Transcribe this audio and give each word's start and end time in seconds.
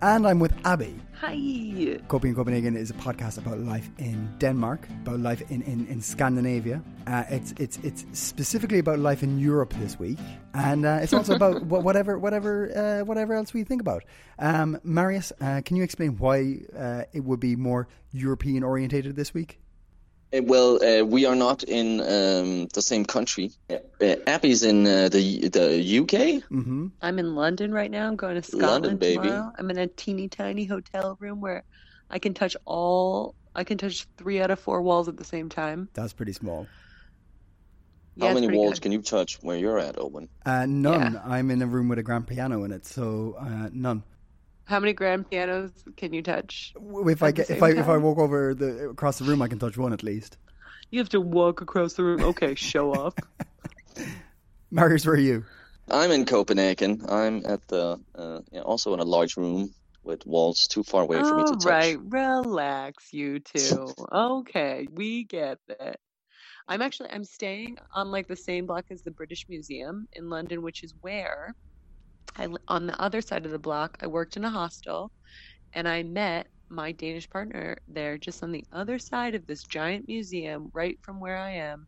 And 0.00 0.28
I'm 0.28 0.38
with 0.38 0.54
Abby. 0.64 0.94
Hi. 1.14 1.98
Coping 2.06 2.30
in 2.30 2.36
Copenhagen 2.36 2.76
is 2.76 2.90
a 2.90 2.94
podcast 2.94 3.36
about 3.36 3.58
life 3.58 3.90
in 3.98 4.32
Denmark, 4.38 4.86
about 5.02 5.18
life 5.18 5.42
in, 5.50 5.62
in, 5.62 5.88
in 5.88 6.00
Scandinavia. 6.00 6.80
Uh, 7.08 7.24
it's, 7.28 7.52
it's, 7.58 7.78
it's 7.78 8.06
specifically 8.12 8.78
about 8.78 9.00
life 9.00 9.24
in 9.24 9.40
Europe 9.40 9.74
this 9.80 9.98
week. 9.98 10.18
And 10.54 10.86
uh, 10.86 11.00
it's 11.02 11.12
also 11.12 11.34
about 11.34 11.62
whatever, 11.66 12.16
whatever, 12.16 12.70
uh, 12.76 13.04
whatever 13.04 13.34
else 13.34 13.52
we 13.52 13.64
think 13.64 13.80
about. 13.80 14.04
Um, 14.38 14.78
Marius, 14.84 15.32
uh, 15.40 15.62
can 15.64 15.76
you 15.76 15.82
explain 15.82 16.16
why 16.18 16.60
uh, 16.78 17.02
it 17.12 17.24
would 17.24 17.40
be 17.40 17.56
more 17.56 17.88
European 18.12 18.62
orientated 18.62 19.16
this 19.16 19.34
week? 19.34 19.58
Uh, 20.36 20.42
well, 20.42 20.82
uh, 20.84 21.04
we 21.04 21.24
are 21.24 21.34
not 21.34 21.62
in 21.62 22.00
um, 22.00 22.66
the 22.74 22.82
same 22.82 23.04
country. 23.04 23.52
Uh, 23.70 24.16
Abby's 24.26 24.62
in 24.62 24.86
uh, 24.86 25.08
the 25.08 25.48
the 25.48 25.98
UK. 26.00 26.44
Mm-hmm. 26.50 26.88
I'm 27.00 27.18
in 27.18 27.34
London 27.34 27.72
right 27.72 27.90
now. 27.90 28.06
I'm 28.08 28.16
going 28.16 28.34
to 28.34 28.42
Scotland 28.42 28.70
London, 28.84 28.96
baby. 28.98 29.22
tomorrow. 29.28 29.52
I'm 29.58 29.70
in 29.70 29.78
a 29.78 29.86
teeny 29.86 30.28
tiny 30.28 30.64
hotel 30.66 31.16
room 31.18 31.40
where 31.40 31.64
I 32.10 32.18
can 32.18 32.34
touch 32.34 32.56
all. 32.66 33.34
I 33.54 33.64
can 33.64 33.78
touch 33.78 34.06
three 34.18 34.40
out 34.40 34.50
of 34.50 34.60
four 34.60 34.82
walls 34.82 35.08
at 35.08 35.16
the 35.16 35.24
same 35.24 35.48
time. 35.48 35.88
That's 35.94 36.12
pretty 36.12 36.32
small. 36.34 36.66
Yeah, 38.16 38.28
How 38.28 38.34
many 38.34 38.48
walls 38.48 38.74
good. 38.74 38.82
can 38.82 38.92
you 38.92 39.00
touch 39.02 39.38
where 39.42 39.56
you're 39.56 39.78
at, 39.78 39.96
Owen? 39.98 40.28
Uh, 40.44 40.66
none. 40.66 41.14
Yeah. 41.14 41.22
I'm 41.24 41.50
in 41.50 41.62
a 41.62 41.66
room 41.66 41.88
with 41.88 41.98
a 42.00 42.02
grand 42.02 42.26
piano 42.26 42.64
in 42.64 42.72
it, 42.72 42.84
so 42.84 43.36
uh, 43.38 43.70
none. 43.72 44.02
How 44.68 44.78
many 44.80 44.92
grand 44.92 45.30
pianos 45.30 45.72
can 45.96 46.12
you 46.12 46.22
touch? 46.22 46.74
If 46.76 47.22
I 47.22 47.32
get 47.32 47.48
if 47.48 47.58
same 47.58 47.64
I 47.64 47.70
if 47.70 47.88
I 47.88 47.96
walk 47.96 48.18
over 48.18 48.54
the 48.54 48.90
across 48.90 49.18
the 49.18 49.24
room, 49.24 49.40
I 49.40 49.48
can 49.48 49.58
touch 49.58 49.78
one 49.78 49.94
at 49.94 50.02
least. 50.02 50.36
You 50.90 50.98
have 50.98 51.08
to 51.10 51.22
walk 51.22 51.62
across 51.62 51.94
the 51.94 52.04
room. 52.04 52.22
Okay, 52.22 52.54
show 52.54 52.92
off. 53.00 53.14
Marius, 54.70 55.06
where 55.06 55.14
are 55.14 55.18
you? 55.18 55.44
I'm 55.90 56.10
in 56.10 56.26
Copenhagen. 56.26 57.02
I'm 57.08 57.46
at 57.46 57.66
the 57.68 57.98
uh, 58.14 58.40
yeah, 58.52 58.60
also 58.60 58.92
in 58.92 59.00
a 59.00 59.04
large 59.04 59.38
room 59.38 59.72
with 60.04 60.26
walls 60.26 60.66
too 60.66 60.82
far 60.82 61.02
away 61.02 61.22
for 61.22 61.34
me 61.34 61.44
to 61.44 61.50
All 61.50 61.56
touch. 61.56 61.70
right, 61.70 61.98
relax, 62.02 63.12
you 63.12 63.40
two. 63.40 63.94
Okay, 64.12 64.86
we 64.92 65.24
get 65.24 65.58
that. 65.68 65.96
I'm 66.68 66.82
actually 66.82 67.08
I'm 67.10 67.24
staying 67.24 67.78
on 67.94 68.10
like 68.10 68.28
the 68.28 68.36
same 68.36 68.66
block 68.66 68.84
as 68.90 69.00
the 69.02 69.12
British 69.12 69.46
Museum 69.48 70.06
in 70.12 70.28
London, 70.28 70.60
which 70.60 70.84
is 70.84 70.92
where 71.00 71.54
I 72.36 72.48
on 72.68 72.86
the 72.86 73.00
other 73.00 73.20
side 73.20 73.44
of 73.44 73.52
the 73.52 73.58
block. 73.58 73.98
I 74.00 74.06
worked 74.06 74.36
in 74.36 74.44
a 74.44 74.50
hostel, 74.50 75.10
and 75.72 75.88
I 75.88 76.02
met 76.02 76.48
my 76.68 76.92
Danish 76.92 77.28
partner 77.28 77.78
there, 77.88 78.18
just 78.18 78.42
on 78.42 78.52
the 78.52 78.64
other 78.72 78.98
side 78.98 79.34
of 79.34 79.46
this 79.46 79.62
giant 79.62 80.06
museum, 80.08 80.70
right 80.72 80.98
from 81.02 81.20
where 81.20 81.38
I 81.38 81.52
am. 81.52 81.86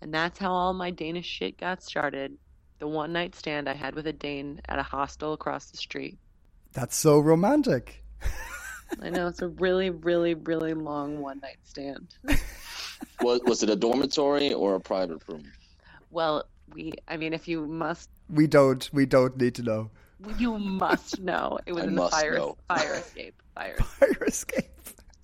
And 0.00 0.12
that's 0.12 0.38
how 0.38 0.52
all 0.52 0.72
my 0.72 0.90
Danish 0.90 1.26
shit 1.26 1.58
got 1.58 1.82
started. 1.82 2.36
The 2.78 2.88
one 2.88 3.12
night 3.12 3.34
stand 3.34 3.68
I 3.68 3.74
had 3.74 3.94
with 3.94 4.06
a 4.06 4.12
Dane 4.12 4.60
at 4.68 4.78
a 4.78 4.82
hostel 4.82 5.34
across 5.34 5.70
the 5.70 5.76
street. 5.76 6.18
That's 6.72 6.96
so 6.96 7.18
romantic. 7.18 8.02
I 9.02 9.10
know 9.10 9.28
it's 9.28 9.42
a 9.42 9.48
really, 9.48 9.90
really, 9.90 10.34
really 10.34 10.74
long 10.74 11.20
one 11.20 11.40
night 11.40 11.58
stand. 11.64 12.14
Was 13.22 13.40
was 13.44 13.62
it 13.62 13.70
a 13.70 13.76
dormitory 13.76 14.52
or 14.52 14.74
a 14.74 14.80
private 14.80 15.26
room? 15.26 15.44
Well, 16.10 16.44
we, 16.74 16.92
I 17.08 17.16
mean, 17.16 17.32
if 17.32 17.48
you 17.48 17.66
must, 17.66 18.10
We 18.32 18.46
don't 18.46 18.88
we 18.92 19.06
don't 19.06 19.36
need 19.36 19.54
to 19.56 19.62
know. 19.62 19.90
you 20.38 20.58
must 20.58 21.20
know 21.20 21.58
it 21.66 21.72
was 21.72 21.84
I 21.84 21.86
in 21.88 21.94
the 21.94 22.08
fire, 22.08 22.34
know. 22.34 22.56
fire 22.68 22.94
escape, 22.94 23.34
fire. 23.54 23.76
Fire 23.98 24.24
escape. 24.26 24.64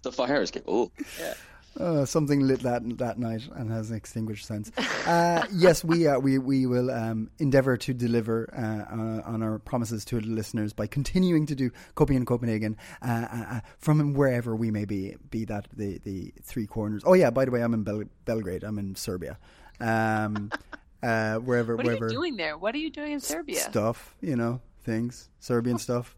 The 0.02 0.12
fire 0.12 0.42
escape. 0.42 0.64
Oh, 0.66 0.90
Uh, 1.78 2.06
something 2.06 2.40
lit 2.40 2.60
that 2.60 2.80
that 2.96 3.18
night 3.18 3.46
and 3.54 3.70
has 3.70 3.90
an 3.90 3.96
extinguished 3.98 4.46
sense. 4.46 4.72
Uh, 5.06 5.44
yes, 5.52 5.84
we 5.84 6.06
uh, 6.08 6.18
we 6.18 6.38
we 6.38 6.64
will 6.64 6.90
um, 6.90 7.28
endeavour 7.38 7.76
to 7.76 7.92
deliver 7.92 8.48
uh, 8.56 8.94
uh, 8.96 9.30
on 9.30 9.42
our 9.42 9.58
promises 9.58 10.02
to 10.06 10.18
the 10.18 10.26
listeners 10.26 10.72
by 10.72 10.86
continuing 10.86 11.44
to 11.44 11.54
do 11.54 11.70
Coping 11.94 12.16
in 12.16 12.24
Copenhagen 12.24 12.78
uh, 13.02 13.26
uh, 13.30 13.44
uh, 13.56 13.60
from 13.78 14.14
wherever 14.14 14.56
we 14.56 14.70
may 14.70 14.86
be. 14.86 15.16
Be 15.30 15.44
that 15.44 15.68
the 15.76 15.98
the 16.02 16.32
three 16.42 16.66
corners. 16.66 17.02
Oh 17.04 17.12
yeah, 17.12 17.28
by 17.28 17.44
the 17.44 17.50
way, 17.50 17.60
I'm 17.62 17.74
in 17.74 17.82
Bel- 17.82 18.08
Belgrade. 18.24 18.64
I'm 18.64 18.78
in 18.78 18.94
Serbia. 18.96 19.36
Um, 19.78 20.50
uh, 21.06 21.36
wherever 21.36 21.76
What 21.76 21.86
are 21.86 21.88
wherever 21.88 22.06
you 22.06 22.12
doing 22.12 22.36
there? 22.36 22.58
What 22.58 22.74
are 22.74 22.78
you 22.78 22.90
doing 22.90 23.12
in 23.12 23.20
Serbia? 23.20 23.60
stuff, 23.60 24.14
you 24.20 24.36
know, 24.36 24.60
things, 24.84 25.28
Serbian 25.38 25.78
stuff. 25.86 26.16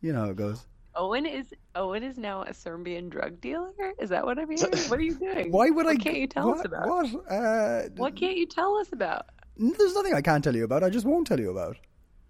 You 0.00 0.12
know 0.12 0.20
how 0.20 0.30
it 0.30 0.36
goes. 0.36 0.64
Owen 0.94 1.26
is 1.26 1.52
Owen 1.74 2.02
is 2.02 2.18
now 2.18 2.42
a 2.42 2.54
Serbian 2.54 3.08
drug 3.08 3.40
dealer. 3.40 3.72
Is 3.98 4.10
that 4.10 4.24
what 4.24 4.38
I'm 4.38 4.50
hearing? 4.50 4.72
What 4.88 4.98
are 4.98 5.02
you 5.02 5.14
doing? 5.14 5.52
Why 5.52 5.70
would 5.70 5.86
I? 5.86 5.96
Can't 5.96 6.16
you 6.16 6.26
tell 6.26 6.48
what, 6.48 6.58
us 6.58 6.64
about? 6.64 6.88
What? 6.88 7.30
Uh, 7.30 7.82
What 7.96 8.16
can't 8.16 8.36
you 8.36 8.46
tell 8.46 8.76
us 8.76 8.88
about? 8.92 9.26
There's 9.56 9.94
nothing 9.94 10.14
I 10.14 10.22
can't 10.22 10.42
tell 10.42 10.56
you 10.56 10.64
about. 10.64 10.82
I 10.82 10.90
just 10.90 11.04
won't 11.04 11.26
tell 11.26 11.38
you 11.38 11.50
about. 11.50 11.76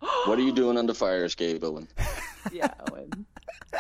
what 0.27 0.39
are 0.39 0.43
you 0.43 0.53
doing 0.53 0.77
on 0.79 0.87
the 0.87 0.95
fire 0.95 1.25
escape, 1.25 1.63
Owen? 1.63 1.89
Yeah, 2.53 2.73
Owen. 2.91 3.27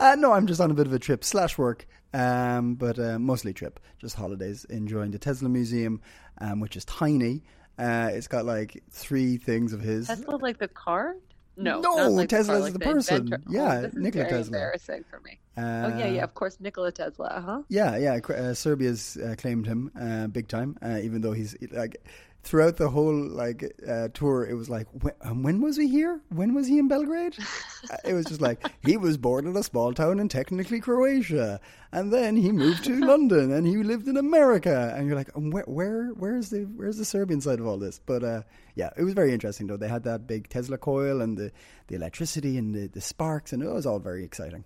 Uh, 0.00 0.14
no, 0.18 0.32
I'm 0.32 0.46
just 0.46 0.62
on 0.62 0.70
a 0.70 0.74
bit 0.74 0.86
of 0.86 0.94
a 0.94 0.98
trip 0.98 1.22
slash 1.22 1.58
work, 1.58 1.86
um, 2.14 2.74
but 2.74 2.98
uh, 2.98 3.18
mostly 3.18 3.52
trip, 3.52 3.78
just 3.98 4.16
holidays, 4.16 4.64
enjoying 4.64 5.10
the 5.10 5.18
Tesla 5.18 5.48
Museum, 5.50 6.00
um, 6.40 6.60
which 6.60 6.76
is 6.76 6.84
tiny. 6.84 7.42
Uh, 7.78 8.10
it's 8.12 8.28
got 8.28 8.44
like 8.44 8.82
three 8.90 9.36
things 9.38 9.72
of 9.72 9.80
his. 9.80 10.06
Tesla 10.08 10.36
like 10.36 10.58
the 10.58 10.68
car? 10.68 11.16
No, 11.56 11.80
No, 11.80 12.08
like 12.08 12.28
the 12.28 12.36
car, 12.36 12.38
Tesla's 12.44 12.62
like 12.62 12.72
the 12.72 12.78
person. 12.78 13.16
inventor. 13.24 13.42
Oh, 13.48 13.52
Yeah, 13.52 13.80
is 13.80 13.94
Nikola 13.94 14.24
very 14.24 14.28
Tesla. 14.30 14.46
Embarrassing 14.56 15.04
for 15.10 15.20
me. 15.20 15.38
Uh, 15.56 15.60
oh 15.92 15.98
yeah, 15.98 16.06
yeah, 16.06 16.24
of 16.24 16.34
course, 16.34 16.56
Nikola 16.60 16.92
Tesla, 16.92 17.42
huh? 17.44 17.62
Yeah, 17.68 17.96
yeah. 17.96 18.14
Uh, 18.28 18.54
Serbia's 18.54 19.16
uh, 19.16 19.34
claimed 19.36 19.66
him 19.66 19.90
uh, 20.00 20.26
big 20.28 20.48
time, 20.48 20.76
uh, 20.82 20.98
even 21.02 21.20
though 21.20 21.32
he's 21.32 21.56
like 21.72 21.96
throughout 22.42 22.76
the 22.76 22.88
whole 22.88 23.14
like 23.14 23.64
uh, 23.86 24.08
tour. 24.14 24.46
It 24.46 24.54
was 24.54 24.68
like, 24.70 24.86
when, 24.92 25.14
um, 25.22 25.42
when 25.42 25.60
was 25.60 25.76
he 25.76 25.88
here? 25.88 26.20
When 26.28 26.54
was 26.54 26.66
he 26.66 26.78
in 26.78 26.88
Belgrade? 26.88 27.36
Uh, 27.90 27.96
it 28.04 28.12
was 28.12 28.26
just 28.26 28.42
like 28.42 28.62
he 28.84 28.98
was 28.98 29.16
born 29.16 29.46
in 29.46 29.56
a 29.56 29.62
small 29.62 29.94
town 29.94 30.20
in 30.20 30.28
technically 30.28 30.80
Croatia, 30.80 31.58
and 31.92 32.12
then 32.12 32.36
he 32.36 32.52
moved 32.52 32.84
to 32.84 32.94
London, 32.94 33.50
and 33.52 33.66
he 33.66 33.78
lived 33.78 34.06
in 34.06 34.18
America. 34.18 34.92
And 34.94 35.06
you're 35.06 35.16
like, 35.16 35.34
um, 35.34 35.50
where, 35.50 35.64
where, 35.64 36.08
where's 36.08 36.50
the, 36.50 36.64
where's 36.76 36.98
the 36.98 37.06
Serbian 37.06 37.40
side 37.40 37.58
of 37.58 37.66
all 37.66 37.78
this? 37.78 37.98
But 38.04 38.22
uh, 38.22 38.42
yeah, 38.74 38.90
it 38.98 39.02
was 39.02 39.14
very 39.14 39.32
interesting 39.32 39.66
though. 39.66 39.78
They 39.78 39.88
had 39.88 40.04
that 40.04 40.26
big 40.26 40.50
Tesla 40.50 40.76
coil 40.76 41.22
and 41.22 41.38
the, 41.38 41.52
the 41.86 41.94
electricity 41.94 42.58
and 42.58 42.74
the, 42.74 42.88
the 42.88 43.00
sparks, 43.00 43.54
and 43.54 43.62
it 43.62 43.70
was 43.70 43.86
all 43.86 43.98
very 43.98 44.24
exciting. 44.24 44.64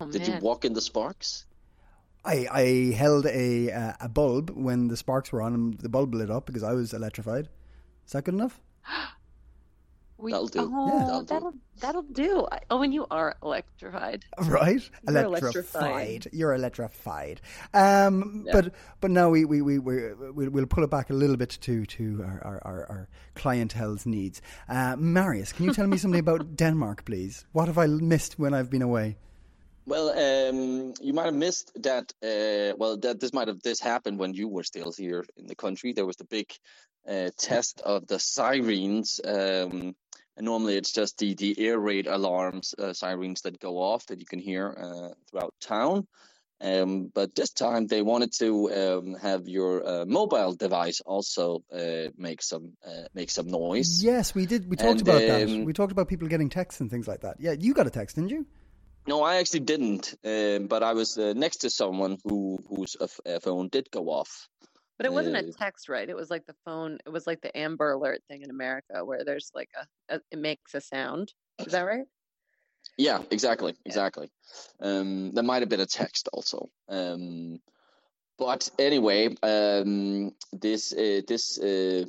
Oh 0.00 0.06
Did 0.10 0.22
man. 0.22 0.30
you 0.30 0.38
walk 0.38 0.64
in 0.64 0.72
the 0.72 0.80
sparks? 0.80 1.44
I, 2.24 2.46
I 2.50 2.94
held 2.96 3.26
a 3.26 3.70
uh, 3.70 3.92
a 4.00 4.08
bulb 4.08 4.50
when 4.50 4.88
the 4.88 4.96
sparks 4.96 5.32
were 5.32 5.42
on 5.42 5.54
and 5.54 5.74
the 5.78 5.88
bulb 5.88 6.14
lit 6.14 6.30
up 6.30 6.46
because 6.46 6.62
I 6.62 6.72
was 6.72 6.92
electrified. 6.94 7.48
Is 8.06 8.12
that 8.12 8.24
good 8.24 8.34
enough? 8.34 8.60
We, 10.16 10.30
That'll 10.30 10.46
do. 10.46 10.70
Oh, 10.72 10.86
Yeah. 10.88 11.22
that'll 11.26 11.52
that'll, 11.80 12.02
do. 12.02 12.46
I, 12.50 12.60
oh, 12.70 12.80
and 12.82 12.94
you 12.94 13.04
are 13.10 13.34
electrified. 13.42 14.24
Right, 14.46 14.80
You're 15.06 15.24
electrified. 15.24 16.28
You're 16.32 16.54
electrified. 16.54 17.40
Um, 17.74 18.44
Yeah. 18.46 18.52
But 18.52 18.74
but 19.00 19.10
now 19.10 19.28
we 19.28 19.44
we 19.44 19.60
we 19.60 19.78
we 19.80 20.14
we'll, 20.14 20.50
we'll 20.50 20.66
pull 20.66 20.84
it 20.84 20.90
back 20.90 21.10
a 21.10 21.14
little 21.14 21.36
bit 21.36 21.58
to 21.62 21.84
to 21.84 22.22
our 22.24 22.40
our, 22.44 22.62
our, 22.64 22.86
our 22.90 23.08
clientele's 23.34 24.06
needs. 24.06 24.40
Uh, 24.68 24.94
Marius, 24.96 25.52
can 25.52 25.64
you 25.66 25.74
tell 25.74 25.88
me 25.88 25.98
something 25.98 26.20
about 26.20 26.56
Denmark, 26.56 27.04
please? 27.04 27.44
What 27.52 27.66
have 27.66 27.76
I 27.76 27.86
missed 27.88 28.38
when 28.38 28.54
I've 28.54 28.70
been 28.70 28.82
away? 28.82 29.18
Well, 29.86 30.08
um, 30.10 30.94
you 31.00 31.12
might 31.12 31.26
have 31.26 31.34
missed 31.34 31.72
that. 31.82 32.12
Uh, 32.22 32.74
well, 32.78 32.96
that 32.98 33.20
this 33.20 33.32
might 33.32 33.48
have 33.48 33.62
this 33.62 33.80
happened 33.80 34.18
when 34.18 34.32
you 34.34 34.48
were 34.48 34.64
still 34.64 34.92
here 34.96 35.24
in 35.36 35.46
the 35.46 35.54
country. 35.54 35.92
There 35.92 36.06
was 36.06 36.16
the 36.16 36.24
big 36.24 36.50
uh, 37.08 37.30
test 37.38 37.82
of 37.82 38.06
the 38.06 38.18
sirens. 38.18 39.20
Um, 39.24 39.94
and 40.36 40.46
normally 40.46 40.76
it's 40.76 40.92
just 40.92 41.18
the 41.18 41.34
the 41.34 41.54
air 41.58 41.78
raid 41.78 42.06
alarms, 42.06 42.74
uh, 42.78 42.92
sirens 42.92 43.42
that 43.42 43.60
go 43.60 43.78
off 43.78 44.06
that 44.06 44.20
you 44.20 44.26
can 44.26 44.40
hear 44.40 44.76
uh, 44.76 45.14
throughout 45.30 45.54
town. 45.60 46.06
Um, 46.60 47.10
but 47.14 47.34
this 47.34 47.50
time 47.50 47.86
they 47.86 48.00
wanted 48.00 48.32
to 48.38 48.72
um, 48.72 49.14
have 49.20 49.48
your 49.48 49.86
uh, 49.86 50.04
mobile 50.06 50.54
device 50.54 51.00
also 51.04 51.62
uh, 51.72 52.10
make 52.16 52.42
some 52.42 52.72
uh, 52.86 53.06
make 53.12 53.30
some 53.30 53.48
noise. 53.48 54.02
Yes, 54.02 54.34
we 54.34 54.46
did. 54.46 54.68
We 54.68 54.76
talked 54.76 55.00
And, 55.00 55.02
about 55.02 55.20
that. 55.20 55.42
um, 55.42 55.64
We 55.64 55.72
talked 55.72 55.92
about 55.92 56.08
people 56.08 56.26
getting 56.26 56.48
texts 56.48 56.80
and 56.80 56.90
things 56.90 57.06
like 57.06 57.20
that. 57.20 57.36
Yeah, 57.38 57.52
you 57.52 57.74
got 57.74 57.86
a 57.86 57.90
text, 57.90 58.16
didn't 58.16 58.30
you? 58.30 58.46
No, 59.06 59.22
I 59.22 59.36
actually 59.36 59.60
didn't. 59.60 60.14
Um, 60.24 60.66
but 60.66 60.82
I 60.82 60.92
was 60.94 61.18
uh, 61.18 61.34
next 61.36 61.58
to 61.58 61.70
someone 61.70 62.18
who 62.24 62.58
whose 62.68 62.96
uh, 63.00 63.08
uh, 63.26 63.40
phone 63.40 63.68
did 63.68 63.90
go 63.90 64.08
off. 64.08 64.48
But 64.96 65.06
it 65.06 65.12
wasn't 65.12 65.36
Uh, 65.36 65.40
a 65.40 65.52
text, 65.52 65.88
right? 65.88 66.08
It 66.08 66.16
was 66.16 66.30
like 66.30 66.46
the 66.46 66.56
phone. 66.64 66.98
It 67.04 67.10
was 67.10 67.26
like 67.26 67.40
the 67.40 67.56
Amber 67.56 67.92
Alert 67.92 68.22
thing 68.28 68.42
in 68.42 68.50
America, 68.50 69.04
where 69.04 69.24
there's 69.24 69.50
like 69.54 69.70
a, 69.76 70.14
a 70.16 70.20
it 70.30 70.38
makes 70.38 70.74
a 70.74 70.80
sound. 70.80 71.34
Is 71.58 71.72
that 71.72 71.82
right? 71.82 72.06
Yeah, 72.96 73.22
exactly, 73.30 73.74
exactly. 73.84 74.30
Um, 74.80 75.32
there 75.32 75.44
might 75.44 75.62
have 75.62 75.68
been 75.68 75.80
a 75.80 75.86
text 75.86 76.28
also. 76.32 76.70
Um, 76.88 77.60
but 78.38 78.70
anyway, 78.78 79.34
um, 79.42 80.32
this 80.52 80.92
uh, 80.92 81.22
this 81.26 81.58
uh, 81.58 82.04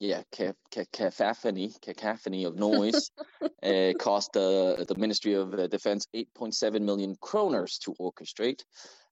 yeah 0.00 0.22
ca- 0.36 0.52
ca- 0.72 0.84
cacophony 0.92 1.72
cacophony 1.82 2.44
of 2.44 2.56
noise 2.56 3.10
uh, 3.62 3.92
cost 3.98 4.32
the 4.32 4.84
the 4.88 4.94
Ministry 4.94 5.34
of 5.34 5.54
uh, 5.54 5.66
Defense 5.66 6.06
8.7 6.14 6.82
million 6.82 7.16
kroners 7.16 7.78
to 7.80 7.94
orchestrate, 8.00 8.62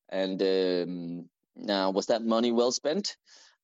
and 0.09 0.41
um, 0.43 1.29
now 1.57 1.91
was 1.91 2.07
that 2.07 2.23
money 2.23 2.53
well 2.53 2.73
spent? 2.73 3.17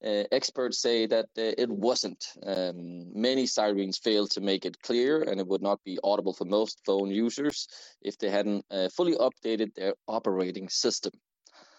Uh, 0.04 0.24
experts 0.32 0.82
say 0.82 1.06
that 1.06 1.26
uh, 1.38 1.54
it 1.56 1.70
wasn't. 1.70 2.24
Um, 2.44 3.12
many 3.14 3.46
sirens 3.46 3.98
failed 3.98 4.32
to 4.32 4.40
make 4.40 4.66
it 4.66 4.82
clear, 4.82 5.22
and 5.22 5.38
it 5.38 5.46
would 5.46 5.62
not 5.62 5.78
be 5.84 5.96
audible 6.02 6.32
for 6.32 6.44
most 6.44 6.80
phone 6.84 7.08
users 7.08 7.68
if 8.00 8.18
they 8.18 8.28
hadn't 8.28 8.64
uh, 8.68 8.88
fully 8.88 9.14
updated 9.14 9.74
their 9.74 9.94
operating 10.08 10.68
system. 10.68 11.12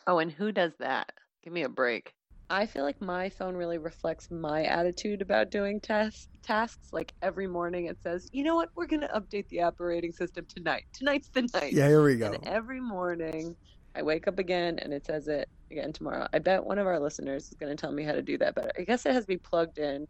Oh, 0.07 0.19
and 0.19 0.31
who 0.31 0.53
does 0.53 0.71
that? 0.79 1.11
Give 1.43 1.51
me 1.51 1.63
a 1.63 1.69
break. 1.69 2.13
I 2.53 2.67
feel 2.67 2.83
like 2.83 3.01
my 3.01 3.29
phone 3.29 3.55
really 3.55 3.79
reflects 3.79 4.29
my 4.29 4.63
attitude 4.65 5.23
about 5.23 5.49
doing 5.49 5.79
tas- 5.79 6.27
tasks. 6.43 6.89
Like 6.93 7.11
every 7.23 7.47
morning 7.47 7.87
it 7.87 7.97
says, 8.03 8.29
you 8.31 8.43
know 8.43 8.53
what, 8.53 8.69
we're 8.75 8.85
going 8.85 9.01
to 9.01 9.07
update 9.07 9.47
the 9.49 9.63
operating 9.63 10.11
system 10.11 10.45
tonight. 10.45 10.83
Tonight's 10.93 11.29
the 11.29 11.49
night. 11.51 11.73
Yeah, 11.73 11.87
here 11.87 12.03
we 12.03 12.15
go. 12.15 12.31
And 12.33 12.45
every 12.47 12.79
morning 12.79 13.55
I 13.95 14.03
wake 14.03 14.27
up 14.27 14.37
again 14.37 14.77
and 14.77 14.93
it 14.93 15.03
says 15.03 15.27
it 15.27 15.49
again 15.71 15.93
tomorrow. 15.93 16.27
I 16.31 16.37
bet 16.37 16.63
one 16.63 16.77
of 16.77 16.85
our 16.85 16.99
listeners 16.99 17.47
is 17.47 17.55
going 17.55 17.75
to 17.75 17.81
tell 17.81 17.91
me 17.91 18.03
how 18.03 18.11
to 18.11 18.21
do 18.21 18.37
that 18.37 18.53
better. 18.53 18.71
I 18.77 18.83
guess 18.83 19.03
it 19.07 19.13
has 19.13 19.23
to 19.23 19.27
be 19.29 19.37
plugged 19.37 19.79
in, 19.79 20.07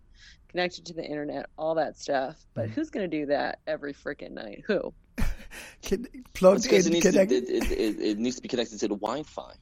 connected 0.50 0.86
to 0.88 0.94
the 0.94 1.06
internet, 1.06 1.46
all 1.58 1.76
that 1.76 1.98
stuff. 1.98 2.46
But 2.56 2.68
Mm. 2.68 2.72
who's 2.74 2.90
going 2.90 3.10
to 3.10 3.18
do 3.20 3.26
that 3.28 3.60
every 3.68 3.94
freaking 3.94 4.32
night? 4.32 4.64
Who? 4.68 4.94
Can, 5.82 6.08
plugged 6.34 6.64
Because 6.64 6.88
it 6.88 6.90
in, 6.90 6.94
needs, 6.96 7.06
connect- 7.10 7.32
it, 7.32 7.46
it, 7.48 7.72
it, 7.72 8.00
it 8.02 8.18
needs 8.20 8.36
to 8.36 8.42
be 8.42 8.50
connected 8.50 8.80
to 8.82 8.90
the 8.90 8.96
Wi-Fi. 8.96 9.54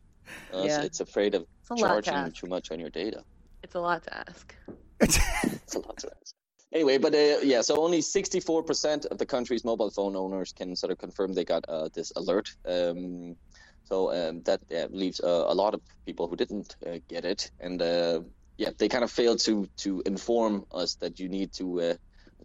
Uh, 0.53 0.63
Yeah. 0.63 0.77
so 0.79 0.83
it's 0.83 0.99
afraid 0.99 1.35
of 1.35 1.43
It's 1.61 1.71
a 1.71 1.75
to 1.75 1.81
charging 1.81 2.13
ask. 2.13 2.35
too 2.35 2.47
much 2.47 2.71
on 2.71 2.79
your 2.79 2.89
data. 2.89 3.23
It's 3.63 3.75
a 3.75 3.79
lot 3.79 4.03
to 4.03 4.17
ask. 4.29 4.55
It's 4.99 5.75
a 5.75 5.79
lot 5.79 5.97
to 5.97 6.07
ask. 6.21 6.35
Anyway, 6.73 6.97
but 6.97 7.13
uh, 7.13 7.39
yeah, 7.43 7.61
so 7.61 7.75
only 7.83 7.99
64% 7.99 9.05
of 9.07 9.17
the 9.17 9.25
country's 9.25 9.65
mobile 9.65 9.89
phone 9.89 10.15
owners 10.15 10.53
can 10.53 10.75
sort 10.75 10.91
of 10.91 10.97
confirm 10.97 11.33
they 11.33 11.43
got 11.43 11.65
uh, 11.67 11.89
this 11.93 12.11
alert. 12.15 12.49
Um, 12.65 13.35
so 13.83 14.11
um, 14.13 14.41
that 14.43 14.61
uh, 14.71 14.87
leaves 14.89 15.19
uh, 15.19 15.45
a 15.47 15.53
lot 15.53 15.73
of 15.73 15.81
people 16.05 16.27
who 16.27 16.37
didn't 16.37 16.75
uh, 16.87 16.99
get 17.09 17.25
it, 17.25 17.51
and 17.59 17.81
uh, 17.81 18.21
yeah, 18.57 18.69
they 18.77 18.87
kind 18.87 19.03
of 19.03 19.11
failed 19.11 19.39
to 19.39 19.67
to 19.77 20.01
inform 20.05 20.65
us 20.71 20.95
that 20.95 21.19
you 21.19 21.27
need 21.27 21.51
to 21.53 21.81
uh, 21.81 21.93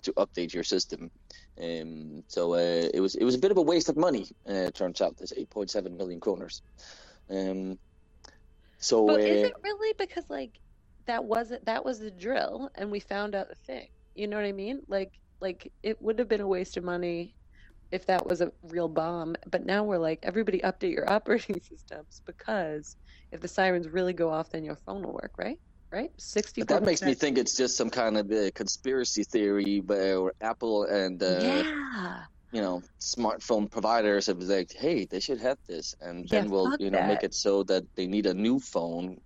to 0.03 0.13
update 0.15 0.53
your 0.53 0.65
system. 0.65 1.11
Um, 1.63 2.25
so 2.27 2.55
uh, 2.55 2.89
it 2.93 3.01
was 3.01 3.15
it 3.15 3.25
was 3.25 3.37
a 3.37 3.39
bit 3.39 3.53
of 3.53 3.59
a 3.59 3.63
waste 3.63 3.89
of 3.89 3.97
money. 3.97 4.27
Uh, 4.49 4.67
it 4.69 4.75
turns 4.75 5.01
out 5.01 5.17
this 5.19 5.33
8.7 5.33 5.97
million 5.97 6.19
kroners. 6.21 6.63
Um, 7.31 7.79
so 8.79 9.09
But 9.09 9.21
uh, 9.21 9.25
is 9.25 9.43
it 9.45 9.55
really 9.63 9.95
because 9.99 10.27
like 10.29 10.61
that 11.07 11.25
wasn't 11.25 11.65
that 11.67 11.85
was 11.85 11.99
the 11.99 12.11
drill 12.11 12.71
and 12.77 12.91
we 12.91 13.01
found 13.01 13.35
out 13.35 13.49
the 13.49 13.55
thing. 13.55 13.89
You 14.15 14.29
know 14.29 14.37
what 14.37 14.47
I 14.47 14.53
mean? 14.53 14.83
Like 14.89 15.13
like 15.41 15.73
it 15.83 16.01
would 16.03 16.19
have 16.19 16.29
been 16.29 16.41
a 16.41 16.49
waste 16.49 16.77
of 16.77 16.85
money 16.85 17.37
if 17.93 18.07
that 18.07 18.27
was 18.27 18.41
a 18.41 18.53
real 18.63 18.89
bomb. 18.89 19.37
But 19.47 19.65
now 19.65 19.85
we're 19.85 19.99
like 19.99 20.21
everybody 20.25 20.61
update 20.61 20.93
your 20.93 21.11
operating 21.13 21.61
systems 21.61 22.23
because 22.27 22.97
if 23.33 23.41
the 23.41 23.49
sirens 23.49 23.89
really 23.89 24.13
go 24.15 24.31
off 24.31 24.51
then 24.51 24.65
your 24.65 24.77
phone 24.77 25.03
will 25.03 25.15
work, 25.15 25.33
right? 25.39 25.59
Right? 25.93 26.11
Sixty 26.19 26.63
But 26.63 26.69
that 26.69 26.83
makes 26.85 27.03
me 27.03 27.15
think 27.15 27.39
it's 27.39 27.57
just 27.57 27.77
some 27.77 27.91
kind 27.91 28.19
of 28.19 28.31
uh, 28.31 28.51
conspiracy 28.55 29.25
theory 29.25 29.79
where 29.81 30.33
Apple 30.41 30.85
and 30.85 31.23
uh, 31.23 31.41
Yeah. 31.41 32.27
You 32.57 32.63
know 32.63 32.83
smartphone 33.01 33.71
providers 33.71 34.27
have 34.27 34.39
like, 34.39 34.73
hey, 34.73 35.05
they 35.05 35.21
should 35.21 35.41
have 35.41 35.59
this, 35.69 35.95
and 36.01 36.27
Yeah, 36.33 36.41
then 36.41 36.51
we'll 36.51 36.73
you 36.79 36.91
know 36.91 37.03
make 37.03 37.23
it 37.23 37.35
so 37.35 37.63
that 37.65 37.85
they 37.97 38.07
need 38.07 38.27
a 38.27 38.35
new 38.35 38.59
phone 38.59 39.19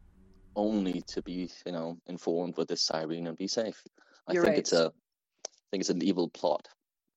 only 0.56 1.02
to 1.12 1.22
be 1.22 1.48
you 1.66 1.72
know 1.72 1.96
informed 2.06 2.56
with 2.56 2.68
this 2.68 2.82
siren 2.82 3.26
and 3.28 3.38
be 3.38 3.48
safe. 3.48 3.80
I 4.28 4.32
You're 4.34 4.42
think 4.42 4.54
right. 4.54 4.58
it's 4.58 4.72
a 4.72 4.86
I 4.86 5.66
think 5.70 5.82
it's 5.82 5.90
an 5.90 6.02
evil 6.02 6.28
plot. 6.28 6.68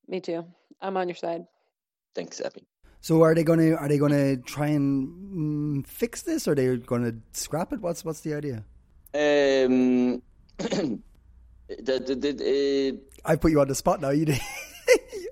Me 0.07 0.21
too. 0.21 0.45
I'm 0.81 0.98
on 0.98 1.07
your 1.10 1.15
side. 1.15 1.44
Thanks, 2.15 2.42
Abby. 2.42 2.68
So 3.01 3.21
are 3.24 3.36
they 3.36 3.44
going 3.44 3.60
to 3.60 3.75
are 3.77 3.88
they 3.88 3.98
going 3.98 4.13
to 4.13 4.38
try 4.44 4.68
and 4.68 5.83
mm, 5.83 5.88
fix 5.88 6.21
this, 6.21 6.48
or 6.48 6.51
are 6.51 6.56
they 6.56 6.77
going 6.77 7.04
to 7.04 7.15
scrap 7.39 7.74
it? 7.74 7.81
What's 7.81 8.06
what's 8.06 8.21
the 8.21 8.36
idea? 8.36 8.63
Um, 9.15 10.21
the, 10.60 12.00
the, 12.00 12.15
the, 12.15 12.94
uh, 12.94 13.30
I 13.31 13.36
put 13.36 13.51
you 13.51 13.62
on 13.62 13.68
the 13.68 13.75
spot 13.75 14.01
now. 14.01 14.12
You 14.12 14.25
did. 14.25 14.42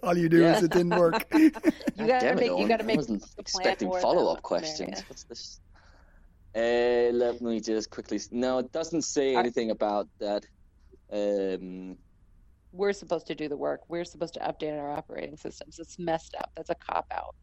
All 0.04 0.18
you 0.18 0.30
do 0.30 0.44
is 0.46 0.64
it 0.64 0.72
didn't 0.72 0.98
work. 0.98 1.26
You 1.34 2.08
gotta 2.08 2.26
damn 2.26 2.38
it, 2.38 2.42
make 2.50 2.60
you 2.60 2.68
gotta 2.68 2.84
I 2.84 2.88
make 2.88 2.98
wasn't 2.98 3.24
expecting 3.38 3.92
follow 4.02 4.32
up 4.32 4.42
questions. 4.42 4.90
Maria. 4.90 5.04
What's 5.08 5.24
this? 5.26 5.60
Uh, 6.56 7.12
let 7.14 7.42
me 7.42 7.60
just 7.60 7.90
quickly. 7.92 8.20
No, 8.32 8.58
it 8.60 8.72
doesn't 8.72 9.04
say 9.04 9.36
I- 9.36 9.40
anything 9.40 9.70
about 9.72 10.08
that. 10.20 10.46
Um, 11.12 11.98
we're 12.74 12.94
supposed 12.94 13.28
to 13.28 13.36
do 13.36 13.50
the 13.50 13.58
work. 13.58 13.82
We're 13.90 14.06
supposed 14.06 14.34
to 14.36 14.40
update 14.40 14.80
our 14.80 14.92
operating 14.92 15.36
systems. 15.36 15.78
It's 15.80 16.00
messed 16.00 16.36
up. 16.36 16.52
That's 16.56 16.70
a 16.70 16.76
cop 16.76 17.06
out. 17.12 17.36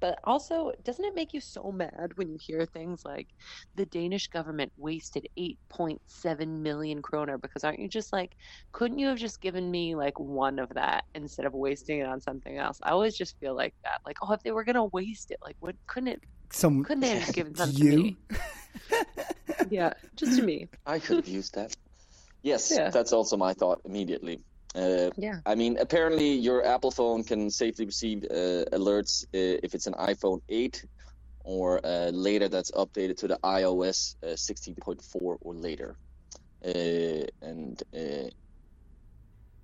But 0.00 0.18
also, 0.24 0.72
doesn't 0.82 1.04
it 1.04 1.14
make 1.14 1.32
you 1.32 1.40
so 1.40 1.70
mad 1.70 2.12
when 2.16 2.28
you 2.28 2.36
hear 2.40 2.66
things 2.66 3.04
like 3.04 3.28
the 3.76 3.86
Danish 3.86 4.28
government 4.28 4.72
wasted 4.76 5.28
8.7 5.38 6.46
million 6.60 7.02
kroner? 7.02 7.38
Because 7.38 7.62
aren't 7.62 7.78
you 7.78 7.88
just 7.88 8.12
like, 8.12 8.32
couldn't 8.72 8.98
you 8.98 9.06
have 9.08 9.18
just 9.18 9.40
given 9.40 9.70
me 9.70 9.94
like 9.94 10.18
one 10.18 10.58
of 10.58 10.70
that 10.74 11.04
instead 11.14 11.46
of 11.46 11.54
wasting 11.54 12.00
it 12.00 12.06
on 12.06 12.20
something 12.20 12.58
else? 12.58 12.80
I 12.82 12.90
always 12.90 13.16
just 13.16 13.38
feel 13.38 13.54
like 13.54 13.74
that. 13.84 14.00
Like, 14.04 14.16
oh, 14.22 14.32
if 14.32 14.42
they 14.42 14.50
were 14.50 14.64
gonna 14.64 14.86
waste 14.86 15.30
it, 15.30 15.38
like, 15.42 15.56
what 15.60 15.76
couldn't 15.86 16.08
it? 16.08 16.22
Some 16.50 16.82
Couldn't 16.84 17.00
they 17.00 17.18
have 17.18 17.32
given 17.34 17.54
some 17.54 17.72
to 17.72 17.84
me? 17.84 18.16
Yeah, 19.70 19.92
just 20.16 20.38
to 20.38 20.44
me. 20.44 20.68
I 20.86 20.98
could 20.98 21.16
have 21.16 21.28
used 21.28 21.54
that. 21.54 21.74
Yes, 22.42 22.70
Yeah. 22.74 22.90
that's 22.90 23.12
also 23.12 23.36
my 23.36 23.54
thought 23.54 23.80
immediately. 23.84 24.40
Uh, 24.74 25.10
Yeah. 25.16 25.40
I 25.46 25.54
mean, 25.54 25.78
apparently 25.78 26.32
your 26.34 26.64
Apple 26.64 26.90
phone 26.90 27.24
can 27.24 27.50
safely 27.50 27.86
receive 27.86 28.24
uh, 28.24 28.64
alerts 28.72 29.24
uh, 29.34 29.60
if 29.62 29.74
it's 29.74 29.86
an 29.86 29.94
iPhone 29.94 30.40
8 30.48 30.84
or 31.44 31.80
uh, 31.84 32.10
later 32.10 32.48
that's 32.48 32.70
updated 32.72 33.18
to 33.18 33.28
the 33.28 33.38
iOS 33.44 34.16
uh, 34.22 34.28
16.4 34.28 35.36
or 35.40 35.54
later. 35.54 35.96
Uh, 36.64 37.24
and 37.42 37.82
uh, 37.94 38.28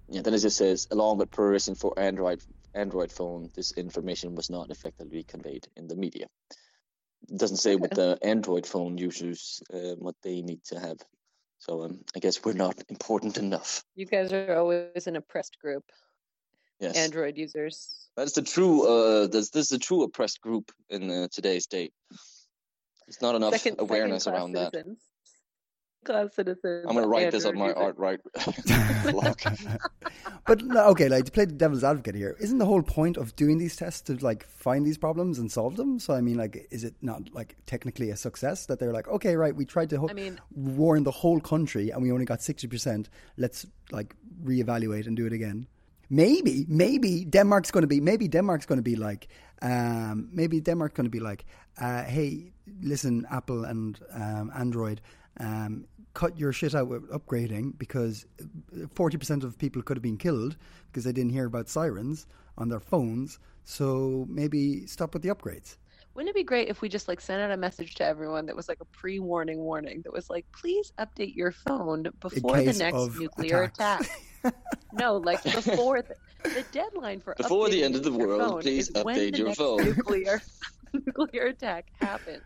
yeah, 0.08 0.22
then 0.22 0.34
it 0.34 0.40
just 0.40 0.58
says, 0.58 0.86
along 0.90 1.18
with 1.18 1.30
progression 1.30 1.74
for 1.74 1.98
Android 1.98 2.42
Android 2.74 3.10
phone, 3.10 3.48
this 3.56 3.72
information 3.72 4.34
was 4.34 4.50
not 4.50 4.70
effectively 4.70 5.24
conveyed 5.24 5.66
in 5.76 5.88
the 5.88 5.96
media. 5.96 6.26
It 7.28 7.38
doesn't 7.38 7.56
say 7.56 7.74
what 7.76 7.94
the 7.94 8.18
Android 8.22 8.66
phone 8.66 8.96
users 8.98 9.62
uh, 9.72 9.96
what 9.98 10.14
they 10.22 10.42
need 10.42 10.62
to 10.64 10.78
have. 10.78 10.98
So 11.60 11.82
um, 11.84 12.00
I 12.16 12.18
guess 12.18 12.42
we're 12.44 12.54
not 12.54 12.74
important 12.88 13.36
enough. 13.38 13.84
You 13.94 14.06
guys 14.06 14.32
are 14.32 14.56
always 14.56 15.06
an 15.06 15.16
oppressed 15.16 15.58
group, 15.60 15.84
Yes, 16.80 16.96
Android 16.96 17.36
users. 17.36 18.08
that's 18.16 18.32
the 18.32 18.40
true. 18.42 18.86
Uh, 18.88 19.26
this, 19.26 19.50
this 19.50 19.66
is 19.66 19.72
a 19.72 19.78
true 19.78 20.02
oppressed 20.02 20.40
group 20.40 20.72
in 20.88 21.10
uh, 21.10 21.28
today's 21.30 21.66
day. 21.66 21.90
It's 23.06 23.20
not 23.20 23.34
enough 23.34 23.52
Second- 23.52 23.76
awareness 23.78 24.24
second-class 24.24 24.40
around 24.42 24.52
that. 24.52 24.72
citizens. 24.72 24.98
Class 26.04 26.34
citizens. 26.34 26.86
I'm 26.88 26.94
gonna 26.94 27.06
write 27.06 27.30
this 27.30 27.44
on 27.44 27.56
my 27.58 27.72
art 27.72 27.96
right 27.98 28.18
blog. 29.10 29.38
but 30.46 30.62
no, 30.64 30.86
okay, 30.88 31.08
like 31.08 31.24
to 31.26 31.30
play 31.32 31.44
the 31.44 31.52
devil's 31.52 31.84
advocate 31.84 32.14
here, 32.14 32.36
isn't 32.40 32.58
the 32.58 32.64
whole 32.64 32.82
point 32.82 33.16
of 33.16 33.36
doing 33.36 33.58
these 33.58 33.76
tests 33.76 34.00
to 34.02 34.14
like 34.24 34.46
find 34.46 34.86
these 34.86 34.96
problems 34.96 35.38
and 35.38 35.52
solve 35.52 35.76
them? 35.76 35.98
So 35.98 36.14
I 36.14 36.20
mean, 36.22 36.36
like, 36.38 36.66
is 36.70 36.84
it 36.84 36.94
not 37.02 37.32
like 37.34 37.56
technically 37.66 38.10
a 38.10 38.16
success 38.16 38.66
that 38.66 38.78
they're 38.78 38.92
like, 38.92 39.08
okay, 39.08 39.36
right, 39.36 39.54
we 39.54 39.64
tried 39.66 39.90
to 39.90 39.98
ho- 39.98 40.08
I 40.10 40.14
mean- 40.14 40.40
warn 40.54 41.04
the 41.04 41.10
whole 41.10 41.40
country 41.40 41.90
and 41.90 42.02
we 42.02 42.10
only 42.12 42.24
got 42.24 42.40
sixty 42.42 42.66
percent. 42.66 43.10
Let's 43.36 43.66
like 43.90 44.14
reevaluate 44.42 45.06
and 45.06 45.16
do 45.16 45.26
it 45.26 45.32
again. 45.32 45.66
Maybe, 46.12 46.66
maybe 46.68 47.24
Denmark's 47.24 47.70
going 47.70 47.82
to 47.82 47.86
be. 47.86 48.00
Maybe 48.00 48.26
Denmark's 48.26 48.66
going 48.66 48.78
to 48.78 48.82
be 48.82 48.96
like. 48.96 49.28
Um, 49.62 50.30
maybe 50.32 50.60
Denmark's 50.60 50.94
going 50.94 51.04
to 51.04 51.10
be 51.10 51.20
like, 51.20 51.44
uh, 51.78 52.02
hey, 52.04 52.50
listen, 52.82 53.26
Apple 53.30 53.64
and 53.64 54.00
um, 54.14 54.50
Android, 54.56 55.02
um, 55.38 55.84
cut 56.14 56.38
your 56.38 56.52
shit 56.52 56.74
out 56.74 56.88
with 56.88 57.08
upgrading 57.10 57.78
because 57.78 58.26
forty 58.94 59.16
percent 59.16 59.44
of 59.44 59.58
people 59.58 59.82
could 59.82 59.96
have 59.96 60.02
been 60.02 60.16
killed 60.16 60.56
because 60.86 61.04
they 61.04 61.12
didn't 61.12 61.32
hear 61.32 61.46
about 61.46 61.68
sirens 61.68 62.26
on 62.58 62.68
their 62.68 62.80
phones. 62.80 63.38
So 63.64 64.26
maybe 64.28 64.86
stop 64.86 65.14
with 65.14 65.22
the 65.22 65.28
upgrades. 65.28 65.76
Wouldn't 66.14 66.30
it 66.30 66.34
be 66.34 66.42
great 66.44 66.68
if 66.68 66.80
we 66.80 66.88
just 66.88 67.06
like 67.06 67.20
sent 67.20 67.40
out 67.40 67.52
a 67.52 67.56
message 67.56 67.94
to 67.96 68.04
everyone 68.04 68.46
that 68.46 68.56
was 68.56 68.68
like 68.68 68.80
a 68.80 68.84
pre-warning 68.86 69.58
warning 69.58 70.02
that 70.02 70.12
was 70.12 70.28
like, 70.28 70.44
please 70.52 70.92
update 70.98 71.36
your 71.36 71.52
phone 71.52 72.08
before 72.20 72.56
the 72.60 72.72
next 72.72 73.18
nuclear 73.18 73.62
attacks. 73.62 74.10
attack. 74.42 74.54
no, 74.92 75.16
like 75.16 75.42
before 75.44 76.02
the, 76.02 76.14
the 76.42 76.64
deadline 76.72 77.20
for 77.20 77.34
Before 77.36 77.68
the 77.68 77.84
end 77.84 77.94
of 77.94 78.02
the 78.02 78.12
world, 78.12 78.62
please 78.62 78.90
update 78.90 79.38
your 79.38 79.54
phone. 79.54 79.84
Nuclear 79.84 80.42
nuclear 80.92 81.46
attack 81.46 81.86
happens. 82.00 82.42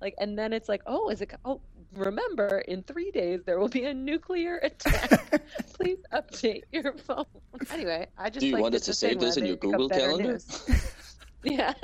Like, 0.00 0.14
and 0.18 0.38
then 0.38 0.52
it's 0.52 0.68
like, 0.68 0.82
oh, 0.86 1.08
is 1.10 1.20
it? 1.20 1.32
Oh, 1.44 1.60
remember, 1.96 2.58
in 2.58 2.82
three 2.82 3.10
days 3.10 3.40
there 3.44 3.58
will 3.58 3.68
be 3.68 3.84
a 3.84 3.94
nuclear 3.94 4.58
attack. 4.62 5.42
Please 5.74 5.98
update 6.12 6.62
your 6.72 6.92
phone. 6.92 7.24
Anyway, 7.70 8.06
I 8.18 8.28
just 8.30 8.40
Do 8.40 8.46
you 8.46 8.52
like 8.54 8.62
want 8.62 8.74
it 8.74 8.78
us 8.82 8.86
to 8.86 8.94
save 8.94 9.20
this 9.20 9.36
in 9.36 9.46
your 9.46 9.56
they 9.56 9.60
pick 9.60 9.74
up 9.74 9.78
Google 9.80 9.88
Calendar? 9.88 10.38
yeah. 11.44 11.74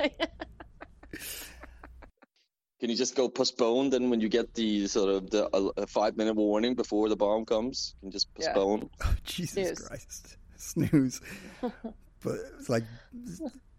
Can 2.79 2.89
you 2.89 2.95
just 2.95 3.15
go 3.15 3.29
postpone 3.29 3.91
then 3.91 4.09
when 4.09 4.19
you 4.21 4.27
get 4.29 4.55
the 4.55 4.87
sort 4.87 5.09
of 5.13 5.29
the 5.29 5.47
uh, 5.55 5.85
five 5.85 6.17
minute 6.17 6.33
warning 6.35 6.73
before 6.73 7.09
the 7.09 7.15
bomb 7.15 7.45
comes? 7.45 7.93
You 8.01 8.05
can 8.07 8.11
just 8.11 8.27
Yeah. 8.39 8.53
postpone. 8.53 8.89
Oh, 9.03 9.15
Jesus 9.23 9.53
Snooze. 9.67 9.87
Christ. 9.87 10.37
Snooze. 10.57 11.21
but 11.61 12.35
it's 12.57 12.69
like 12.69 12.83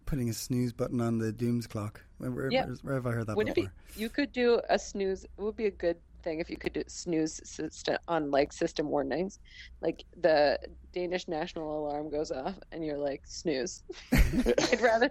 putting 0.07 0.29
a 0.29 0.33
snooze 0.33 0.73
button 0.73 1.01
on 1.01 1.19
the 1.19 1.33
dooms 1.33 1.67
clock. 1.67 2.01
Where, 2.19 2.31
where, 2.31 2.51
Yeah. 2.53 2.67
where's- 2.67 2.85
where 2.85 2.95
have 2.95 3.07
I 3.07 3.11
heard 3.11 3.27
that 3.27 3.37
Wouldn't 3.37 3.59
it 3.59 3.61
before? 3.63 3.73
be? 3.97 4.01
You 4.01 4.09
could 4.09 4.31
do 4.33 4.61
a 4.71 4.79
snooze. 4.79 5.25
It 5.25 5.31
would 5.37 5.57
be 5.57 5.67
a 5.67 5.71
good 5.73 5.97
thing 6.23 6.41
if 6.41 6.49
you 6.51 6.57
could 6.57 6.73
do 6.73 6.83
snooze 6.87 7.41
system 7.45 7.99
on 8.09 8.31
like 8.31 8.53
system 8.53 8.89
warnings, 8.89 9.39
like 9.81 10.05
the 10.21 10.59
Danish 10.93 11.29
national 11.29 11.79
alarm 11.87 12.11
goes 12.11 12.31
off 12.31 12.55
and 12.71 12.85
you're 12.85 12.99
like 12.99 13.23
snooze. 13.27 13.83
I'd 14.13 14.81
rather. 14.81 15.11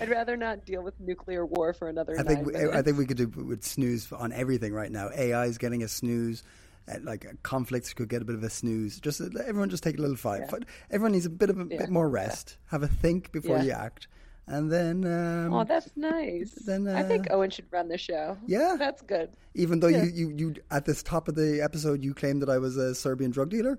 I'd 0.00 0.10
rather 0.10 0.36
not 0.36 0.64
deal 0.64 0.82
with 0.82 0.98
nuclear 1.00 1.44
war 1.44 1.72
for 1.72 1.88
another. 1.88 2.14
I 2.18 2.22
think 2.22 2.46
we, 2.46 2.52
minutes. 2.52 2.74
I 2.76 2.82
think 2.82 2.98
we 2.98 3.06
could 3.06 3.16
do 3.16 3.26
with 3.26 3.64
snooze 3.64 4.12
on 4.12 4.32
everything 4.32 4.72
right 4.72 4.92
now. 4.92 5.10
AI 5.16 5.46
is 5.46 5.58
getting 5.58 5.82
a 5.82 5.88
snooze. 5.88 6.42
Uh, 6.88 6.96
like 7.02 7.24
uh, 7.26 7.30
conflicts 7.44 7.92
could 7.94 8.08
get 8.08 8.22
a 8.22 8.24
bit 8.24 8.34
of 8.34 8.42
a 8.42 8.50
snooze. 8.50 8.98
Just 9.00 9.20
uh, 9.20 9.26
everyone, 9.44 9.70
just 9.70 9.82
take 9.84 9.98
a 9.98 10.00
little 10.00 10.16
five. 10.16 10.42
Yeah. 10.50 10.58
Everyone 10.90 11.12
needs 11.12 11.26
a 11.26 11.30
bit 11.30 11.48
of 11.50 11.58
a 11.58 11.66
Yeah. 11.68 11.78
bit 11.78 11.90
more 11.90 12.08
rest. 12.08 12.56
Have 12.66 12.82
a 12.82 12.88
think 12.88 13.30
before 13.32 13.56
Yeah. 13.58 13.62
you 13.62 13.70
act, 13.72 14.08
and 14.46 14.70
then 14.70 15.04
um, 15.04 15.52
Oh, 15.52 15.64
that's 15.64 15.90
nice. 15.96 16.52
then, 16.66 16.88
I 16.88 17.02
think 17.02 17.30
uh, 17.30 17.34
Owen 17.34 17.50
should 17.50 17.66
run 17.70 17.88
the 17.88 17.98
show. 17.98 18.36
Yeah. 18.46 18.76
that's 18.78 19.02
good. 19.02 19.30
even 19.54 19.80
though 19.80 19.88
yeah. 19.88 20.04
you, 20.04 20.28
you 20.28 20.34
you 20.36 20.54
at 20.70 20.84
this 20.84 21.02
top 21.02 21.28
of 21.28 21.34
the 21.34 21.60
episode 21.62 22.02
you 22.02 22.14
claimed 22.14 22.42
that 22.42 22.48
I 22.50 22.58
was 22.58 22.76
a 22.76 22.94
Serbian 22.94 23.30
drug 23.30 23.50
dealer. 23.50 23.78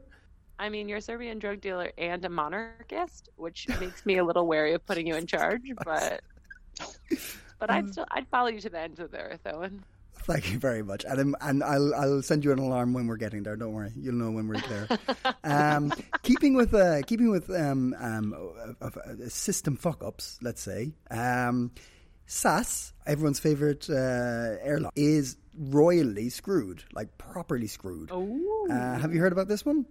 I 0.59 0.69
mean, 0.69 0.87
you're 0.87 0.99
a 0.99 1.01
Serbian 1.01 1.39
drug 1.39 1.61
dealer 1.61 1.91
and 1.97 2.23
a 2.23 2.29
monarchist, 2.29 3.29
which 3.35 3.67
makes 3.79 4.05
me 4.05 4.17
a 4.17 4.23
little 4.23 4.47
wary 4.47 4.73
of 4.73 4.85
putting 4.85 5.07
you 5.07 5.15
in 5.15 5.25
charge. 5.25 5.63
But, 5.85 6.21
but. 7.59 7.69
I'd 7.69 7.91
still, 7.91 8.05
I'd 8.11 8.27
follow 8.29 8.47
you 8.49 8.59
to 8.61 8.69
the 8.69 8.79
ends 8.79 8.99
of 8.99 9.11
the 9.11 9.19
earth, 9.19 9.41
Owen. 9.45 9.83
Thank 10.25 10.53
you 10.53 10.59
very 10.59 10.83
much, 10.83 11.03
and 11.05 11.35
and 11.41 11.63
I'll 11.63 11.93
I'll 11.95 12.21
send 12.21 12.45
you 12.45 12.51
an 12.53 12.59
alarm 12.59 12.93
when 12.93 13.07
we're 13.07 13.17
getting 13.17 13.43
there. 13.43 13.55
Don't 13.57 13.73
worry, 13.73 13.91
you'll 13.97 14.15
know 14.15 14.31
when 14.31 14.47
we're 14.47 14.61
there. 14.61 14.87
um, 15.43 15.91
keeping 16.23 16.53
with 16.55 16.73
uh, 16.73 17.01
keeping 17.01 17.29
with 17.29 17.49
um, 17.49 17.93
um, 17.99 18.33
uh, 18.81 18.85
uh, 18.87 19.27
system 19.27 19.75
fuck 19.75 20.03
ups, 20.03 20.37
let's 20.41 20.61
say. 20.61 20.93
Um, 21.11 21.71
SAS, 22.25 22.93
everyone's 23.05 23.39
favorite 23.39 23.89
uh, 23.89 24.55
airline, 24.63 24.91
is 24.95 25.35
royally 25.57 26.29
screwed, 26.29 26.83
like 26.93 27.17
properly 27.17 27.67
screwed. 27.67 28.09
Oh, 28.11 28.67
Uh, 28.69 28.97
have 28.97 29.13
you 29.13 29.19
heard 29.19 29.33
about 29.33 29.47
this 29.49 29.65
one? 29.65 29.85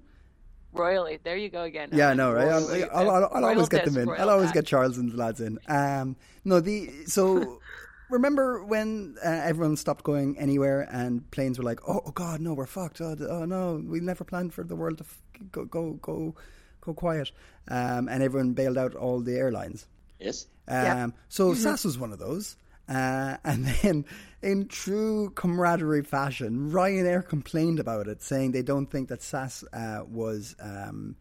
royally. 0.73 1.19
There 1.23 1.37
you 1.37 1.51
go 1.51 1.65
again. 1.65 1.91
Yeah, 1.93 2.09
I 2.09 2.15
know, 2.15 2.33
right? 2.33 2.49
I'll, 2.49 2.67
Royally. 2.67 2.85
I'll, 2.85 3.11
I'll, 3.11 3.31
I'll 3.35 3.45
always 3.45 3.69
get 3.69 3.85
them 3.85 3.99
in. 3.99 4.09
I'll 4.09 4.31
always 4.31 4.53
get 4.53 4.65
Charles 4.67 4.97
and 4.97 5.13
the 5.13 5.17
lads 5.19 5.41
in. 5.43 5.59
Um, 5.69 6.17
no, 6.47 6.61
the 6.61 6.91
so 7.07 7.61
remember 8.13 8.65
when 8.65 9.17
uh, 9.25 9.29
everyone 9.29 9.77
stopped 9.77 10.05
going 10.05 10.39
anywhere 10.39 10.83
and 10.91 11.29
planes 11.31 11.59
were 11.59 11.65
like, 11.65 11.81
"Oh, 11.89 12.03
oh 12.07 12.11
God, 12.13 12.41
no, 12.41 12.55
we're 12.55 12.67
fucked. 12.67 13.01
Oh, 13.01 13.17
oh 13.29 13.45
no, 13.45 13.83
we 13.85 14.01
never 14.01 14.25
planned 14.25 14.55
for 14.55 14.65
the 14.65 14.77
world 14.77 14.99
to 14.99 15.05
f- 15.05 15.23
go 15.51 15.65
go 15.65 15.95
go 15.95 16.35
go 16.81 16.95
quiet," 16.95 17.33
um, 17.69 18.09
and 18.09 18.23
everyone 18.23 18.53
bailed 18.53 18.79
out 18.79 18.95
all 18.95 19.21
the 19.21 19.35
airlines. 19.35 19.87
Yes. 20.21 20.47
Um, 20.69 20.85
Yeah. 20.85 21.07
So 21.29 21.55
SAS 21.55 21.85
was 21.85 21.99
one 21.99 22.13
of 22.13 22.19
those. 22.19 22.57
Uh, 22.89 23.37
and 23.45 23.65
then, 23.83 24.05
in 24.43 24.69
true 24.69 25.31
camaraderie 25.31 26.03
fashion, 26.05 26.71
Ryanair 26.71 27.27
complained 27.27 27.81
about 27.81 28.07
it, 28.09 28.23
saying 28.23 28.53
they 28.53 28.63
don't 28.63 28.87
think 28.87 29.09
that 29.09 29.23
SAS 29.23 29.65
uh, 29.73 30.03
was 30.07 30.55
um, 30.61 31.17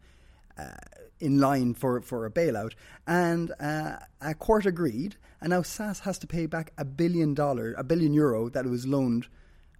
uh, 0.58 0.64
in 1.20 1.38
line 1.38 1.74
for, 1.74 2.00
for 2.02 2.26
a 2.26 2.30
bailout. 2.30 2.74
And 3.06 3.52
uh, 3.60 3.96
a 4.20 4.34
court 4.34 4.66
agreed, 4.66 5.16
and 5.42 5.50
now 5.50 5.62
SAS 5.62 6.00
has 6.00 6.18
to 6.20 6.26
pay 6.26 6.46
back 6.46 6.72
a 6.78 6.84
billion 6.84 7.34
dollar, 7.34 7.74
a 7.76 7.84
billion 7.84 8.14
euro 8.14 8.48
that 8.50 8.64
it 8.64 8.68
was 8.70 8.86
loaned 8.86 9.26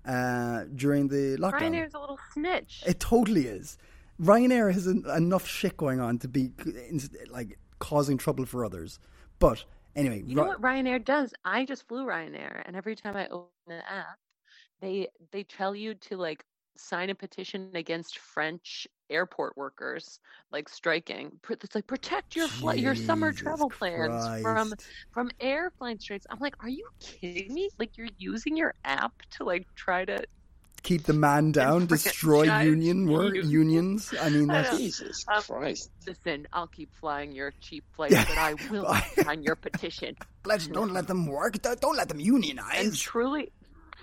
uh, 0.04 0.64
during 0.75 1.09
the 1.09 1.37
lockdown. 1.38 1.61
Ryanair's 1.61 1.95
a 1.95 2.00
little 2.00 2.19
snitch. 2.33 2.83
It 2.87 3.00
totally 3.00 3.47
is. 3.47 3.78
Ryanair 4.21 4.73
has 4.73 4.87
en- 4.87 5.04
enough 5.16 5.47
shit 5.47 5.76
going 5.76 6.00
on 6.00 6.19
to 6.19 6.28
be 6.28 6.50
like 7.31 7.59
causing 7.78 8.19
trouble 8.19 8.45
for 8.45 8.64
others. 8.64 8.99
But 9.38 9.64
anyway, 9.97 10.23
You 10.26 10.35
know 10.37 10.42
Ry- 10.42 10.49
what 10.49 10.61
Ryanair 10.61 11.04
does? 11.04 11.33
I 11.45 11.64
just 11.64 11.87
flew 11.88 12.04
Ryanair, 12.04 12.62
and 12.66 12.76
every 12.76 12.95
time 12.97 13.16
I 13.16 13.26
open 13.28 13.49
the 13.66 13.78
app, 13.90 14.19
they 14.81 15.09
they 15.31 15.45
tell 15.45 15.75
you 15.75 15.95
to 15.95 16.16
like 16.16 16.45
sign 16.76 17.11
a 17.11 17.14
petition 17.14 17.71
against 17.75 18.19
French 18.19 18.87
airport 19.11 19.57
workers 19.57 20.21
like 20.50 20.69
striking. 20.69 21.38
It's 21.50 21.75
like 21.75 21.87
protect 21.87 22.35
your 22.37 22.49
flight, 22.49 22.79
your 22.79 22.95
summer 22.95 23.33
Jesus 23.33 23.43
travel 23.43 23.71
plans 23.71 24.31
from 24.41 24.75
Christ. 24.75 24.87
from 25.11 25.31
airplane 25.41 25.99
strikes. 25.99 26.26
I'm 26.31 26.38
like, 26.41 26.55
are 26.62 26.69
you 26.69 26.88
kidding 27.00 27.52
me? 27.55 27.71
Like 27.79 27.97
you're 27.97 28.09
using 28.19 28.57
your 28.57 28.75
app 28.85 29.12
to 29.33 29.45
like 29.45 29.67
try 29.76 30.05
to 30.05 30.25
keep 30.83 31.05
the 31.05 31.12
man 31.12 31.52
down, 31.52 31.87
destroy 31.87 32.45
union 32.45 33.07
work 33.09 33.35
you. 33.35 33.43
unions. 33.43 34.14
I 34.21 34.29
mean, 34.31 34.50
that's 34.50 34.71
know. 34.73 34.79
Jesus 34.79 35.25
Um, 35.29 35.43
Christ. 35.49 35.91
listen. 36.07 36.47
I'll 36.52 36.67
keep 36.69 36.91
flying 36.95 37.33
your 37.33 37.52
cheap 37.61 37.85
flights, 37.97 38.23
but 38.26 38.38
I 38.38 38.55
will 38.55 38.88
sign 39.23 39.43
your 39.43 39.57
petition. 39.57 40.17
let's 40.45 40.67
don't 40.67 40.93
let 40.93 41.07
them 41.07 41.26
work. 41.26 41.61
Don't 41.62 41.81
don't 41.81 41.97
let 41.97 42.09
them 42.09 42.21
unionize. 42.21 42.79
and 42.79 42.95
truly 42.95 43.52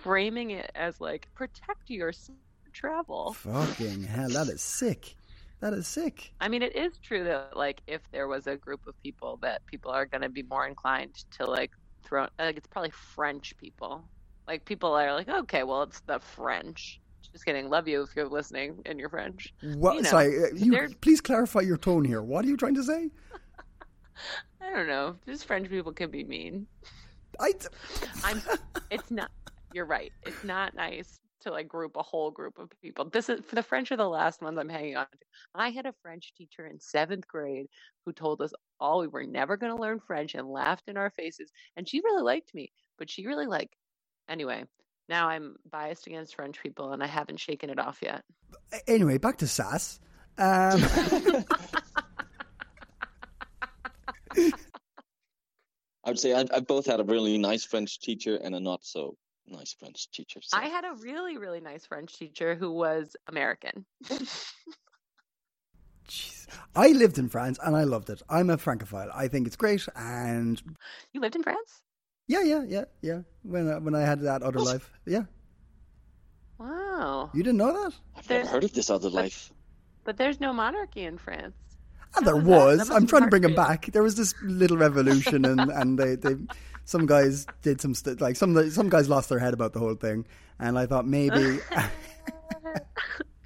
framing 0.04 0.52
it 0.52 0.72
as 0.76 1.02
like 1.02 1.28
protect 1.36 1.90
your 1.90 2.10
s- 2.10 2.32
travel. 2.80 3.34
Fucking 3.34 4.04
hell, 4.04 4.30
that 4.30 4.48
is 4.48 4.62
sick. 4.62 5.16
That 5.60 5.74
is 5.74 5.88
sick. 5.88 6.32
I 6.40 6.48
mean, 6.48 6.62
it 6.62 6.76
is 6.76 6.98
true 6.98 7.26
that 7.26 7.58
like 7.58 7.82
if 7.88 8.02
there 8.12 8.28
was 8.28 8.48
a 8.48 8.56
group 8.56 8.88
of 8.88 9.02
people 9.04 9.38
that 9.42 9.66
people 9.66 9.92
are 9.92 10.06
going 10.06 10.22
to 10.22 10.30
be 10.30 10.44
more 10.44 10.66
inclined 10.66 11.26
to 11.38 11.46
like 11.46 11.72
throw, 12.04 12.28
like 12.40 12.56
it's 12.56 12.68
probably 12.68 12.92
French 12.92 13.56
people. 13.58 14.06
Like 14.48 14.64
people 14.64 14.94
are 14.94 15.14
like, 15.14 15.28
okay, 15.28 15.64
well, 15.64 15.84
it's 15.84 16.00
the 16.02 16.20
French. 16.20 17.02
Just 17.34 17.46
kidding. 17.46 17.70
Love 17.70 17.88
you 17.88 18.02
if 18.02 18.16
you're 18.16 18.30
listening 18.30 18.82
and 18.86 19.00
you're 19.00 19.10
French. 19.10 19.54
What? 19.62 19.96
You 19.96 20.02
know, 20.04 20.10
sorry, 20.10 20.44
uh, 20.44 20.48
you 20.56 20.96
please 21.02 21.20
clarify 21.20 21.60
your 21.60 21.78
tone 21.78 22.06
here. 22.06 22.24
What 22.24 22.46
are 22.46 22.48
you 22.48 22.58
trying 22.58 22.76
to 22.76 22.84
say? 22.84 23.10
I 24.62 24.74
don't 24.74 24.88
know. 24.88 25.18
Just 25.26 25.46
French 25.46 25.70
people 25.70 25.92
can 25.92 26.10
be 26.10 26.24
mean. 26.24 26.66
I. 27.40 27.54
I'm. 28.24 28.42
It's 28.90 29.12
not. 29.12 29.30
You're 29.74 29.86
right. 29.86 30.12
It's 30.26 30.44
not 30.44 30.74
nice 30.74 31.20
to 31.42 31.52
like 31.52 31.68
group 31.68 31.96
a 31.96 32.04
whole 32.04 32.32
group 32.32 32.60
of 32.60 32.70
people. 32.82 33.10
This 33.10 33.30
is 33.30 33.42
for 33.46 33.56
the 33.56 33.64
French 33.64 33.92
are 33.92 33.98
the 33.98 34.08
last 34.08 34.42
ones 34.42 34.58
I'm 34.58 34.70
hanging 34.70 34.98
on 34.98 35.06
to. 35.06 35.26
I 35.56 35.70
had 35.70 35.86
a 35.86 35.94
French 36.02 36.34
teacher 36.38 36.68
in 36.68 36.80
seventh 36.80 37.28
grade 37.28 37.68
who 38.06 38.14
told 38.14 38.42
us 38.42 38.52
all 38.80 39.00
we 39.00 39.08
were 39.08 39.26
never 39.26 39.58
going 39.58 39.76
to 39.76 39.82
learn 39.82 40.00
French 40.00 40.36
and 40.36 40.48
laughed 40.48 40.88
in 40.88 40.98
our 40.98 41.10
faces. 41.12 41.52
And 41.76 41.88
she 41.88 42.02
really 42.02 42.24
liked 42.24 42.54
me, 42.54 42.72
but 42.98 43.10
she 43.10 43.26
really 43.26 43.48
like. 43.48 43.70
Anyway, 44.28 44.64
now 45.08 45.28
I'm 45.28 45.56
biased 45.70 46.08
against 46.08 46.36
French 46.36 46.62
people, 46.62 46.94
and 46.94 47.02
I 47.02 47.08
haven't 47.08 47.40
shaken 47.40 47.70
it 47.70 47.80
off 47.80 48.00
yet. 48.02 48.24
Anyway, 48.88 49.18
back 49.18 49.38
to 49.38 49.48
Sass. 49.48 50.00
Um, 50.38 50.84
I 56.04 56.12
would 56.12 56.20
say 56.20 56.34
I, 56.34 56.46
I 56.54 56.60
both 56.60 56.86
had 56.86 57.00
a 57.00 57.04
really 57.04 57.38
nice 57.38 57.66
French 57.66 58.00
teacher 58.00 58.38
and 58.38 58.56
a 58.56 58.60
not 58.60 58.84
so 58.84 59.16
nice 59.50 59.74
French 59.74 60.10
teacher. 60.12 60.40
So. 60.42 60.58
I 60.58 60.66
had 60.66 60.86
a 60.86 60.94
really, 61.02 61.38
really 61.38 61.60
nice 61.62 61.86
French 61.86 62.18
teacher 62.18 62.56
who 62.56 62.72
was 62.72 63.16
American. 63.28 63.86
jeez. 66.08 66.48
I 66.76 66.90
lived 66.90 67.18
in 67.18 67.30
France 67.30 67.60
and 67.64 67.76
I 67.76 67.84
loved 67.84 68.10
it. 68.10 68.22
I'm 68.30 68.50
a 68.50 68.58
francophile. 68.58 69.10
I 69.14 69.28
think 69.28 69.48
it's 69.48 69.56
great. 69.56 69.88
And 69.96 70.62
you 71.14 71.22
lived 71.22 71.36
in 71.36 71.44
France? 71.44 71.82
yeah, 72.28 72.44
yeah, 72.44 72.64
yeah, 72.68 72.86
yeah. 73.02 73.22
When 73.44 73.70
I, 73.70 73.78
when 73.80 73.96
I 73.96 74.02
had 74.02 74.22
that 74.22 74.44
other 74.44 74.60
life, 74.60 74.92
yeah. 75.06 75.24
Wow. 76.60 77.32
You 77.34 77.42
didn't 77.44 77.58
know 77.58 77.74
that? 77.84 77.94
I've 78.16 78.30
never 78.30 78.48
heard 78.48 78.64
of 78.64 78.74
this 78.74 78.90
other 78.90 79.10
life. 79.10 79.52
But 80.04 80.18
there's 80.18 80.40
no 80.40 80.54
monarchy 80.54 81.04
in 81.06 81.18
France. 81.18 81.56
And 82.16 82.26
there 82.26 82.36
was 82.36 82.80
that? 82.80 82.88
That 82.88 82.96
I'm 82.96 83.08
trying 83.08 83.24
to 83.24 83.30
bring 83.30 83.44
them 83.44 83.56
back. 83.56 83.88
There 83.88 84.04
was 84.04 84.16
this 84.16 84.34
little 84.42 84.78
revolution, 84.78 85.46
and 85.46 85.60
and 85.72 85.98
they, 85.98 86.16
they 86.16 86.36
some 86.86 87.06
guys 87.06 87.46
did 87.62 87.80
some 87.82 87.94
st- 87.94 88.20
like 88.20 88.36
some 88.36 88.72
some 88.72 88.90
guys 88.90 89.10
lost 89.10 89.30
their 89.30 89.40
head 89.40 89.54
about 89.54 89.74
the 89.74 89.80
whole 89.80 89.96
thing, 89.96 90.26
and 90.60 90.78
I 90.78 90.86
thought 90.86 91.06
maybe 91.06 91.60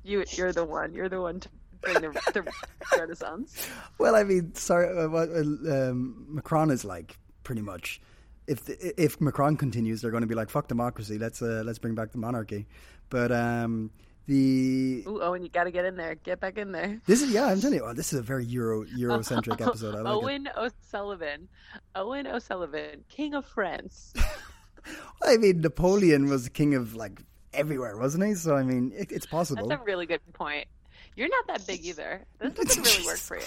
You, 0.03 0.23
you're 0.31 0.51
the 0.51 0.65
one. 0.65 0.93
You're 0.93 1.09
the 1.09 1.21
one 1.21 1.39
to 1.39 1.49
bring 1.81 1.95
the, 1.95 2.09
the 2.33 2.97
Renaissance. 2.97 3.67
well, 3.97 4.15
I 4.15 4.23
mean, 4.23 4.53
sorry, 4.55 4.87
uh, 4.87 5.09
uh, 5.09 5.89
um, 5.91 6.25
Macron 6.29 6.71
is 6.71 6.83
like 6.83 7.17
pretty 7.43 7.61
much. 7.61 8.01
If 8.45 8.65
the, 8.65 9.01
if 9.01 9.21
Macron 9.21 9.55
continues, 9.55 10.01
they're 10.01 10.11
going 10.11 10.21
to 10.21 10.27
be 10.27 10.35
like 10.35 10.49
fuck 10.49 10.67
democracy. 10.67 11.17
Let's 11.17 11.41
uh, 11.41 11.63
let's 11.65 11.79
bring 11.79 11.95
back 11.95 12.11
the 12.11 12.17
monarchy. 12.17 12.67
But 13.09 13.31
um, 13.31 13.91
the 14.25 15.03
Ooh, 15.07 15.21
Owen, 15.21 15.43
you 15.43 15.49
got 15.49 15.65
to 15.65 15.71
get 15.71 15.85
in 15.85 15.95
there. 15.95 16.15
Get 16.15 16.39
back 16.39 16.57
in 16.57 16.71
there. 16.71 17.01
this 17.05 17.21
is 17.21 17.31
yeah, 17.31 17.45
I'm 17.45 17.59
telling 17.59 17.77
you, 17.77 17.85
oh, 17.85 17.93
this 17.93 18.13
is 18.13 18.19
a 18.19 18.23
very 18.23 18.45
Euro 18.45 18.85
Eurocentric 18.85 19.59
episode. 19.67 19.95
I 19.95 20.01
like 20.01 20.13
it. 20.13 20.23
Owen 20.23 20.49
O'Sullivan. 20.57 21.49
Owen 21.95 22.27
O'Sullivan, 22.27 23.03
King 23.09 23.33
of 23.33 23.45
France. 23.45 24.13
I 25.23 25.37
mean, 25.37 25.61
Napoleon 25.61 26.29
was 26.29 26.49
king 26.49 26.75
of 26.75 26.95
like 26.95 27.21
everywhere, 27.53 27.97
wasn't 27.97 28.25
he? 28.25 28.35
So 28.35 28.55
I 28.55 28.63
mean, 28.63 28.91
it, 28.95 29.11
it's 29.11 29.25
possible. 29.25 29.67
That's 29.67 29.81
a 29.81 29.85
really 29.85 30.05
good 30.05 30.21
point. 30.33 30.67
You're 31.15 31.29
not 31.29 31.47
that 31.47 31.67
big 31.67 31.85
either. 31.85 32.25
This 32.39 32.53
doesn't 32.55 32.83
really 32.83 33.05
work 33.05 33.17
for 33.17 33.37
you. 33.37 33.45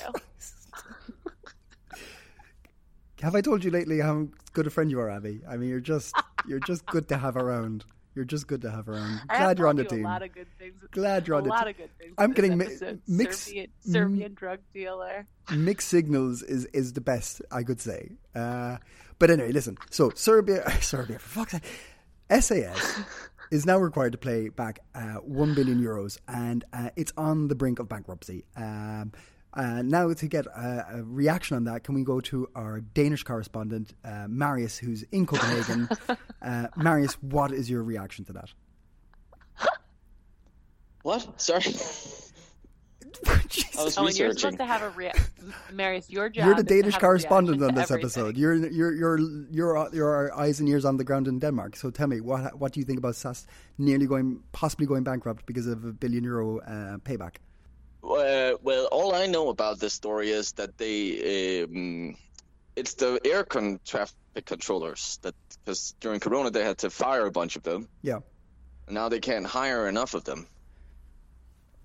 Have 3.22 3.34
I 3.34 3.40
told 3.40 3.64
you 3.64 3.70
lately 3.70 3.98
how 4.00 4.28
good 4.52 4.66
a 4.66 4.70
friend 4.70 4.90
you 4.90 5.00
are, 5.00 5.10
Abby? 5.10 5.40
I 5.48 5.56
mean, 5.56 5.70
you're 5.70 5.80
just 5.80 6.14
you're 6.46 6.60
just 6.60 6.84
good 6.86 7.08
to 7.08 7.16
have 7.16 7.36
around. 7.36 7.84
You're 8.16 8.24
just 8.24 8.46
good 8.48 8.62
to 8.62 8.70
have 8.70 8.88
around. 8.88 9.20
Glad 9.28 9.58
you're 9.58 9.68
on 9.68 9.76
the 9.76 9.82
you 9.82 9.88
team. 9.90 10.06
A 10.06 10.08
lot 10.08 10.22
of 10.22 10.32
good 10.32 10.46
things. 10.58 10.74
Glad 10.90 11.28
you're 11.28 11.34
a 11.36 11.38
on 11.38 11.44
the 11.44 11.50
lot 11.50 11.60
team. 11.64 11.68
of 11.68 11.76
good 11.76 11.98
things. 11.98 12.14
I'm 12.16 12.32
getting 12.32 12.56
mi- 12.56 12.66
mixed- 13.06 13.44
Serbian, 13.48 13.68
Serbian 13.80 14.34
drug 14.34 14.60
dealer. 14.72 15.26
Mixed 15.54 15.88
signals 15.88 16.42
is 16.42 16.64
is 16.66 16.94
the 16.94 17.02
best 17.02 17.42
I 17.52 17.62
could 17.62 17.78
say. 17.80 18.12
Uh, 18.34 18.78
but 19.18 19.30
anyway, 19.30 19.52
listen. 19.52 19.76
So 19.90 20.10
Serbia, 20.14 20.68
Serbia 20.80 21.18
for 21.18 21.44
fuck's 21.46 21.52
sake, 21.52 21.62
SAS 22.40 23.00
is 23.52 23.66
now 23.66 23.76
required 23.78 24.12
to 24.12 24.18
pay 24.18 24.48
back 24.48 24.78
uh, 24.94 25.16
one 25.16 25.54
billion 25.54 25.78
euros, 25.80 26.18
and 26.26 26.64
uh, 26.72 26.88
it's 26.96 27.12
on 27.18 27.48
the 27.48 27.54
brink 27.54 27.78
of 27.78 27.88
bankruptcy. 27.88 28.44
Um, 28.56 29.12
uh, 29.56 29.82
now, 29.82 30.12
to 30.12 30.28
get 30.28 30.46
a, 30.46 30.86
a 30.98 31.02
reaction 31.02 31.56
on 31.56 31.64
that, 31.64 31.82
can 31.84 31.94
we 31.94 32.04
go 32.04 32.20
to 32.20 32.48
our 32.54 32.80
Danish 32.80 33.22
correspondent, 33.24 33.94
uh, 34.04 34.26
Marius, 34.28 34.78
who's 34.78 35.02
in 35.10 35.26
Copenhagen? 35.26 35.88
uh, 36.42 36.66
Marius, 36.76 37.14
what 37.22 37.52
is 37.52 37.68
your 37.70 37.82
reaction 37.82 38.24
to 38.26 38.32
that? 38.34 38.50
What? 41.02 41.40
Sorry. 41.40 41.62
I 43.78 43.84
was 43.84 43.96
Oh, 43.96 44.06
and 44.06 44.18
you're 44.18 44.28
researching. 44.28 44.38
supposed 44.38 44.58
to 44.58 44.66
have 44.66 44.82
a 44.82 44.90
rea- 44.90 45.12
Marius. 45.72 46.10
Your 46.10 46.28
job. 46.28 46.44
You're 46.46 46.54
the 46.56 46.62
Danish 46.64 46.98
correspondent 46.98 47.62
on 47.62 47.74
this 47.74 47.90
everything. 47.90 48.04
episode. 48.04 48.36
You're 48.36 48.54
you're 48.54 48.92
you're 48.92 49.18
you're 49.50 49.88
you're 49.92 50.34
eyes 50.38 50.60
and 50.60 50.68
ears 50.68 50.84
on 50.84 50.96
the 50.98 51.04
ground 51.04 51.28
in 51.28 51.38
Denmark. 51.38 51.76
So 51.76 51.90
tell 51.90 52.08
me, 52.08 52.20
what 52.20 52.58
what 52.58 52.72
do 52.72 52.80
you 52.80 52.84
think 52.86 52.98
about 52.98 53.14
SAS 53.16 53.46
nearly 53.78 54.06
going, 54.06 54.42
possibly 54.52 54.86
going 54.86 55.04
bankrupt 55.04 55.46
because 55.46 55.66
of 55.66 55.84
a 55.84 55.92
billion 55.92 56.24
euro 56.24 56.58
uh, 56.60 56.98
payback? 56.98 57.36
Uh, 58.06 58.56
well, 58.62 58.86
all 58.92 59.14
I 59.14 59.26
know 59.26 59.48
about 59.48 59.80
this 59.80 59.92
story 59.94 60.30
is 60.30 60.52
that 60.52 60.78
they, 60.78 61.62
um, 61.64 62.16
it's 62.76 62.94
the 62.94 63.20
air 63.24 63.44
con- 63.44 63.80
traffic 63.84 64.14
controllers 64.44 65.18
that 65.22 65.34
because 65.64 65.94
during 66.00 66.20
Corona 66.20 66.50
they 66.50 66.62
had 66.64 66.78
to 66.78 66.90
fire 66.90 67.26
a 67.26 67.32
bunch 67.32 67.56
of 67.56 67.62
them. 67.64 67.88
Yeah. 68.02 68.20
now 68.88 69.08
they 69.08 69.18
can't 69.18 69.46
hire 69.46 69.88
enough 69.88 70.14
of 70.14 70.22
them. 70.24 70.46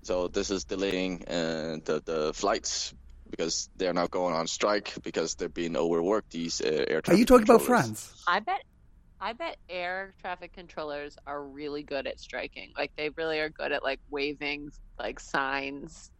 So 0.02 0.28
this 0.28 0.50
is 0.50 0.64
delaying 0.64 1.24
uh, 1.26 1.78
the 1.84 2.02
the 2.04 2.32
flights 2.34 2.94
because 3.30 3.70
they're 3.76 3.94
now 3.94 4.06
going 4.06 4.34
on 4.34 4.46
strike 4.46 4.92
because 5.02 5.34
they're 5.34 5.48
being 5.48 5.76
overworked. 5.76 6.30
These 6.30 6.60
uh, 6.60 6.84
air 6.88 7.02
Are 7.08 7.14
you 7.14 7.24
talking 7.24 7.44
about. 7.44 7.62
France? 7.62 8.22
I 8.28 8.38
bet. 8.40 8.62
I 9.20 9.32
bet 9.32 9.56
air 9.68 10.14
traffic 10.20 10.52
controllers 10.52 11.16
are 11.26 11.42
really 11.42 11.82
good 11.84 12.06
at 12.08 12.18
striking. 12.20 12.72
Like 12.76 12.92
they 12.96 13.10
really 13.10 13.38
are 13.38 13.48
good 13.48 13.72
at 13.72 13.82
like 13.84 14.00
waving 14.10 14.70
like 14.98 15.18
signs 15.20 16.10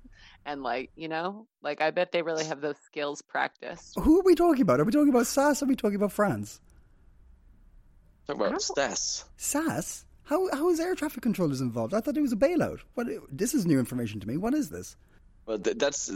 and 0.45 0.63
like 0.63 0.91
you 0.97 1.09
know 1.09 1.47
like 1.63 1.81
I 1.81 1.91
bet 1.91 2.13
they 2.13 2.23
really 2.23 2.45
have 2.45 2.61
those 2.61 2.77
skills 2.85 3.23
practiced. 3.23 3.99
Who 3.99 4.21
are 4.21 4.25
we 4.25 4.35
talking 4.35 4.63
about? 4.63 4.81
Are 4.81 4.85
we 4.85 4.93
talking 4.93 5.11
about 5.11 5.27
SAS? 5.27 5.63
Or 5.63 5.65
are 5.65 5.69
we 5.69 5.77
talking 5.77 5.97
about 5.97 6.13
France? 6.13 6.61
Talk 8.27 8.37
about 8.37 8.63
Stas. 8.63 9.25
SAS? 9.37 10.05
How 10.25 10.49
how 10.55 10.69
is 10.71 10.81
air 10.81 10.95
traffic 10.95 11.23
controllers 11.23 11.61
involved? 11.61 11.95
I 11.95 12.01
thought 12.01 12.17
it 12.17 12.23
was 12.23 12.33
a 12.33 12.37
bailout. 12.37 12.81
What? 12.95 13.09
This 13.31 13.55
is 13.55 13.67
new 13.67 13.79
information 13.79 14.21
to 14.21 14.29
me. 14.29 14.37
What 14.37 14.55
is 14.55 14.71
this? 14.71 14.97
Well, 15.47 15.59
th- 15.59 15.79
that's 15.79 16.11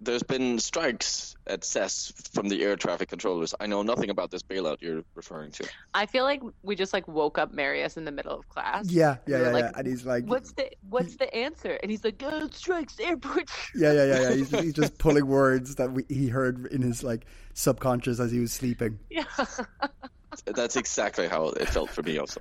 there's 0.00 0.22
been 0.22 0.58
strikes 0.58 1.36
at 1.46 1.64
SAS 1.64 2.12
from 2.32 2.48
the 2.48 2.62
air 2.62 2.76
traffic 2.76 3.08
controllers. 3.08 3.54
I 3.58 3.66
know 3.66 3.82
nothing 3.82 4.10
about 4.10 4.30
this 4.30 4.42
bailout 4.42 4.78
you're 4.80 5.02
referring 5.14 5.52
to. 5.52 5.68
I 5.94 6.06
feel 6.06 6.24
like 6.24 6.42
we 6.62 6.76
just 6.76 6.92
like 6.92 7.08
woke 7.08 7.38
up 7.38 7.52
Marius 7.52 7.96
in 7.96 8.04
the 8.04 8.12
middle 8.12 8.38
of 8.38 8.48
class. 8.48 8.90
Yeah, 8.90 9.16
yeah, 9.26 9.38
were 9.38 9.44
yeah, 9.44 9.50
like, 9.50 9.64
yeah. 9.64 9.78
And 9.78 9.86
he's 9.86 10.04
like, 10.04 10.24
What's 10.26 10.52
the 10.52 10.70
what's 10.88 11.16
the 11.16 11.32
answer? 11.34 11.78
And 11.82 11.90
he's 11.90 12.04
like, 12.04 12.18
"God 12.18 12.54
strikes 12.54 12.98
airports." 13.00 13.52
yeah, 13.74 13.92
yeah, 13.92 14.04
yeah, 14.04 14.20
yeah. 14.20 14.34
He's, 14.34 14.50
he's 14.50 14.74
just 14.74 14.98
pulling 14.98 15.26
words 15.26 15.76
that 15.76 15.92
we, 15.92 16.04
he 16.08 16.28
heard 16.28 16.66
in 16.66 16.82
his 16.82 17.02
like 17.02 17.26
subconscious 17.54 18.20
as 18.20 18.30
he 18.30 18.40
was 18.40 18.52
sleeping. 18.52 18.98
Yeah, 19.10 19.24
That's 20.44 20.76
exactly 20.76 21.28
how 21.28 21.48
it 21.48 21.68
felt 21.68 21.90
for 21.90 22.02
me 22.02 22.18
also. 22.18 22.40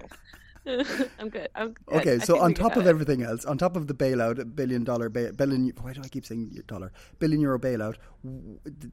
I'm 1.19 1.29
good. 1.29 1.49
I'm 1.55 1.73
good. 1.73 1.97
Okay, 1.97 2.19
so 2.19 2.39
on 2.39 2.53
top 2.53 2.75
of 2.75 2.85
it. 2.85 2.89
everything 2.89 3.21
else, 3.23 3.45
on 3.45 3.57
top 3.57 3.75
of 3.75 3.87
the 3.87 3.93
bailout, 3.93 4.39
a 4.39 4.45
billion 4.45 4.83
dollar 4.83 5.09
ba- 5.09 5.33
billion. 5.33 5.71
Why 5.81 5.93
do 5.93 6.01
I 6.03 6.07
keep 6.07 6.25
saying 6.25 6.57
dollar? 6.67 6.91
Billion 7.19 7.39
euro 7.41 7.59
bailout. 7.59 7.95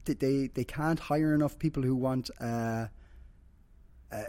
They 0.05 0.47
they 0.53 0.63
can't 0.63 0.99
hire 0.99 1.33
enough 1.33 1.57
people 1.57 1.81
who 1.83 1.95
want 1.95 2.29
uh, 2.39 2.87
uh, 4.11 4.23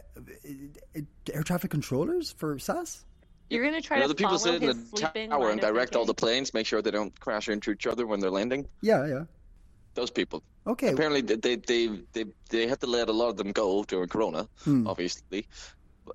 air 1.33 1.43
traffic 1.43 1.71
controllers 1.71 2.33
for 2.33 2.59
SAS. 2.59 3.05
you're 3.51 3.65
gonna 3.65 3.81
try 3.83 3.99
You 3.99 4.03
know, 4.03 4.09
to 4.09 4.15
the 4.15 4.19
people 4.23 4.39
sit 4.39 4.63
in 4.63 4.67
the 4.69 4.75
sleeping 4.97 5.31
tower 5.31 5.51
and 5.51 5.63
of 5.63 5.69
direct 5.69 5.97
all 5.97 6.05
the 6.07 6.15
planes, 6.15 6.55
make 6.55 6.67
sure 6.67 6.81
they 6.83 6.91
don't 6.91 7.19
crash 7.21 7.49
into 7.49 7.71
each 7.71 7.87
other 7.87 8.07
when 8.07 8.21
they're 8.21 8.31
landing. 8.31 8.67
Yeah, 8.81 9.07
yeah. 9.07 9.25
Those 9.95 10.11
people. 10.11 10.43
Okay. 10.67 10.89
Apparently, 10.89 11.21
they 11.21 11.37
they 11.37 11.57
they 11.57 12.01
they, 12.15 12.25
they 12.49 12.67
had 12.67 12.81
to 12.81 12.87
let 12.87 13.09
a 13.09 13.13
lot 13.13 13.29
of 13.29 13.37
them 13.37 13.53
go 13.53 13.85
during 13.85 14.09
Corona, 14.09 14.49
Hmm. 14.65 14.87
obviously, 14.87 15.47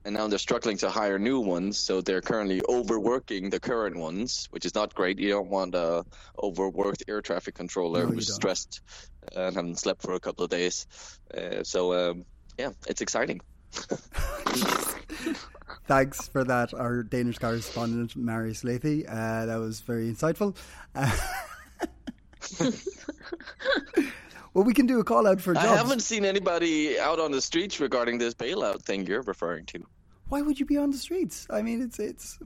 and 0.06 0.16
now 0.16 0.28
they're 0.28 0.40
struggling 0.40 0.78
to 0.78 0.90
hire 0.90 1.20
new 1.20 1.40
ones. 1.40 1.78
So 1.78 2.02
they're 2.02 2.22
currently 2.22 2.62
overworking 2.68 3.50
the 3.50 3.60
current 3.60 3.98
ones, 3.98 4.48
which 4.52 4.66
is 4.66 4.76
not 4.76 4.94
great. 4.94 5.20
You 5.20 5.30
don't 5.30 5.50
want 5.50 5.76
a 5.76 6.06
overworked 6.42 7.04
air 7.08 7.22
traffic 7.22 7.56
controller 7.56 8.06
No, 8.06 8.12
who's 8.12 8.28
don't. 8.28 8.36
stressed 8.36 8.82
and 9.36 9.56
hasn't 9.56 9.80
slept 9.80 10.02
for 10.02 10.14
a 10.14 10.20
couple 10.20 10.44
of 10.46 10.50
days. 10.52 10.86
Uh, 11.36 11.64
so 11.64 11.94
um, 11.94 12.26
yeah, 12.58 12.72
it's 12.88 13.02
exciting. 13.02 13.42
Thanks 15.88 16.28
for 16.28 16.44
that, 16.44 16.74
our 16.74 17.04
Danish 17.04 17.38
correspondent 17.40 18.16
Marius 18.16 18.64
Lathy. 18.64 19.06
Uh, 19.08 19.46
that 19.46 19.58
was 19.58 19.80
very 19.82 20.12
insightful. 20.12 20.56
Uh, 20.94 21.12
well, 24.54 24.64
we 24.64 24.74
can 24.74 24.86
do 24.86 25.00
a 25.00 25.04
call 25.04 25.28
out 25.28 25.40
for 25.42 25.54
jobs. 25.54 25.66
I 25.66 25.76
haven't 25.78 26.02
seen 26.02 26.26
anybody 26.26 27.00
out 27.00 27.20
on 27.20 27.32
the 27.32 27.42
streets 27.42 27.80
regarding 27.80 28.18
this 28.18 28.34
bailout 28.34 28.82
thing 28.82 29.06
you're 29.06 29.22
referring 29.22 29.66
to. 29.68 29.84
Why 30.30 30.42
would 30.42 30.60
you 30.60 30.66
be 30.66 30.78
on 30.78 30.92
the 30.92 30.98
streets? 30.98 31.48
I 31.50 31.62
mean, 31.62 31.82
it's 31.82 32.00
it's. 32.00 32.40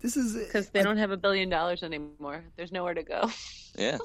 This 0.00 0.16
is 0.16 0.34
because 0.46 0.68
they 0.70 0.82
don't 0.82 0.98
have 0.98 1.10
a 1.10 1.16
billion 1.16 1.48
dollars 1.48 1.82
anymore. 1.82 2.44
There's 2.56 2.72
nowhere 2.72 2.94
to 2.94 3.02
go. 3.02 3.30
Yeah. 3.78 3.98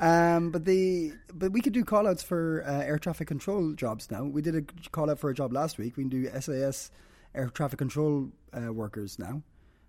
Um, 0.00 0.50
but 0.50 0.64
the 0.64 1.12
but 1.32 1.52
we 1.52 1.60
could 1.60 1.72
do 1.72 1.84
call 1.84 2.06
outs 2.08 2.22
for 2.22 2.64
uh, 2.66 2.82
air 2.82 2.98
traffic 2.98 3.28
control 3.28 3.72
jobs 3.74 4.10
now. 4.10 4.24
We 4.24 4.42
did 4.42 4.56
a 4.56 4.62
call 4.90 5.10
out 5.10 5.18
for 5.18 5.30
a 5.30 5.34
job 5.34 5.52
last 5.52 5.78
week. 5.78 5.96
We 5.96 6.02
can 6.04 6.08
do 6.08 6.28
SAS 6.40 6.90
air 7.34 7.48
traffic 7.48 7.78
control 7.78 8.30
uh, 8.52 8.72
workers 8.72 9.18
now. 9.18 9.42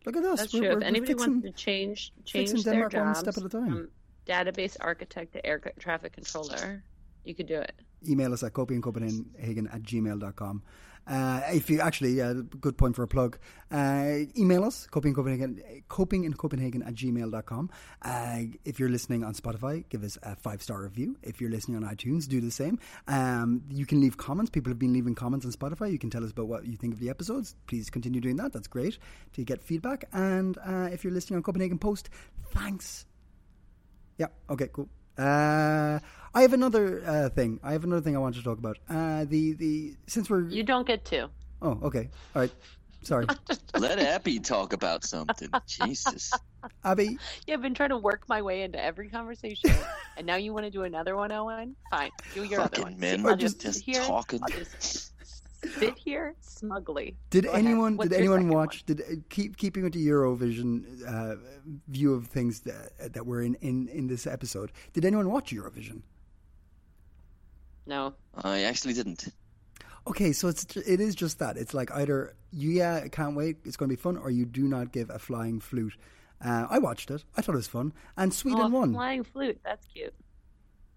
Look 0.06 0.16
at 0.18 0.24
us. 0.26 0.40
That's 0.42 0.54
we're, 0.54 0.60
true. 0.60 0.68
we're- 0.70 0.76
if 0.76 0.82
we're 0.82 0.88
anybody 0.88 1.14
fixing- 1.14 1.32
wants 1.42 1.48
to 1.48 1.54
change 1.54 2.14
change 2.26 2.64
their 2.64 2.74
Denmark 2.90 2.94
one 2.94 3.16
step 3.16 3.38
at 3.38 3.44
a 3.46 3.50
time. 3.50 3.68
from 3.70 3.90
database 4.28 4.78
architect 4.80 5.34
to 5.34 5.46
air 5.46 5.62
traffic 5.80 6.14
controller, 6.14 6.84
you 7.24 7.36
could 7.36 7.48
do 7.48 7.60
it. 7.60 7.74
email 8.08 8.34
us 8.34 8.44
at 8.44 8.54
copingcopenhagen 8.54 9.74
at 9.74 9.82
gmail.com. 9.82 10.62
Uh, 11.08 11.42
if 11.54 11.70
you 11.70 11.80
actually, 11.82 12.20
uh, 12.20 12.34
good 12.34 12.78
point 12.78 12.96
for 12.96 13.04
a 13.04 13.08
plug, 13.08 13.38
uh, 13.72 14.18
email 14.38 14.64
us, 14.64 14.88
copingcopenhagen, 14.92 15.84
copingincopenhagen 15.88 16.86
at 16.86 16.96
gmail.com. 16.96 17.70
Uh, 18.02 18.40
if 18.64 18.80
you're 18.80 18.90
listening 18.90 19.24
on 19.24 19.34
Spotify, 19.36 19.88
give 19.90 20.04
us 20.04 20.18
a 20.24 20.36
five 20.36 20.64
star 20.64 20.82
review. 20.82 21.16
If 21.22 21.40
you're 21.40 21.52
listening 21.52 21.78
on 21.78 21.84
iTunes, 21.96 22.28
do 22.28 22.42
the 22.42 22.50
same. 22.50 22.80
Um, 23.08 23.62
you 23.70 23.86
can 23.86 24.02
leave 24.02 24.18
comments. 24.18 24.50
People 24.50 24.72
have 24.72 24.80
been 24.80 24.94
leaving 24.94 25.14
comments 25.14 25.46
on 25.46 25.52
Spotify. 25.52 25.92
You 25.92 26.00
can 26.00 26.10
tell 26.10 26.24
us 26.24 26.32
about 26.32 26.48
what 26.48 26.66
you 26.66 26.76
think 26.76 26.94
of 26.94 27.00
the 27.00 27.10
episodes. 27.10 27.56
Please 27.68 27.90
continue 27.92 28.20
doing 28.20 28.38
that. 28.38 28.52
That's 28.52 28.68
great 28.68 28.98
to 29.34 29.44
get 29.44 29.64
feedback. 29.64 30.06
And 30.12 30.58
uh, 30.66 30.90
if 30.92 31.04
you're 31.04 31.14
listening 31.14 31.38
on 31.38 31.44
Copenhagen 31.44 31.78
Post, 31.78 32.10
thanks 32.52 33.06
yeah. 34.18 34.28
Okay. 34.50 34.68
Cool. 34.72 34.90
Uh, 35.18 36.00
I 36.34 36.42
have 36.42 36.54
another 36.54 37.02
uh, 37.06 37.30
thing. 37.30 37.60
I 37.64 37.72
have 37.72 37.84
another 37.86 38.02
thing 38.02 38.16
I 38.16 38.20
want 38.20 38.36
to 38.36 38.44
talk 38.44 38.58
about. 38.58 38.78
Uh, 38.90 39.24
the 39.26 39.54
the 39.54 39.96
since 40.08 40.30
we're 40.30 40.48
You 40.50 40.64
don't 40.64 40.86
get 40.86 41.06
to. 41.06 41.30
oh 41.62 41.80
okay 41.84 42.10
all 42.36 42.42
right 42.42 42.52
sorry 43.04 43.26
Let 43.80 43.98
Abby 44.00 44.40
talk 44.40 44.74
about 44.74 45.06
something. 45.06 45.50
Jesus. 45.68 46.32
Abby 46.84 47.18
Yeah, 47.48 47.54
I've 47.56 47.62
been 47.62 47.74
trying 47.74 47.90
to 47.90 47.98
work 47.98 48.28
my 48.28 48.42
way 48.42 48.64
into 48.64 48.84
every 48.84 49.10
conversation, 49.10 49.72
and 50.18 50.26
now 50.28 50.36
you 50.36 50.52
want 50.54 50.66
to 50.66 50.72
do 50.72 50.84
another 50.84 51.16
one, 51.16 51.32
Owen? 51.32 51.76
Fine, 51.92 52.12
do 52.34 52.44
your 52.44 52.60
other 52.62 52.82
one. 52.82 53.00
men. 53.00 53.26
I'll 53.26 53.38
just, 53.38 53.62
just- 53.62 53.86
here. 53.86 54.02
talking. 54.04 54.42
I'll 54.44 54.50
just 54.50 55.14
sit 55.68 55.98
here 55.98 56.36
smugly. 56.40 57.16
did 57.30 57.46
Go 57.46 57.52
anyone 57.52 57.98
did 57.98 58.14
anyone 58.14 58.42
second 58.42 58.54
watch 58.54 58.86
did 58.86 59.02
uh, 59.02 59.06
keep 59.30 59.58
keeping 59.58 59.84
with 59.84 59.94
the 59.94 60.06
Eurovision 60.08 60.84
uh, 61.08 61.36
view 61.88 62.14
of 62.14 62.28
things 62.28 62.62
that 62.62 63.14
that 63.14 63.26
were 63.26 63.42
in, 63.42 63.56
in 63.56 63.88
in 63.90 64.08
this 64.08 64.28
episode? 64.28 64.72
Did 64.94 65.06
anyone 65.06 65.30
watch 65.30 65.52
Eurovision? 65.52 66.02
No, 67.86 68.14
I 68.44 68.64
actually 68.64 68.94
didn't. 68.94 69.28
Okay, 70.08 70.34
so 70.34 70.48
it's 70.48 70.66
it 70.76 71.00
is 71.00 71.16
just 71.16 71.40
that. 71.40 71.58
It's 71.58 71.74
like 71.74 71.92
either 71.92 72.36
you 72.52 72.72
yeah 72.72 73.02
I 73.04 73.10
can't 73.10 73.36
wait, 73.36 73.58
it's 73.66 73.78
going 73.78 73.90
to 73.90 73.96
be 73.96 74.02
fun, 74.02 74.18
or 74.18 74.30
you 74.30 74.46
do 74.46 74.64
not 74.68 74.92
give 74.92 75.10
a 75.10 75.20
flying 75.20 75.60
flute. 75.60 75.98
Uh, 76.44 76.68
I 76.70 76.80
watched 76.80 77.10
it. 77.12 77.24
I 77.36 77.42
thought 77.42 77.54
it 77.54 77.58
was 77.58 77.68
fun, 77.68 77.94
and 78.18 78.34
Sweden 78.34 78.62
oh, 78.62 78.68
won. 78.70 78.94
flying 78.94 79.24
flute. 79.24 79.60
That's 79.64 79.86
cute. 79.88 80.14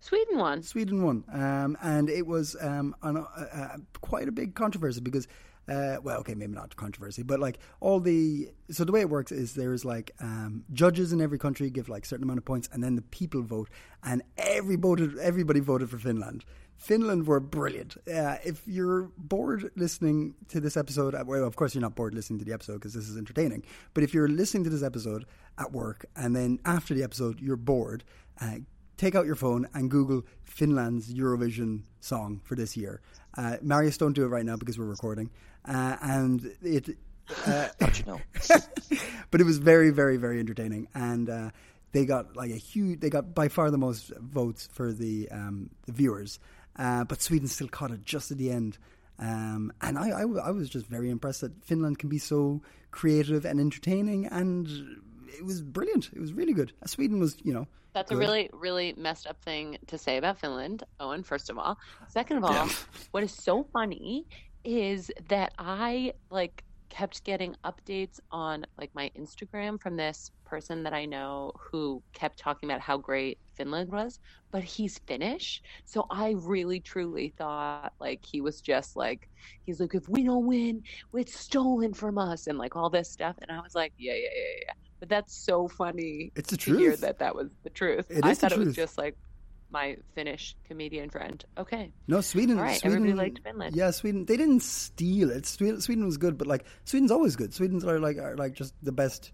Sweden 0.00 0.38
won. 0.38 0.62
Sweden 0.62 1.02
won, 1.02 1.24
um, 1.32 1.76
and 1.82 2.08
it 2.08 2.26
was 2.26 2.56
um, 2.60 2.94
on 3.02 3.16
a, 3.16 3.20
a, 3.20 3.42
a, 3.76 3.80
quite 4.00 4.28
a 4.28 4.32
big 4.32 4.54
controversy 4.54 5.00
because 5.00 5.26
Uh, 5.68 5.98
well, 6.02 6.18
okay, 6.20 6.34
maybe 6.34 6.54
not 6.54 6.74
controversy, 6.76 7.22
but 7.22 7.38
like 7.40 7.58
all 7.80 8.00
the 8.00 8.48
so 8.70 8.84
the 8.84 8.92
way 8.92 9.02
it 9.02 9.10
works 9.10 9.30
is 9.30 9.52
there's 9.52 9.84
like 9.84 10.12
um, 10.18 10.64
judges 10.72 11.12
in 11.12 11.20
every 11.20 11.38
country 11.38 11.68
give 11.68 11.90
like 11.90 12.06
certain 12.06 12.24
amount 12.24 12.38
of 12.38 12.44
points, 12.44 12.70
and 12.72 12.82
then 12.82 12.94
the 12.96 13.02
people 13.02 13.42
vote, 13.42 13.68
and 14.02 14.22
every 14.38 14.76
voted 14.76 15.18
everybody 15.18 15.60
voted 15.60 15.90
for 15.90 15.98
Finland. 15.98 16.42
Finland 16.78 17.26
were 17.26 17.40
brilliant. 17.40 17.96
Uh, 18.06 18.36
if 18.44 18.62
you're 18.66 19.10
bored 19.18 19.70
listening 19.76 20.34
to 20.48 20.58
this 20.60 20.76
episode, 20.76 21.14
uh, 21.14 21.24
well, 21.26 21.44
of 21.44 21.56
course 21.56 21.74
you're 21.74 21.82
not 21.82 21.96
bored 21.96 22.14
listening 22.14 22.38
to 22.38 22.46
the 22.46 22.54
episode 22.54 22.74
because 22.74 22.94
this 22.94 23.08
is 23.08 23.16
entertaining. 23.18 23.62
But 23.92 24.04
if 24.04 24.14
you're 24.14 24.28
listening 24.28 24.64
to 24.64 24.70
this 24.70 24.82
episode 24.82 25.26
at 25.58 25.70
work 25.72 26.06
and 26.14 26.34
then 26.34 26.60
after 26.64 26.94
the 26.94 27.02
episode 27.02 27.40
you're 27.40 27.56
bored, 27.72 28.04
uh, 28.40 28.60
take 28.98 29.14
out 29.14 29.24
your 29.24 29.36
phone 29.36 29.66
and 29.72 29.90
Google 29.90 30.24
Finland's 30.42 31.14
Eurovision 31.14 31.84
song 32.00 32.40
for 32.44 32.54
this 32.54 32.76
year. 32.76 33.00
Uh, 33.36 33.56
Marius, 33.62 33.96
don't 33.96 34.12
do 34.12 34.24
it 34.24 34.28
right 34.28 34.44
now 34.44 34.56
because 34.56 34.78
we're 34.78 34.84
recording. 34.84 35.30
Uh, 35.64 35.96
and 36.02 36.54
it. 36.62 36.98
Uh, 37.46 37.68
you 37.94 38.04
know? 38.06 38.20
but 39.30 39.40
it 39.40 39.44
was 39.44 39.58
very, 39.58 39.90
very, 39.90 40.16
very 40.16 40.40
entertaining, 40.40 40.88
and 40.94 41.30
uh, 41.30 41.50
they 41.92 42.04
got 42.04 42.36
like 42.36 42.50
a 42.50 42.56
huge. 42.56 43.00
They 43.00 43.10
got 43.10 43.34
by 43.34 43.48
far 43.48 43.70
the 43.70 43.78
most 43.78 44.12
votes 44.16 44.68
for 44.72 44.92
the 44.92 45.28
um, 45.30 45.70
the 45.86 45.92
viewers, 45.92 46.40
uh, 46.76 47.04
but 47.04 47.22
Sweden 47.22 47.48
still 47.48 47.68
caught 47.68 47.90
it 47.90 48.04
just 48.04 48.30
at 48.30 48.38
the 48.38 48.50
end. 48.50 48.78
Um, 49.20 49.72
and 49.82 49.98
I 49.98 50.24
was 50.24 50.70
just 50.70 50.86
very 50.86 51.10
impressed 51.10 51.40
that 51.40 51.64
Finland 51.64 51.98
can 51.98 52.08
be 52.08 52.18
so 52.18 52.62
creative 52.92 53.44
and 53.44 53.60
entertaining, 53.60 54.26
and 54.26 54.68
it 55.28 55.44
was 55.44 55.62
brilliant. 55.62 56.10
It 56.12 56.20
was 56.20 56.32
really 56.32 56.52
good. 56.52 56.72
Uh, 56.82 56.86
Sweden 56.86 57.20
was, 57.20 57.36
you 57.42 57.52
know, 57.52 57.66
That's 57.92 58.10
a 58.12 58.16
really, 58.16 58.50
really 58.52 58.94
messed 58.96 59.26
up 59.26 59.42
thing 59.42 59.78
to 59.86 59.98
say 59.98 60.16
about 60.16 60.38
Finland, 60.38 60.84
Owen, 61.00 61.22
first 61.22 61.50
of 61.50 61.58
all. 61.58 61.78
Second 62.08 62.38
of 62.38 62.44
all, 62.44 62.68
what 63.10 63.22
is 63.22 63.32
so 63.32 63.64
funny 63.72 64.26
is 64.64 65.10
that 65.28 65.52
I 65.58 66.12
like 66.30 66.64
kept 66.88 67.22
getting 67.24 67.54
updates 67.64 68.18
on 68.30 68.64
like 68.78 68.94
my 68.94 69.10
Instagram 69.16 69.80
from 69.80 69.96
this 69.96 70.30
person 70.44 70.82
that 70.82 70.94
I 70.94 71.04
know 71.04 71.52
who 71.58 72.02
kept 72.12 72.38
talking 72.38 72.68
about 72.70 72.80
how 72.80 72.96
great 72.96 73.38
Finland 73.54 73.90
was, 73.90 74.18
but 74.50 74.62
he's 74.62 74.98
Finnish. 74.98 75.62
So 75.84 76.06
I 76.10 76.34
really 76.38 76.80
truly 76.80 77.34
thought 77.36 77.92
like 78.00 78.24
he 78.24 78.40
was 78.40 78.60
just 78.60 78.96
like 78.96 79.28
he's 79.64 79.80
like 79.80 79.94
if 79.94 80.08
we 80.08 80.24
don't 80.24 80.46
win, 80.46 80.82
it's 81.14 81.38
stolen 81.38 81.92
from 81.92 82.18
us 82.18 82.46
and 82.46 82.58
like 82.58 82.76
all 82.76 82.90
this 82.90 83.10
stuff 83.10 83.36
and 83.42 83.50
I 83.50 83.60
was 83.60 83.74
like, 83.74 83.92
yeah, 83.98 84.14
yeah, 84.14 84.28
yeah, 84.34 84.64
yeah. 84.66 84.72
But 85.00 85.08
that's 85.08 85.34
so 85.34 85.68
funny 85.68 86.32
It's 86.34 86.50
the 86.50 86.56
to 86.56 86.76
hear 86.76 86.90
truth. 86.90 87.00
that 87.02 87.18
that 87.20 87.34
was 87.34 87.48
the 87.62 87.70
truth. 87.70 88.06
It 88.10 88.24
I 88.24 88.30
is 88.30 88.38
the 88.38 88.48
thought 88.48 88.58
it 88.58 88.64
was 88.64 88.74
just 88.74 88.98
like 88.98 89.16
my 89.70 89.96
Finnish 90.14 90.56
comedian 90.66 91.10
friend. 91.10 91.44
Okay. 91.56 91.92
No, 92.06 92.20
Sweden. 92.20 92.56
All 92.58 92.64
right, 92.64 92.80
Sweden 92.80 92.96
everybody 92.98 93.16
liked 93.18 93.40
Finland. 93.44 93.76
Yeah, 93.76 93.90
Sweden. 93.90 94.24
They 94.24 94.36
didn't 94.36 94.62
steal 94.62 95.30
it. 95.30 95.46
Sweden, 95.46 95.80
Sweden 95.80 96.04
was 96.06 96.16
good, 96.16 96.36
but 96.38 96.46
like 96.46 96.64
Sweden's 96.84 97.10
always 97.10 97.36
good. 97.36 97.52
Sweden's 97.54 97.84
are 97.84 97.98
like 98.00 98.16
are 98.18 98.36
like 98.36 98.54
just 98.54 98.74
the 98.82 98.92
best 98.92 99.30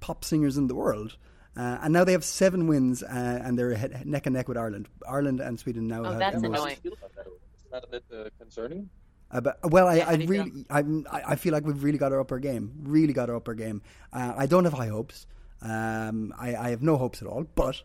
pop 0.00 0.24
singers 0.24 0.56
in 0.56 0.66
the 0.66 0.74
world. 0.74 1.16
Uh, 1.56 1.78
and 1.82 1.92
now 1.92 2.02
they 2.02 2.12
have 2.12 2.24
seven 2.24 2.66
wins, 2.66 3.02
uh, 3.04 3.40
and 3.44 3.56
they're 3.56 3.74
head, 3.74 4.04
neck 4.06 4.26
and 4.26 4.34
neck 4.34 4.48
with 4.48 4.56
Ireland. 4.56 4.88
Ireland 5.08 5.38
and 5.40 5.60
Sweden 5.60 5.86
now 5.86 6.00
Oh, 6.00 6.10
have 6.10 6.18
that's 6.18 6.42
the 6.42 6.48
most. 6.48 6.60
annoying. 6.60 6.76
Isn't 6.84 7.70
that 7.70 7.84
a 7.84 7.86
bit 7.86 8.04
uh, 8.12 8.28
concerning? 8.40 8.90
Uh, 9.34 9.40
but, 9.40 9.58
well, 9.70 9.88
I, 9.88 9.96
Yeah, 9.96 10.08
I 10.08 10.12
I 10.12 10.14
really, 10.14 10.64
I'm, 10.70 11.06
I 11.10 11.22
I 11.32 11.36
feel 11.36 11.52
like 11.52 11.66
we've 11.66 11.82
really 11.82 11.98
got 11.98 12.12
our 12.12 12.20
upper 12.20 12.38
game. 12.38 12.72
Really 12.84 13.12
got 13.12 13.28
our 13.28 13.36
upper 13.36 13.54
game. 13.54 13.82
Uh, 14.12 14.32
I 14.36 14.46
don't 14.46 14.64
have 14.64 14.74
high 14.74 14.86
hopes. 14.86 15.26
Um, 15.60 16.32
I, 16.38 16.54
I 16.54 16.70
have 16.70 16.82
no 16.82 16.96
hopes 16.96 17.20
at 17.20 17.26
all. 17.26 17.44
But 17.54 17.82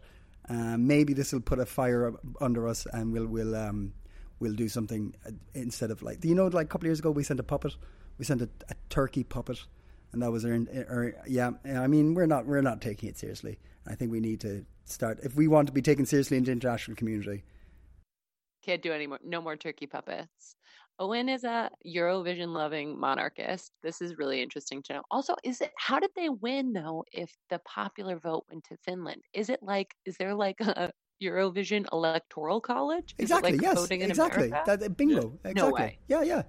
uh, 0.47 0.77
maybe 0.77 1.13
this 1.13 1.33
will 1.33 1.41
put 1.41 1.59
a 1.59 1.65
fire 1.65 2.13
under 2.39 2.67
us, 2.67 2.85
and 2.93 3.11
we'll 3.11 3.25
we'll 3.25 3.55
um, 3.55 3.93
we'll 4.39 4.53
do 4.53 4.69
something 4.69 5.15
uh, 5.25 5.31
instead 5.55 5.89
of 5.89 6.03
like 6.03 6.19
do 6.19 6.27
you 6.29 6.35
know, 6.35 6.47
like 6.47 6.67
a 6.67 6.69
couple 6.69 6.85
of 6.85 6.89
years 6.89 6.99
ago, 6.99 7.09
we 7.09 7.23
sent 7.23 7.39
a 7.39 7.43
puppet. 7.43 7.75
We 8.19 8.25
sent 8.25 8.41
a, 8.43 8.49
a 8.69 8.75
turkey 8.89 9.23
puppet, 9.23 9.63
and 10.11 10.21
that 10.21 10.31
was 10.31 10.45
our, 10.45 10.53
our 10.87 11.15
yeah. 11.25 11.51
I 11.65 11.87
mean, 11.87 12.13
we're 12.13 12.27
not 12.27 12.45
we're 12.45 12.61
not 12.61 12.79
taking 12.79 13.09
it 13.09 13.17
seriously. 13.17 13.57
I 13.87 13.95
think 13.95 14.11
we 14.11 14.19
need 14.19 14.41
to 14.41 14.65
start 14.85 15.19
if 15.23 15.35
we 15.35 15.47
want 15.47 15.67
to 15.67 15.73
be 15.73 15.81
taken 15.81 16.05
seriously 16.05 16.37
in 16.37 16.43
the 16.43 16.51
international 16.51 16.95
community. 16.95 17.43
Can't 18.63 18.83
do 18.83 18.91
any 18.91 19.07
more 19.07 19.19
no 19.23 19.41
more 19.41 19.55
turkey 19.55 19.87
puppets. 19.87 20.55
Owen 20.99 21.29
is 21.29 21.45
a 21.45 21.69
Eurovision 21.87 22.49
loving 22.53 22.99
monarchist. 22.99 23.71
This 23.81 24.01
is 24.01 24.17
really 24.17 24.41
interesting 24.41 24.83
to 24.83 24.93
know. 24.95 25.01
Also, 25.09 25.33
is 25.43 25.61
it 25.61 25.71
how 25.77 25.99
did 25.99 26.11
they 26.15 26.27
win 26.29 26.73
though 26.73 27.05
if 27.13 27.31
the 27.49 27.59
popular 27.59 28.19
vote 28.19 28.43
went 28.51 28.65
to 28.65 28.75
Finland? 28.85 29.21
Is 29.33 29.49
it 29.49 29.63
like 29.63 29.95
is 30.05 30.17
there 30.17 30.35
like 30.35 30.59
a 30.61 30.91
Eurovision 31.23 31.85
electoral 31.93 32.59
college? 32.59 33.15
Is 33.17 33.23
Exactly. 33.23 33.53
like 33.53 33.61
yes. 33.61 33.75
voting 33.79 34.01
in 34.01 34.09
exactly. 34.09 34.47
America? 34.47 34.77
That, 34.77 34.97
bingo. 34.97 35.37
Exactly. 35.45 35.71
way. 35.73 35.99
Yeah. 36.07 36.21
Yeah. 36.23 36.43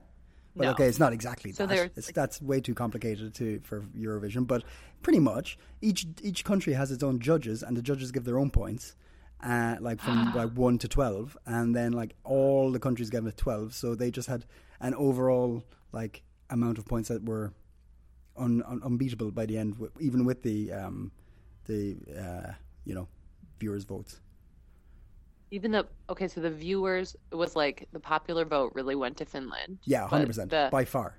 But 0.57 0.65
No. 0.65 0.71
okay, 0.73 0.87
it's 0.87 0.99
not 0.99 1.13
exactly 1.13 1.53
So 1.53 1.65
that. 1.67 1.75
there's, 1.75 1.91
It's, 1.97 2.09
like- 2.09 2.15
that's 2.17 2.43
way 2.43 2.61
too 2.61 2.75
complicated 2.75 3.33
to 3.35 3.61
for 3.61 3.83
Eurovision. 3.97 4.49
But 4.49 4.65
pretty 5.03 5.21
much 5.21 5.59
each 5.81 6.07
each 6.23 6.45
country 6.45 6.73
has 6.73 6.91
its 6.91 7.05
own 7.05 7.21
judges, 7.21 7.63
and 7.63 7.77
the 7.77 7.83
judges 7.83 8.11
give 8.11 8.25
their 8.25 8.39
own 8.39 8.51
points, 8.51 8.97
uh, 9.43 9.77
like 9.81 10.01
from 10.01 10.33
like 10.35 10.51
one 10.53 10.79
to 10.79 10.89
twelve, 10.89 11.37
and 11.47 11.75
then 11.75 11.93
like 11.93 12.15
all 12.25 12.71
the 12.73 12.81
countries 12.81 13.11
gave 13.11 13.27
it 13.27 13.37
twelve. 13.37 13.75
So 13.75 13.95
they 13.95 14.11
just 14.11 14.29
had 14.29 14.45
an 14.81 14.95
overall 14.95 15.65
like 15.93 16.23
amount 16.51 16.79
of 16.79 16.85
points 16.87 17.09
that 17.09 17.25
were 17.25 17.53
un, 18.37 18.63
un, 18.67 18.81
unbeatable 18.85 19.31
by 19.31 19.47
the 19.47 19.57
end, 19.59 19.75
wi- 19.75 19.93
even 20.01 20.25
with 20.25 20.43
the 20.43 20.73
um, 20.73 21.13
the 21.67 21.97
uh, 22.19 22.53
you 22.85 22.95
know 22.95 23.09
viewers' 23.59 23.85
votes. 23.85 24.21
Even 25.53 25.73
the 25.73 25.87
okay, 26.09 26.29
so 26.29 26.41
the 26.41 26.51
viewers 26.51 27.17
it 27.33 27.35
was 27.35 27.57
like 27.57 27.89
the 27.93 27.99
popular 28.01 28.45
vote 28.45 28.73
really 28.75 28.95
went 28.95 29.17
to 29.17 29.25
Finland. 29.25 29.79
Yeah, 29.85 30.07
hundred 30.07 30.27
percent 30.29 30.51
by 30.71 30.85
far. 30.85 31.17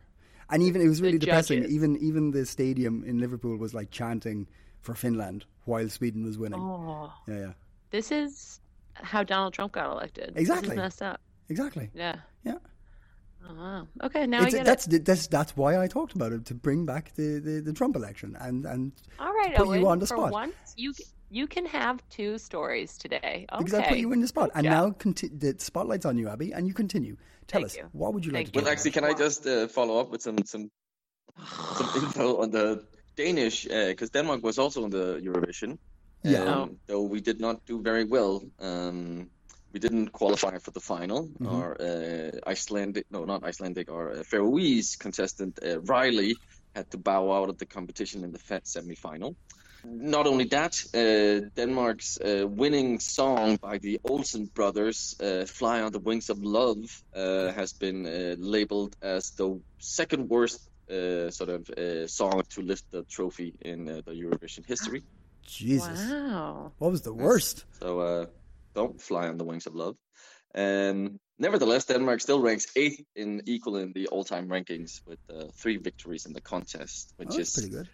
And 0.49 0.61
even 0.63 0.81
it 0.81 0.87
was 0.87 1.01
really 1.01 1.17
depressing. 1.17 1.61
judges- 1.61 1.75
Even 1.75 1.97
even 1.97 2.31
the 2.31 2.45
stadium 2.45 3.03
in 3.03 3.19
Liverpool 3.19 3.57
was 3.57 3.73
like 3.73 3.89
chanting 3.91 4.47
for 4.81 4.93
Finland 4.95 5.45
while 5.65 5.87
Sweden 5.89 6.23
was 6.23 6.37
winning. 6.37 6.59
Oh, 6.61 7.11
Yeah, 7.27 7.39
yeah, 7.39 7.53
this 7.91 8.11
is 8.11 8.59
how 8.95 9.23
Donald 9.23 9.53
Trump 9.53 9.71
got 9.73 9.89
elected. 9.91 10.33
Exactly. 10.35 10.69
This 10.69 10.71
is 10.73 10.77
messed 10.83 11.01
up. 11.01 11.19
exactly. 11.49 11.89
Yeah. 11.93 12.15
Yeah, 12.43 12.57
Oh, 13.47 13.55
wow. 13.55 13.87
Okay, 14.03 14.25
now 14.27 14.41
I 14.41 14.49
get 14.51 14.65
that's 14.65 14.87
it. 14.87 15.05
that's 15.05 15.27
that's 15.27 15.55
why 15.57 15.79
I 15.83 15.87
talked 15.87 16.13
about 16.15 16.31
it 16.33 16.45
to 16.45 16.53
bring 16.55 16.85
back 16.85 17.13
the, 17.15 17.39
the, 17.39 17.61
the 17.61 17.73
Trump 17.73 17.95
election 17.95 18.35
and 18.39 18.65
and 18.65 18.91
All 19.19 19.33
right, 19.33 19.55
put 19.55 19.77
you 19.79 19.87
on 19.87 19.99
the 19.99 20.05
for 20.07 20.17
spot. 20.17 20.31
once, 20.31 20.55
you 20.77 20.93
you 21.29 21.47
can 21.47 21.65
have 21.65 21.95
two 22.09 22.37
stories 22.37 22.97
today. 22.97 23.45
Okay. 23.51 23.63
because 23.63 23.73
I 23.73 23.87
put 23.89 23.97
you 23.97 24.11
in 24.13 24.21
the 24.21 24.27
spot. 24.27 24.49
Good 24.49 24.57
And 24.57 24.65
job. 24.65 24.73
now 24.73 24.91
conti- 24.91 25.29
the 25.37 25.55
spotlight's 25.57 26.05
on 26.05 26.17
you, 26.17 26.29
Abby, 26.29 26.51
and 26.53 26.67
you 26.67 26.73
continue. 26.73 27.15
Tell 27.47 27.61
Thank 27.61 27.65
us 27.65 27.77
you. 27.77 27.89
what 27.93 28.13
would 28.13 28.25
you 28.25 28.31
like 28.31 28.45
Thank 28.47 28.53
to 28.53 28.59
you. 28.59 28.61
talk 28.61 28.65
Well, 28.65 28.73
actually, 28.73 28.91
can 28.91 29.03
I 29.05 29.13
just 29.13 29.47
uh, 29.47 29.67
follow 29.67 29.99
up 29.99 30.11
with 30.11 30.21
some 30.21 30.37
some 30.45 30.69
some 31.77 31.89
info 32.03 32.41
on 32.43 32.51
the 32.51 32.85
Danish? 33.15 33.63
Because 33.65 34.09
Denmark 34.11 34.43
was 34.43 34.57
also 34.59 34.83
in 34.85 34.89
the 34.91 35.19
Eurovision. 35.27 35.77
Yeah. 36.23 36.43
Oh. 36.43 36.61
Um, 36.63 36.77
though 36.87 37.01
we 37.01 37.21
did 37.21 37.39
not 37.39 37.65
do 37.65 37.81
very 37.81 38.05
well. 38.05 38.43
Um, 38.59 39.29
we 39.73 39.79
didn't 39.79 40.11
qualify 40.11 40.57
for 40.57 40.71
the 40.71 40.79
final. 40.79 41.27
Mm-hmm. 41.27 41.47
Our 41.47 41.81
uh, 41.81 42.49
Icelandic, 42.49 43.05
no, 43.09 43.25
not 43.25 43.43
Icelandic, 43.43 43.89
our 43.89 44.11
uh, 44.11 44.23
Faroese 44.23 44.97
contestant 44.97 45.59
uh, 45.65 45.79
Riley 45.81 46.35
had 46.75 46.89
to 46.91 46.97
bow 46.97 47.31
out 47.31 47.49
of 47.49 47.57
the 47.57 47.65
competition 47.65 48.23
in 48.23 48.31
the 48.31 48.39
FET 48.39 48.67
semi-final. 48.67 49.35
Not 49.83 50.27
only 50.27 50.45
that, 50.45 50.75
uh, 50.93 51.49
Denmark's 51.55 52.19
uh, 52.19 52.47
winning 52.47 52.99
song 52.99 53.55
by 53.55 53.79
the 53.79 53.99
Olsen 54.03 54.45
brothers, 54.45 55.15
uh, 55.19 55.45
"Fly 55.45 55.81
on 55.81 55.91
the 55.91 55.99
Wings 55.99 56.29
of 56.29 56.43
Love," 56.43 57.03
uh, 57.15 57.51
has 57.51 57.73
been 57.73 58.05
uh, 58.05 58.35
labeled 58.37 58.95
as 59.01 59.31
the 59.31 59.59
second 59.79 60.29
worst 60.29 60.69
uh, 60.91 61.31
sort 61.31 61.49
of 61.49 61.69
uh, 61.69 62.05
song 62.07 62.43
to 62.49 62.61
lift 62.61 62.91
the 62.91 63.03
trophy 63.03 63.53
in 63.61 63.89
uh, 63.89 64.01
the 64.05 64.11
Eurovision 64.11 64.65
history. 64.67 65.01
Jesus, 65.45 65.99
Wow. 66.09 66.71
what 66.77 66.91
was 66.91 67.01
the 67.01 67.13
worst? 67.13 67.65
So 67.79 67.99
uh, 67.99 68.25
don't 68.75 68.99
fly 69.01 69.27
on 69.27 69.37
the 69.37 69.43
wings 69.43 69.67
of 69.67 69.75
love. 69.75 69.95
Um, 70.55 71.19
nevertheless, 71.39 71.85
Denmark 71.85 72.21
still 72.21 72.41
ranks 72.41 72.67
eighth 72.75 73.01
in 73.15 73.41
equal 73.45 73.77
in 73.77 73.93
the 73.93 74.07
all-time 74.07 74.47
rankings 74.47 75.01
with 75.05 75.19
uh, 75.29 75.45
three 75.55 75.77
victories 75.77 76.25
in 76.25 76.33
the 76.33 76.41
contest, 76.41 77.13
which 77.17 77.29
Oh, 77.31 77.37
that's 77.37 77.49
is 77.49 77.53
pretty 77.63 77.69
good. 77.69 77.87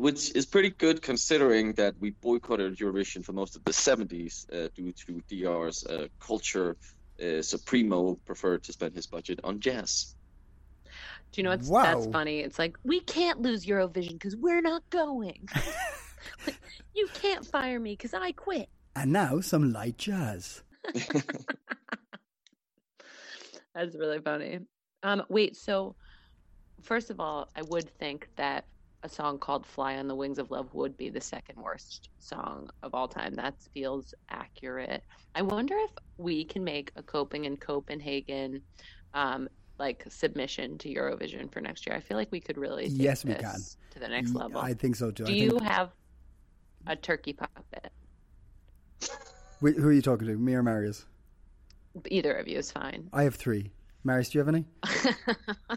which 0.00 0.34
is 0.34 0.46
pretty 0.46 0.70
good 0.70 1.02
considering 1.02 1.74
that 1.74 1.94
we 2.00 2.10
boycotted 2.22 2.76
Eurovision 2.78 3.24
for 3.24 3.32
most 3.32 3.56
of 3.56 3.64
the 3.64 3.72
70s 3.72 4.46
uh, 4.52 4.68
due 4.74 4.92
to 4.92 5.20
DR's 5.28 5.84
uh, 5.86 6.06
culture. 6.20 6.76
Uh, 7.22 7.42
Supremo 7.42 8.16
preferred 8.26 8.62
to 8.64 8.72
spend 8.72 8.94
his 8.96 9.06
budget 9.06 9.38
on 9.44 9.60
jazz. 9.60 10.14
Do 11.32 11.40
you 11.40 11.42
know 11.44 11.50
what's 11.50 11.68
Wow. 11.68 11.82
that's 11.82 12.06
funny? 12.06 12.40
It's 12.40 12.58
like 12.58 12.76
we 12.84 13.00
can't 13.00 13.40
lose 13.42 13.64
Eurovision 13.66 14.12
because 14.12 14.34
we're 14.36 14.62
not 14.62 14.82
going. 14.90 15.48
you 16.94 17.08
can't 17.14 17.44
fire 17.46 17.78
me 17.80 17.92
because 17.92 18.14
I 18.14 18.32
quit. 18.32 18.68
And 18.96 19.12
now 19.12 19.40
some 19.40 19.72
light 19.72 19.98
jazz. 19.98 20.62
That's 23.74 23.96
really 23.96 24.20
funny. 24.20 24.60
Um, 25.02 25.22
wait, 25.28 25.56
so 25.56 25.94
first 26.82 27.10
of 27.10 27.20
all, 27.20 27.48
I 27.56 27.62
would 27.62 27.88
think 27.98 28.28
that 28.36 28.66
a 29.02 29.08
song 29.08 29.38
called 29.38 29.66
Fly 29.66 29.96
on 29.96 30.06
the 30.06 30.14
Wings 30.14 30.38
of 30.38 30.50
Love 30.50 30.72
would 30.74 30.96
be 30.96 31.08
the 31.08 31.20
second 31.20 31.56
worst 31.60 32.10
song 32.18 32.70
of 32.82 32.94
all 32.94 33.08
time. 33.08 33.34
That 33.34 33.54
feels 33.74 34.14
accurate. 34.28 35.02
I 35.34 35.42
wonder 35.42 35.74
if 35.76 35.90
we 36.18 36.44
can 36.44 36.62
make 36.62 36.92
a 36.96 37.02
Coping 37.02 37.46
in 37.46 37.56
Copenhagen 37.56 38.62
um, 39.14 39.48
like 39.78 40.04
submission 40.08 40.78
to 40.78 40.88
Eurovision 40.94 41.50
for 41.50 41.60
next 41.60 41.86
year. 41.86 41.96
I 41.96 42.00
feel 42.00 42.16
like 42.16 42.30
we 42.30 42.38
could 42.40 42.56
really 42.58 42.88
take 42.90 43.00
Yes, 43.00 43.24
we 43.24 43.34
can. 43.34 43.56
to 43.90 43.98
the 43.98 44.08
next 44.08 44.34
level. 44.34 44.60
I 44.60 44.74
think 44.74 44.94
so 44.94 45.10
too. 45.10 45.24
Do 45.24 45.32
I 45.32 45.34
you 45.34 45.50
think, 45.50 45.62
have 45.62 45.90
a 46.86 46.96
turkey 46.96 47.32
puppet? 47.32 47.92
Wait, 49.60 49.76
who 49.76 49.88
are 49.88 49.92
you 49.92 50.02
talking 50.02 50.26
to? 50.26 50.36
Me 50.36 50.54
or 50.54 50.62
Marius? 50.62 51.06
Either 52.08 52.34
of 52.34 52.48
you 52.48 52.58
is 52.58 52.70
fine. 52.70 53.08
I 53.12 53.22
have 53.24 53.34
three. 53.34 53.70
Marius, 54.04 54.30
do 54.30 54.38
you 54.38 54.44
have 54.44 54.48
any? 54.48 54.64
I 54.82 55.76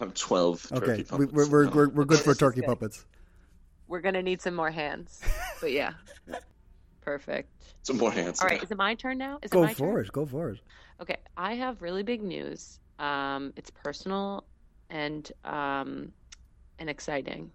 have 0.00 0.14
twelve. 0.14 0.66
Okay, 0.72 0.86
turkey 0.86 1.02
we, 1.16 1.26
puppets. 1.26 1.32
we're, 1.32 1.48
we're, 1.48 1.70
we're, 1.70 1.88
we're 1.90 2.04
good 2.04 2.18
for 2.20 2.34
turkey 2.34 2.60
good. 2.60 2.66
puppets. 2.66 3.04
We're 3.88 4.00
gonna 4.00 4.22
need 4.22 4.40
some 4.40 4.54
more 4.54 4.70
hands. 4.70 5.20
But 5.60 5.72
yeah. 5.72 5.92
Perfect. 7.02 7.50
Some 7.82 7.98
more 7.98 8.12
hands. 8.12 8.40
All 8.40 8.46
right, 8.46 8.62
is 8.62 8.70
it 8.70 8.78
my 8.78 8.94
turn 8.94 9.18
now? 9.18 9.38
Is 9.42 9.50
it 9.50 9.54
Go 9.54 9.62
my 9.64 9.74
for 9.74 9.94
turn? 9.96 10.04
it. 10.04 10.12
Go 10.12 10.24
for 10.24 10.50
it. 10.50 10.60
Okay, 11.00 11.16
I 11.36 11.54
have 11.54 11.82
really 11.82 12.02
big 12.04 12.22
news. 12.22 12.78
Um, 13.00 13.52
it's 13.56 13.70
personal 13.70 14.44
and 14.88 15.30
um, 15.44 16.12
and 16.78 16.88
exciting, 16.88 17.50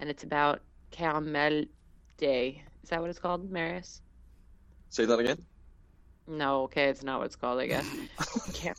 and 0.00 0.08
it's 0.08 0.24
about 0.24 0.60
Caramel 0.90 1.64
Day. 2.18 2.64
Is 2.82 2.90
that 2.90 3.00
what 3.00 3.10
it's 3.10 3.18
called, 3.18 3.50
Marius? 3.50 4.02
Say 4.90 5.04
that 5.06 5.18
again. 5.18 5.38
No, 6.26 6.64
okay, 6.64 6.88
it's 6.88 7.02
not 7.02 7.18
what 7.20 7.26
it's 7.26 7.36
called. 7.36 7.60
I 7.60 7.66
guess. 7.66 7.86
Car- 8.62 8.74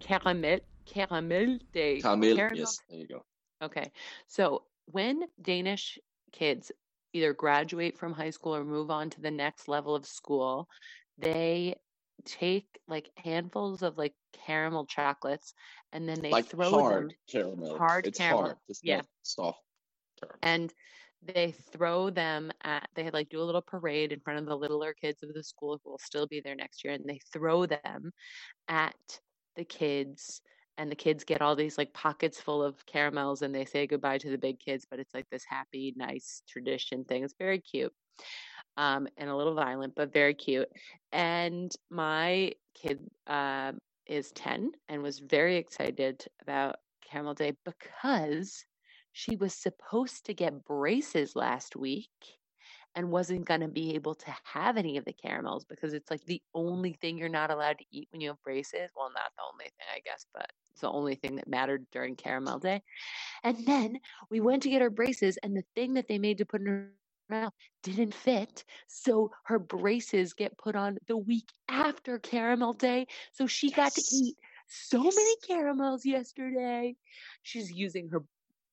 caramel 0.00 0.58
Caramel 0.86 1.58
Day. 1.72 2.00
Camille. 2.00 2.36
Caramel 2.36 2.58
Yes, 2.58 2.78
there 2.88 2.98
you 2.98 3.06
go. 3.08 3.24
Okay. 3.62 3.92
So 4.26 4.64
when 4.86 5.22
Danish 5.40 5.98
kids 6.32 6.72
either 7.12 7.32
graduate 7.34 7.96
from 7.98 8.12
high 8.12 8.30
school 8.30 8.56
or 8.56 8.64
move 8.64 8.90
on 8.90 9.10
to 9.10 9.20
the 9.20 9.30
next 9.30 9.68
level 9.68 9.94
of 9.94 10.06
school, 10.06 10.68
they 11.18 11.74
take 12.24 12.66
like 12.88 13.10
handfuls 13.16 13.82
of 13.82 13.98
like 13.98 14.14
caramel 14.46 14.86
chocolates 14.86 15.54
and 15.92 16.08
then 16.08 16.20
they 16.20 16.30
like 16.30 16.46
throw 16.46 16.70
hard 16.70 17.10
them 17.10 17.16
caramel. 17.30 17.76
hard 17.78 18.06
it's 18.06 18.18
caramel. 18.18 18.42
hard. 18.44 18.56
It's 18.68 18.80
Yeah. 18.82 19.02
soft 19.22 19.60
caramel. 20.20 20.38
and 20.42 20.74
they 21.24 21.52
throw 21.72 22.10
them 22.10 22.50
at 22.64 22.88
they 22.94 23.10
like 23.10 23.28
do 23.28 23.40
a 23.40 23.44
little 23.44 23.62
parade 23.62 24.12
in 24.12 24.20
front 24.20 24.38
of 24.38 24.46
the 24.46 24.56
littler 24.56 24.92
kids 24.94 25.22
of 25.22 25.32
the 25.34 25.42
school 25.42 25.80
who 25.82 25.90
will 25.90 25.98
still 25.98 26.26
be 26.26 26.40
there 26.40 26.54
next 26.56 26.84
year 26.84 26.94
and 26.94 27.04
they 27.06 27.20
throw 27.32 27.66
them 27.66 28.12
at 28.68 29.20
the 29.56 29.64
kids 29.64 30.40
and 30.78 30.90
the 30.90 30.96
kids 30.96 31.24
get 31.24 31.42
all 31.42 31.54
these 31.54 31.78
like 31.78 31.92
pockets 31.92 32.40
full 32.40 32.62
of 32.62 32.84
caramels 32.86 33.42
and 33.42 33.54
they 33.54 33.64
say 33.64 33.86
goodbye 33.86 34.18
to 34.18 34.30
the 34.30 34.38
big 34.38 34.58
kids 34.58 34.86
but 34.90 34.98
it's 34.98 35.14
like 35.14 35.28
this 35.30 35.44
happy 35.48 35.92
nice 35.96 36.42
tradition 36.48 37.04
thing. 37.04 37.24
It's 37.24 37.34
very 37.38 37.60
cute 37.60 37.92
um 38.76 39.06
and 39.16 39.28
a 39.28 39.36
little 39.36 39.54
violent 39.54 39.94
but 39.94 40.12
very 40.12 40.34
cute. 40.34 40.68
And 41.12 41.70
my 41.90 42.52
kid 42.74 43.00
um 43.26 43.78
is 44.06 44.32
10 44.32 44.72
and 44.88 45.02
was 45.02 45.20
very 45.20 45.56
excited 45.56 46.24
about 46.40 46.76
caramel 47.08 47.34
day 47.34 47.52
because 47.64 48.64
she 49.12 49.36
was 49.36 49.54
supposed 49.54 50.26
to 50.26 50.34
get 50.34 50.64
braces 50.64 51.36
last 51.36 51.76
week 51.76 52.08
and 52.94 53.10
wasn't 53.10 53.46
going 53.46 53.60
to 53.60 53.68
be 53.68 53.94
able 53.94 54.14
to 54.14 54.34
have 54.44 54.76
any 54.76 54.96
of 54.96 55.04
the 55.04 55.12
caramels 55.12 55.64
because 55.64 55.94
it's 55.94 56.10
like 56.10 56.24
the 56.26 56.42
only 56.54 56.92
thing 56.94 57.16
you're 57.16 57.28
not 57.28 57.50
allowed 57.50 57.78
to 57.78 57.84
eat 57.90 58.08
when 58.10 58.20
you 58.20 58.28
have 58.28 58.42
braces. 58.42 58.90
Well, 58.96 59.10
not 59.14 59.32
the 59.36 59.42
only 59.52 59.64
thing, 59.64 59.86
I 59.94 60.00
guess, 60.04 60.26
but 60.34 60.50
it's 60.70 60.80
the 60.80 60.90
only 60.90 61.14
thing 61.14 61.36
that 61.36 61.48
mattered 61.48 61.86
during 61.90 62.16
caramel 62.16 62.58
day. 62.58 62.82
And 63.44 63.66
then 63.66 63.98
we 64.30 64.40
went 64.40 64.62
to 64.64 64.70
get 64.70 64.82
her 64.82 64.90
braces, 64.90 65.38
and 65.42 65.56
the 65.56 65.64
thing 65.74 65.94
that 65.94 66.08
they 66.08 66.18
made 66.18 66.38
to 66.38 66.44
put 66.44 66.60
in 66.60 66.66
her 66.66 66.88
mouth 67.30 67.52
didn't 67.82 68.14
fit. 68.14 68.64
So 68.88 69.30
her 69.44 69.58
braces 69.58 70.34
get 70.34 70.58
put 70.58 70.76
on 70.76 70.98
the 71.06 71.16
week 71.16 71.48
after 71.68 72.18
caramel 72.18 72.74
day. 72.74 73.06
So 73.32 73.46
she 73.46 73.70
got 73.70 73.92
to 73.92 74.02
eat 74.12 74.36
so 74.68 75.02
many 75.02 75.36
caramels 75.46 76.04
yesterday. 76.04 76.96
She's 77.42 77.70
using 77.70 78.08
her 78.10 78.22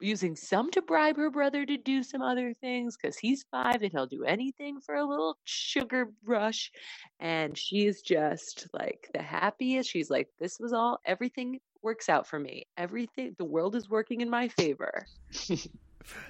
using 0.02 0.36
some 0.36 0.72
to 0.72 0.82
bribe 0.82 1.18
her 1.18 1.30
brother 1.30 1.66
to 1.66 1.78
do 1.78 2.04
some 2.04 2.22
other 2.22 2.54
things 2.54 2.96
because 2.96 3.18
he's 3.18 3.44
five 3.52 3.82
and 3.82 3.92
he'll 3.92 4.06
do 4.08 4.24
anything 4.24 4.80
for 4.80 4.96
a 4.96 5.06
little 5.06 5.38
sugar 5.44 6.10
rush. 6.26 6.72
And 7.20 7.58
she's 7.58 8.02
just 8.02 8.68
like 8.74 9.10
the 9.14 9.22
happiest. 9.22 9.90
She's 9.90 10.10
like, 10.10 10.30
this 10.40 10.60
was 10.60 10.74
all, 10.74 11.00
everything 11.06 11.60
works 11.82 12.10
out 12.10 12.28
for 12.28 12.40
me. 12.40 12.66
Everything, 12.78 13.36
the 13.38 13.46
world 13.46 13.76
is 13.76 13.90
working 13.90 14.22
in 14.22 14.30
my 14.30 14.48
favor. 14.48 15.06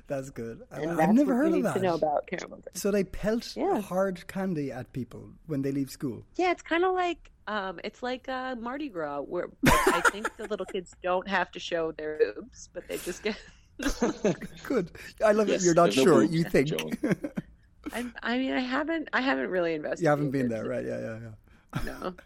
That's 0.08 0.29
good. 0.29 0.62
I, 0.71 0.84
I've 0.88 1.13
never 1.13 1.36
heard 1.36 1.53
of 1.53 1.63
that. 1.63 1.77
about 1.86 2.27
So 2.73 2.91
they 2.91 3.03
pelt 3.03 3.53
Yeah. 3.55 3.79
hard 3.79 4.27
candy 4.27 4.71
at 4.71 4.91
people 4.93 5.29
when 5.45 5.62
they 5.62 5.71
leave 5.71 5.89
school. 5.89 6.25
Yeah, 6.36 6.51
it's 6.51 6.62
kind 6.63 6.84
of 6.84 6.93
like 6.93 7.32
um, 7.47 7.79
it's 7.84 8.03
like 8.03 8.27
uh, 8.29 8.55
Mardi 8.60 8.89
Gras, 8.89 9.21
where 9.21 9.49
I 9.65 10.01
think 10.12 10.29
the 10.38 10.45
little 10.47 10.65
kids 10.67 10.93
don't 11.01 11.27
have 11.27 11.49
to 11.51 11.60
show 11.60 11.91
their 11.91 12.19
boobs, 12.36 12.69
but 12.73 12.88
they 12.88 12.97
just 12.97 13.23
get. 13.23 13.38
Good. 14.63 14.92
I 15.24 15.32
love 15.32 15.48
Yes, 15.48 15.62
it. 15.62 15.65
You're 15.65 15.74
not 15.76 15.92
there's 15.94 15.98
no 15.98 16.04
sure. 16.04 16.24
You 16.24 16.44
think. 16.44 16.72
I, 17.94 18.06
I 18.22 18.38
mean, 18.38 18.52
I 18.54 18.60
haven't, 18.60 19.10
I 19.13 19.22
haven't 19.22 19.50
really 19.50 19.74
invested. 19.74 20.04
you 20.04 20.10
haven't 20.10 20.32
been 20.32 20.50
there, 20.50 20.65
right? 20.68 20.86
Yeah, 20.86 21.00
yeah, 21.00 21.20
yeah. 21.24 21.82
No. 21.86 22.13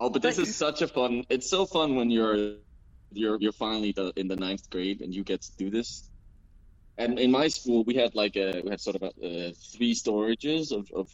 Oh, 0.00 0.10
but 0.10 0.22
this 0.22 0.38
is 0.38 0.54
such 0.54 0.82
a 0.82 0.88
fun. 0.88 1.24
It's 1.30 1.48
so 1.48 1.64
fun 1.66 1.94
when 1.94 2.10
you're 2.10 2.56
you're 3.12 3.38
you're 3.40 3.52
finally 3.52 3.92
the, 3.92 4.12
in 4.16 4.26
the 4.28 4.36
ninth 4.36 4.68
grade 4.68 5.00
and 5.02 5.14
you 5.14 5.22
get 5.22 5.42
to 5.42 5.56
do 5.56 5.70
this. 5.70 6.10
And 6.98 7.18
in 7.18 7.30
my 7.30 7.48
school, 7.48 7.84
we 7.84 7.94
had 7.94 8.14
like 8.14 8.36
a 8.36 8.60
we 8.64 8.70
had 8.70 8.80
sort 8.80 8.96
of 8.96 9.02
a, 9.02 9.06
uh, 9.06 9.52
three 9.76 9.94
storages 9.94 10.72
of, 10.72 10.90
of 10.94 11.10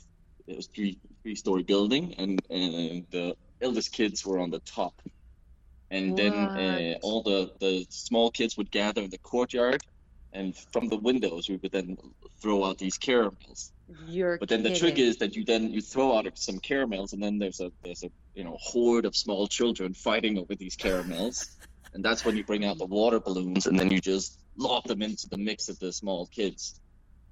it 0.47 0.57
was 0.57 0.67
three 0.69 0.99
three 1.23 1.35
story 1.35 1.63
building, 1.63 2.15
and 2.19 2.41
and 2.51 3.07
the 3.11 3.37
eldest 3.61 3.93
kids 3.93 4.25
were 4.25 4.39
on 4.39 4.51
the 4.51 4.61
top, 4.61 5.01
and 5.91 6.17
then 6.17 6.33
uh, 6.57 6.99
all 7.03 7.23
the 7.23 7.51
the 7.61 7.87
small 7.91 8.31
kids 8.31 8.57
would 8.57 8.71
gather 8.71 9.03
in 9.03 9.11
the 9.11 9.19
courtyard, 9.19 9.83
and 10.33 10.57
from 10.73 10.89
the 10.89 10.97
windows 10.97 11.49
we 11.49 11.57
would 11.57 11.73
then 11.73 11.97
throw 12.41 12.65
out 12.65 12.79
these 12.79 12.97
caramels. 12.99 13.73
You're 14.07 14.39
But 14.39 14.49
then 14.49 14.63
the 14.63 14.75
trick 14.75 14.99
is 14.99 15.19
that 15.19 15.35
you 15.35 15.45
then 15.45 15.71
you 15.71 15.81
throw 15.81 16.17
out 16.17 16.27
some 16.39 16.59
caramels, 16.59 17.13
and 17.13 17.23
then 17.23 17.39
there's 17.39 17.61
a 17.61 17.73
there's 17.83 18.03
a 18.05 18.11
you 18.35 18.45
know 18.45 18.57
horde 18.61 19.05
of 19.05 19.17
small 19.17 19.49
children 19.49 19.95
fighting 19.95 20.39
over 20.39 20.55
these 20.55 20.77
caramels, 20.77 21.57
and 21.95 22.05
that's 22.05 22.25
when 22.25 22.37
you 22.37 22.45
bring 22.45 22.65
out 22.65 22.79
the 22.79 22.87
water 22.87 23.19
balloons, 23.21 23.67
and 23.67 23.79
then 23.79 23.91
you 23.91 24.01
just 24.01 24.39
lob 24.57 24.85
them 24.85 25.03
into 25.03 25.29
the 25.29 25.39
mix 25.39 25.69
of 25.69 25.79
the 25.79 25.93
small 25.93 26.27
kids. 26.27 26.81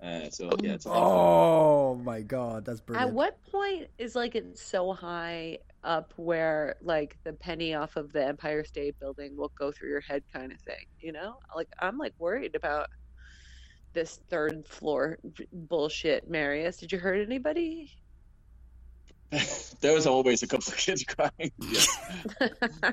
Uh, 0.03 0.31
so 0.31 0.51
yeah, 0.63 0.73
it's 0.73 0.85
a 0.85 0.89
lot 0.89 1.03
of 1.03 1.13
fun. 1.13 1.21
Oh 1.21 1.95
my 2.05 2.21
god, 2.21 2.65
that's 2.65 2.81
brilliant. 2.81 3.11
At 3.11 3.15
what 3.15 3.39
point 3.51 3.89
is 3.99 4.15
like 4.15 4.35
it 4.35 4.59
so 4.59 4.93
high 4.93 5.59
up 5.85 6.13
where 6.17 6.77
like 6.83 7.17
the 7.25 7.33
penny 7.33 7.75
off 7.75 7.97
of 7.97 8.13
the 8.13 8.25
Empire 8.25 8.65
State 8.65 8.99
Building 8.99 9.37
will 9.37 9.53
go 9.59 9.73
through 9.73 9.91
your 9.91 10.01
head 10.01 10.23
kind 10.33 10.53
of 10.53 10.61
thing? 10.61 10.87
You 11.01 11.13
know, 11.13 11.37
like 11.55 11.69
I'm 11.79 11.99
like 11.99 12.15
worried 12.19 12.55
about 12.55 12.89
this 13.93 14.21
third 14.29 14.67
floor 14.67 15.19
bullshit. 15.53 16.29
Marius, 16.29 16.79
did 16.79 16.93
you 16.93 16.99
hurt 16.99 17.21
anybody? 17.21 17.93
there 19.81 19.93
was 19.93 20.07
always 20.07 20.43
a 20.43 20.47
couple 20.47 20.73
of 20.73 20.79
kids 20.79 21.05
crying. 21.05 21.53
Yeah. 21.61 22.91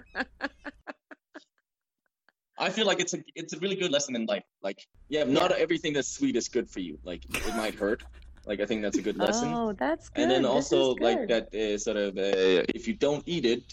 I 2.57 2.69
feel 2.69 2.85
like 2.85 2.99
it's 2.99 3.13
a 3.13 3.19
it's 3.35 3.53
a 3.53 3.59
really 3.59 3.75
good 3.75 3.91
lesson 3.91 4.15
in 4.15 4.25
life. 4.25 4.43
Like, 4.63 4.79
yeah, 5.09 5.25
not 5.25 5.51
everything 5.51 5.93
that's 5.93 6.07
sweet 6.07 6.35
is 6.35 6.47
good 6.47 6.69
for 6.69 6.79
you. 6.79 6.97
Like, 7.03 7.25
it 7.25 7.55
might 7.55 7.75
hurt. 7.75 8.03
Like, 8.45 8.59
I 8.59 8.65
think 8.65 8.81
that's 8.83 8.97
a 8.97 9.01
good 9.01 9.17
lesson. 9.17 9.51
Oh, 9.53 9.73
that's 9.73 10.09
good. 10.09 10.23
and 10.23 10.31
then 10.31 10.45
also 10.45 10.93
like 10.95 11.27
good. 11.27 11.47
that 11.51 11.73
uh, 11.73 11.77
sort 11.77 11.97
of 11.97 12.17
uh, 12.17 12.63
if 12.75 12.87
you 12.87 12.93
don't 12.93 13.23
eat 13.25 13.45
it 13.45 13.63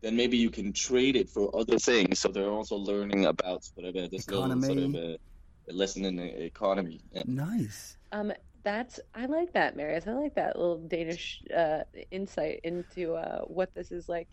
then 0.00 0.16
maybe 0.16 0.36
you 0.36 0.50
can 0.50 0.72
trade 0.72 1.16
it 1.16 1.28
for 1.28 1.54
other 1.56 1.78
things 1.78 2.18
so 2.20 2.28
they're 2.28 2.50
also 2.50 2.76
learning 2.76 3.26
about 3.26 3.64
sort 3.64 3.86
of 3.86 3.96
uh, 3.96 4.08
this 4.10 4.28
little 4.28 4.48
sort 4.62 4.78
of 4.78 4.94
Economy. 4.94 5.14
uh, 5.14 5.72
lesson 5.72 6.04
in 6.04 6.16
the 6.16 6.42
economy 6.42 7.00
Yeah. 7.12 7.22
Nice. 7.26 7.96
Um, 8.12 8.32
that's 8.64 9.00
I 9.14 9.26
like 9.26 9.52
that, 9.52 9.76
Marius. 9.76 10.06
I 10.06 10.12
like 10.12 10.34
that 10.34 10.56
little 10.56 10.78
Danish 10.88 11.42
uh, 11.56 11.80
insight 12.10 12.60
into 12.64 13.14
uh, 13.14 13.42
what 13.42 13.72
this 13.74 13.92
is 13.92 14.08
like. 14.08 14.28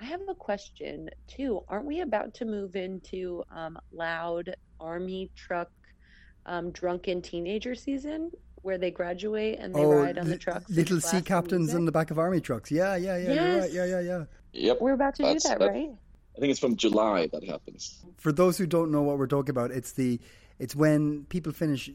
I 0.00 0.04
have 0.04 0.20
a 0.28 0.34
question 0.34 1.08
too. 1.26 1.60
Aren't 1.68 1.86
we 1.86 2.00
about 2.00 2.34
to 2.34 2.44
move 2.44 2.76
into 2.76 3.42
um, 3.54 3.78
loud 3.92 4.54
army 4.78 5.30
truck 5.34 5.70
um, 6.46 6.70
drunken 6.72 7.20
teenager 7.20 7.74
season 7.74 8.30
where 8.62 8.78
they 8.78 8.90
graduate 8.90 9.58
and 9.58 9.74
they 9.74 9.84
ride 9.84 10.18
on 10.18 10.26
the 10.26 10.32
li- 10.32 10.38
trucks? 10.38 10.66
and 10.68 10.76
Oh, 10.76 10.80
little 10.80 11.00
sea 11.00 11.18
the 11.18 11.22
captains 11.22 11.74
in 11.74 11.84
the 11.84 11.92
back 11.92 12.10
of 12.10 12.18
army 12.18 12.40
trucks. 12.40 12.70
Yeah, 12.70 12.96
yeah, 12.96 13.16
yeah. 13.16 13.32
You're 13.32 13.60
right. 13.60 13.72
Yeah, 13.72 13.84
yeah, 13.86 14.00
yeah. 14.00 14.24
yep 14.52 14.80
We're 14.80 14.92
about 14.92 15.14
to 15.16 15.22
That's- 15.22 15.42
do 15.42 15.48
that, 15.50 15.58
that- 15.60 15.68
right? 15.70 15.90
i 16.36 16.40
think 16.40 16.52
it's 16.52 16.60
from 16.60 16.76
july 16.76 17.26
that 17.32 17.42
happens 17.44 18.04
For 18.18 18.30
those 18.32 18.56
who 18.56 18.64
don't 18.66 18.90
know 18.92 19.02
what 19.02 19.18
we're 19.18 19.26
talking 19.26 19.50
about, 19.50 19.70
it's 19.72 19.92
the 19.92 20.20
it's 20.58 20.76
when 20.76 21.24
people 21.24 21.52
finish 21.52 21.90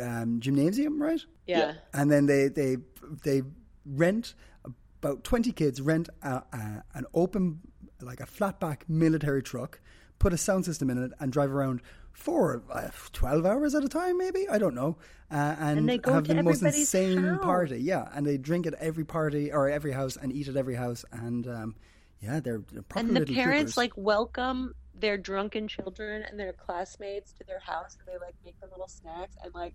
um, 0.00 0.40
gymnasium, 0.40 1.00
right? 1.02 1.20
Yeah. 1.46 1.74
and 1.92 2.10
then 2.10 2.26
they 2.26 2.48
they 2.48 2.76
they 3.24 3.42
rent 3.86 4.34
about 4.64 5.24
20 5.24 5.52
kids 5.52 5.80
rent 5.80 6.08
a, 6.22 6.28
a, 6.52 6.82
an 6.94 7.04
open 7.14 7.60
like 8.00 8.20
a 8.20 8.26
flatback 8.26 8.82
military 8.88 9.42
truck 9.42 9.80
put 10.18 10.32
a 10.32 10.36
sound 10.38 10.64
system 10.64 10.88
in 10.90 11.02
it 11.02 11.12
and 11.20 11.32
drive 11.32 11.50
around 11.52 11.80
for 12.14 12.62
uh, 12.72 12.88
12 13.12 13.44
hours 13.44 13.74
at 13.74 13.84
a 13.84 13.88
time 13.88 14.16
maybe? 14.18 14.48
I 14.48 14.58
don't 14.58 14.74
know. 14.74 14.96
Uh, 15.30 15.56
and, 15.58 15.78
And 15.80 15.88
they 15.88 15.98
go 15.98 16.12
have 16.14 16.24
to 16.24 16.34
the 16.34 16.42
most 16.42 16.62
insane 16.62 17.18
house. 17.22 17.42
party. 17.42 17.78
Yeah 17.80 18.08
and 18.14 18.24
they 18.24 18.38
drink 18.38 18.66
at 18.66 18.74
every 18.74 19.04
party 19.04 19.52
or 19.52 19.68
every 19.68 19.92
house 19.92 20.16
and 20.16 20.32
eat 20.32 20.48
at 20.48 20.56
every 20.56 20.74
house. 20.76 21.04
And 21.12 21.46
um, 21.46 21.74
Yeah, 22.20 22.40
they're, 22.40 22.62
they're 22.72 22.82
proper 22.82 23.06
and 23.06 23.16
the 23.16 23.20
little 23.20 23.34
parents 23.34 23.74
troopers. 23.74 23.76
like 23.76 23.92
welcome 23.96 24.74
their 24.94 25.18
drunken 25.18 25.66
children 25.68 26.22
and 26.22 26.38
their 26.38 26.52
classmates 26.52 27.32
to 27.32 27.44
their 27.44 27.58
house 27.58 27.96
and 27.98 28.06
they 28.08 28.24
like 28.24 28.36
make 28.44 28.58
them 28.60 28.70
little 28.70 28.88
snacks. 28.88 29.36
And 29.42 29.52
like 29.54 29.74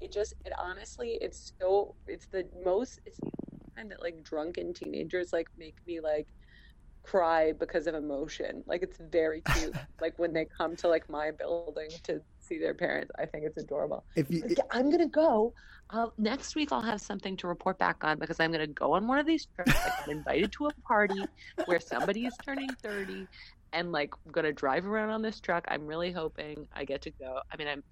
it 0.00 0.12
just 0.12 0.34
it 0.44 0.52
honestly 0.58 1.18
it's 1.20 1.52
so 1.60 1.94
it's 2.06 2.26
the 2.26 2.46
most 2.64 3.00
it's 3.06 3.16
the 3.18 3.24
only 3.26 3.76
time 3.76 3.88
that 3.88 4.02
like 4.02 4.22
drunken 4.22 4.72
teenagers 4.74 5.32
like 5.32 5.48
make 5.58 5.74
me 5.86 6.00
like 6.00 6.28
cry 7.10 7.52
because 7.52 7.86
of 7.86 7.94
emotion 7.94 8.62
like 8.66 8.82
it's 8.82 8.98
very 9.10 9.42
cute 9.54 9.74
like 10.00 10.18
when 10.18 10.32
they 10.32 10.44
come 10.44 10.76
to 10.76 10.88
like 10.88 11.08
my 11.08 11.30
building 11.30 11.88
to 12.02 12.20
see 12.38 12.58
their 12.58 12.74
parents 12.74 13.10
i 13.18 13.24
think 13.24 13.44
it's 13.44 13.56
adorable 13.56 14.04
if 14.14 14.30
you, 14.30 14.42
Like, 14.42 14.58
I'm 14.70 14.90
gonna 14.90 15.06
go. 15.06 15.52
Uh, 15.90 16.08
next 16.18 16.54
week 16.54 16.70
I'll 16.70 16.82
have 16.82 17.00
something 17.00 17.34
to 17.38 17.46
report 17.46 17.78
back 17.78 18.04
on 18.04 18.18
because 18.18 18.40
I'm 18.40 18.52
gonna 18.52 18.66
go 18.66 18.92
on 18.92 19.06
one 19.06 19.18
of 19.18 19.26
these 19.26 19.46
trips. 19.54 19.72
I 19.74 19.88
got 19.88 20.08
invited 20.08 20.52
to 20.52 20.66
a 20.66 20.72
party 20.86 21.24
where 21.64 21.80
somebody 21.80 22.26
is 22.26 22.34
turning 22.44 22.68
30, 22.82 23.26
and 23.72 23.90
like 23.90 24.12
gonna 24.30 24.52
drive 24.52 24.86
around 24.86 25.10
on 25.10 25.22
this 25.22 25.40
truck. 25.40 25.64
I'm 25.68 25.86
really 25.86 26.12
hoping 26.12 26.66
I 26.74 26.84
get 26.84 27.00
to 27.02 27.10
go. 27.10 27.40
I 27.50 27.56
mean, 27.56 27.68
I'm 27.68 27.82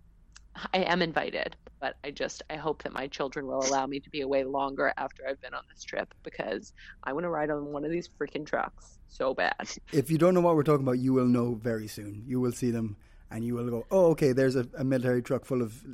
I 0.73 0.79
am 0.79 1.03
invited, 1.03 1.57
but 1.81 1.97
I 2.05 2.11
just 2.11 2.43
I 2.51 2.57
hope 2.57 2.83
that 2.83 2.93
my 2.93 3.07
children 3.07 3.47
will 3.47 3.65
allow 3.67 3.87
me 3.87 4.01
to 4.01 4.11
be 4.11 4.23
away 4.23 4.45
longer 4.45 4.93
after 4.97 5.27
I've 5.29 5.41
been 5.41 5.55
on 5.55 5.63
this 5.73 5.85
trip 5.85 6.15
because 6.23 6.73
I 7.05 7.13
want 7.13 7.25
to 7.25 7.31
ride 7.31 7.51
on 7.51 7.67
one 7.67 7.85
of 7.85 7.91
these 7.91 8.09
freaking 8.09 8.47
trucks 8.47 8.99
so 9.09 9.35
bad. 9.35 9.69
if 9.93 10.11
you 10.11 10.19
don't 10.19 10.35
know 10.35 10.41
what 10.41 10.57
we're 10.57 10.63
talking 10.63 10.87
about, 10.87 10.99
you 10.99 11.13
will 11.13 11.27
know 11.27 11.55
very 11.55 11.89
soon. 11.89 12.25
You 12.27 12.41
will 12.41 12.53
see 12.53 12.71
them, 12.71 12.97
and 13.31 13.45
you 13.45 13.55
will 13.55 13.69
go, 13.69 13.87
"Oh, 13.91 14.07
okay." 14.13 14.33
There's 14.33 14.57
a, 14.57 14.67
a 14.77 14.85
military 14.85 15.23
truck 15.23 15.45
full 15.45 15.63
of 15.63 15.85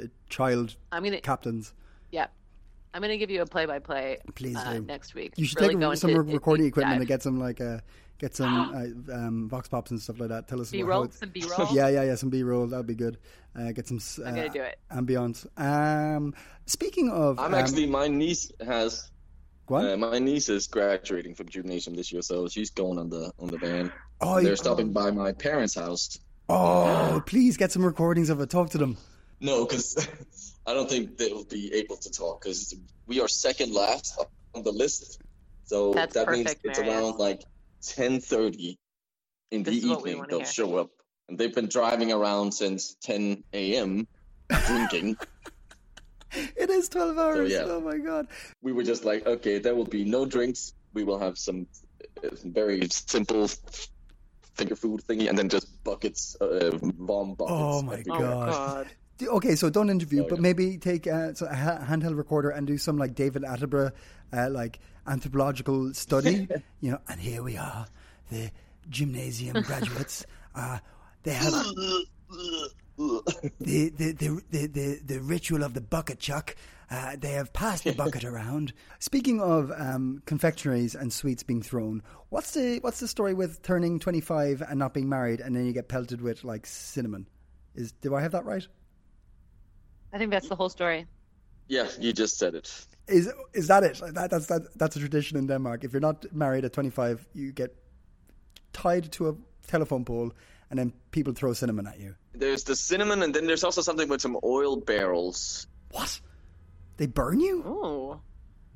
uh, 0.00 0.06
child 0.28 0.76
I'm 0.92 1.04
gonna 1.04 1.20
captains. 1.20 1.74
yeah. 2.10 2.26
I'm 2.96 3.02
gonna 3.02 3.18
give 3.18 3.30
you 3.30 3.42
a 3.42 3.46
play-by-play 3.46 4.18
Please 4.34 4.56
uh, 4.56 4.72
do. 4.72 4.80
next 4.80 5.14
week. 5.14 5.34
You 5.36 5.44
should 5.44 5.60
Really 5.60 5.74
take 5.74 5.80
go 5.80 5.94
some 5.94 6.08
into 6.10 6.22
recording 6.22 6.64
equipment 6.64 6.96
and 7.00 7.06
get 7.06 7.22
some 7.22 7.38
like 7.38 7.60
uh, 7.60 7.80
get 8.18 8.34
some 8.34 9.06
uh, 9.10 9.14
um, 9.14 9.48
vox 9.50 9.68
pops 9.68 9.90
and 9.90 10.00
stuff 10.00 10.18
like 10.18 10.30
that. 10.30 10.48
Tell 10.48 10.62
us 10.62 10.70
B 10.70 10.80
how 10.80 10.86
roll, 10.86 11.04
it's- 11.04 11.18
some 11.20 11.28
B 11.34 11.44
roll. 11.58 11.68
Yeah, 11.74 11.88
yeah, 11.88 12.04
yeah. 12.04 12.14
Some 12.14 12.30
B 12.30 12.42
roll 12.42 12.66
that'd 12.66 12.86
be 12.86 12.94
good. 12.94 13.18
Uh, 13.54 13.72
get 13.72 13.86
some 13.86 13.98
uh, 14.24 14.28
I'm 14.28 14.34
gonna 14.34 14.48
do 14.48 14.62
it. 14.62 14.78
ambiance. 14.90 15.46
Um, 15.60 16.32
speaking 16.64 17.10
of, 17.10 17.38
I'm 17.38 17.52
um, 17.52 17.54
actually 17.54 17.84
my 17.86 18.08
niece 18.08 18.50
has 18.66 19.10
go 19.66 19.74
on. 19.74 19.84
uh, 19.90 19.96
my 19.98 20.18
niece 20.18 20.48
is 20.48 20.66
graduating 20.66 21.34
from 21.34 21.50
gymnasium 21.50 21.96
this 21.96 22.10
year, 22.10 22.22
so 22.22 22.48
she's 22.48 22.70
going 22.70 22.98
on 22.98 23.10
the 23.10 23.30
on 23.38 23.48
the 23.48 23.58
van. 23.58 23.92
oh, 24.22 24.40
They're 24.40 24.52
you- 24.52 24.56
stopping 24.56 24.94
by 24.94 25.10
my 25.10 25.32
parents' 25.32 25.74
house. 25.74 26.18
oh, 26.48 27.22
please 27.26 27.58
get 27.58 27.72
some 27.72 27.84
recordings 27.84 28.30
of 28.30 28.40
it. 28.40 28.48
Talk 28.48 28.70
to 28.70 28.78
them. 28.78 28.96
No, 29.40 29.64
because 29.66 29.96
I 30.66 30.74
don't 30.74 30.88
think 30.88 31.18
they'll 31.18 31.44
be 31.44 31.74
able 31.74 31.96
to 31.98 32.10
talk 32.10 32.42
because 32.42 32.74
we 33.06 33.20
are 33.20 33.28
second 33.28 33.72
last 33.72 34.18
on 34.54 34.62
the 34.62 34.72
list. 34.72 35.20
So 35.64 35.92
That's 35.92 36.14
that 36.14 36.30
means 36.30 36.54
it's 36.64 36.78
Marius. 36.78 36.94
around 36.94 37.18
like 37.18 37.42
ten 37.82 38.20
thirty 38.20 38.78
in 39.50 39.62
the 39.62 39.70
This 39.70 39.84
is 39.84 39.90
what 39.90 40.02
we 40.02 40.10
evening 40.12 40.26
they'll 40.30 40.38
hear. 40.40 40.46
show 40.46 40.76
up, 40.76 40.90
and 41.28 41.38
they've 41.38 41.54
been 41.54 41.68
driving 41.68 42.12
around 42.12 42.52
since 42.52 42.96
ten 43.02 43.44
a.m. 43.52 44.06
drinking. 44.66 45.16
It 46.56 46.68
is 46.68 46.88
twelve 46.88 47.16
hours. 47.16 47.50
yeah. 47.50 47.62
Oh 47.66 47.80
my 47.80 47.96
god. 47.98 48.26
we 48.60 48.72
were 48.72 48.82
just 48.82 49.04
like, 49.04 49.26
okay, 49.26 49.58
there 49.58 49.74
will 49.74 49.86
be 49.86 50.04
no 50.04 50.26
drinks. 50.26 50.72
We 50.92 51.04
will 51.04 51.18
have 51.18 51.38
some 51.38 51.66
uh, 52.22 52.28
very 52.44 52.86
simple 52.90 53.48
finger 54.54 54.76
food 54.76 55.02
thingy, 55.08 55.28
and 55.30 55.38
then 55.38 55.48
just 55.48 55.82
buckets, 55.84 56.36
uh, 56.40 56.76
bomb 56.82 57.34
buckets. 57.34 57.56
Oh 57.58 57.82
my 57.82 57.94
everywhere. 58.00 58.20
God. 58.20 58.50
God. 58.50 58.86
Okay, 59.22 59.54
so 59.56 59.70
don't 59.70 59.88
interview, 59.90 60.24
Oh, 60.24 60.26
but 60.28 60.36
yeah. 60.38 60.42
maybe 60.42 60.76
take 60.78 61.06
uh, 61.06 61.32
so 61.34 61.46
a 61.46 61.50
handheld 61.54 62.16
recorder 62.16 62.50
and 62.50 62.66
do 62.66 62.76
some 62.76 62.98
like 62.98 63.14
David 63.14 63.42
Attenborough, 63.42 63.92
uh, 64.32 64.50
like 64.50 64.78
anthropological 65.06 65.94
study. 65.94 66.48
you 66.80 66.90
know, 66.90 66.98
and 67.08 67.20
here 67.20 67.42
we 67.42 67.56
are, 67.56 67.86
the 68.30 68.50
gymnasium 68.88 69.62
graduates. 69.62 70.24
Uh, 70.58 70.78
they 71.22 71.34
have 71.34 71.52
the, 71.52 72.06
the, 73.58 73.90
the, 73.90 74.42
the, 74.50 74.66
the, 74.66 75.00
the 75.04 75.20
ritual 75.20 75.62
of 75.62 75.74
the 75.74 75.82
bucket 75.82 76.18
chuck. 76.18 76.56
Uh, 76.90 77.14
they 77.18 77.32
have 77.32 77.52
passed 77.52 77.84
the 77.84 77.92
bucket 77.92 78.24
around. 78.24 78.72
Speaking 79.00 79.40
of 79.42 79.70
um, 79.76 80.22
confectionaries 80.24 80.94
and 80.94 81.12
sweets 81.12 81.42
being 81.42 81.60
thrown, 81.60 82.02
what's 82.30 82.52
the 82.52 82.78
what's 82.78 83.00
the 83.00 83.08
story 83.08 83.34
with 83.34 83.60
turning 83.62 83.98
twenty 83.98 84.22
five 84.22 84.62
and 84.62 84.78
not 84.78 84.94
being 84.94 85.10
married, 85.10 85.40
and 85.40 85.54
then 85.54 85.66
you 85.66 85.74
get 85.74 85.88
pelted 85.88 86.22
with 86.22 86.42
like 86.44 86.64
cinnamon? 86.64 87.26
Is 87.74 87.92
do 87.92 88.14
I 88.14 88.22
have 88.22 88.32
that 88.32 88.46
right? 88.46 88.66
I 90.12 90.18
think 90.18 90.30
that's 90.30 90.48
the 90.48 90.56
whole 90.56 90.68
story. 90.68 91.06
Yeah, 91.68 91.88
you 92.00 92.12
just 92.12 92.38
said 92.38 92.54
it. 92.54 92.70
Is 93.08 93.32
is 93.52 93.66
that 93.68 93.82
it? 93.82 94.00
That, 94.14 94.30
that's 94.30 94.46
that, 94.46 94.62
that's 94.76 94.96
a 94.96 94.98
tradition 95.00 95.36
in 95.36 95.46
Denmark. 95.46 95.84
If 95.84 95.92
you're 95.92 96.00
not 96.00 96.24
married 96.32 96.64
at 96.64 96.72
25, 96.72 97.26
you 97.34 97.52
get 97.52 97.74
tied 98.72 99.10
to 99.12 99.28
a 99.30 99.34
telephone 99.66 100.04
pole, 100.04 100.32
and 100.70 100.78
then 100.78 100.92
people 101.10 101.32
throw 101.32 101.52
cinnamon 101.52 101.86
at 101.86 101.98
you. 102.00 102.14
There's 102.34 102.64
the 102.64 102.76
cinnamon, 102.76 103.22
and 103.22 103.34
then 103.34 103.46
there's 103.46 103.64
also 103.64 103.80
something 103.82 104.08
with 104.08 104.20
some 104.20 104.36
oil 104.44 104.76
barrels. 104.76 105.66
What? 105.90 106.20
They 106.96 107.06
burn 107.06 107.40
you? 107.40 107.62
Oh, 107.66 108.20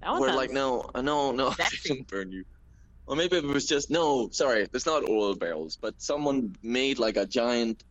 That 0.03 0.11
one 0.13 0.21
We're 0.21 0.29
sounds 0.29 0.37
like, 0.37 0.51
no, 0.53 0.91
uh, 0.95 1.03
no, 1.03 1.33
no, 1.33 1.51
they 1.59 1.65
sexy. 1.65 1.89
don't 1.95 2.09
burn 2.09 2.33
you. 2.33 2.45
Or 3.07 3.17
maybe 3.17 3.37
it 3.37 3.45
was 3.45 3.67
just 3.67 3.91
no. 3.91 4.29
Sorry, 4.31 4.67
it's 4.73 4.87
not 4.87 5.09
oil 5.09 5.35
barrels, 5.35 5.77
but 5.77 6.01
someone 6.01 6.55
made 6.63 6.99
like 6.99 7.17
a 7.17 7.27
giant 7.27 7.83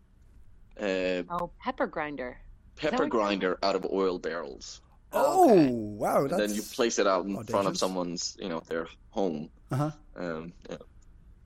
uh, 0.79 1.23
Oh, 1.29 1.51
pepper 1.63 1.87
grinder. 1.87 2.37
Pepper 2.79 3.03
what 3.03 3.09
grinder 3.09 3.57
out 3.63 3.75
of 3.75 3.85
oil 3.91 4.19
barrels. 4.19 4.81
Oh, 5.11 5.51
Okay. 5.51 5.69
wow! 5.71 6.21
and 6.25 6.29
then 6.39 6.53
you 6.53 6.61
place 6.61 6.99
it 6.99 7.07
out 7.07 7.25
in 7.25 7.43
front 7.45 7.67
of 7.67 7.77
someone's, 7.77 8.37
you 8.39 8.47
know, 8.49 8.61
their 8.67 8.87
home. 9.09 9.49
uh-huh. 9.71 9.91
Um, 10.15 10.53
yeah. 10.69 10.77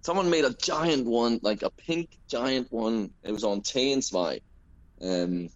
Someone 0.01 0.29
made 0.29 0.43
a 0.43 0.53
giant 0.53 1.05
one, 1.05 1.39
like 1.43 1.61
a 1.63 1.69
pink 1.69 2.17
giant 2.27 2.69
one. 2.71 3.11
It 3.23 3.31
was 3.31 3.45
on 3.45 3.61
Tagensvej. 3.61 4.41
Um, 5.01 5.49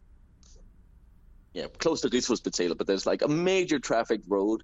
yeah, 1.53 1.67
close 1.79 2.01
to 2.01 2.09
Rigshospitalet, 2.09 2.77
but 2.77 2.87
there's 2.87 3.05
like 3.05 3.23
a 3.23 3.27
major 3.27 3.79
traffic 3.79 4.21
road, 4.27 4.63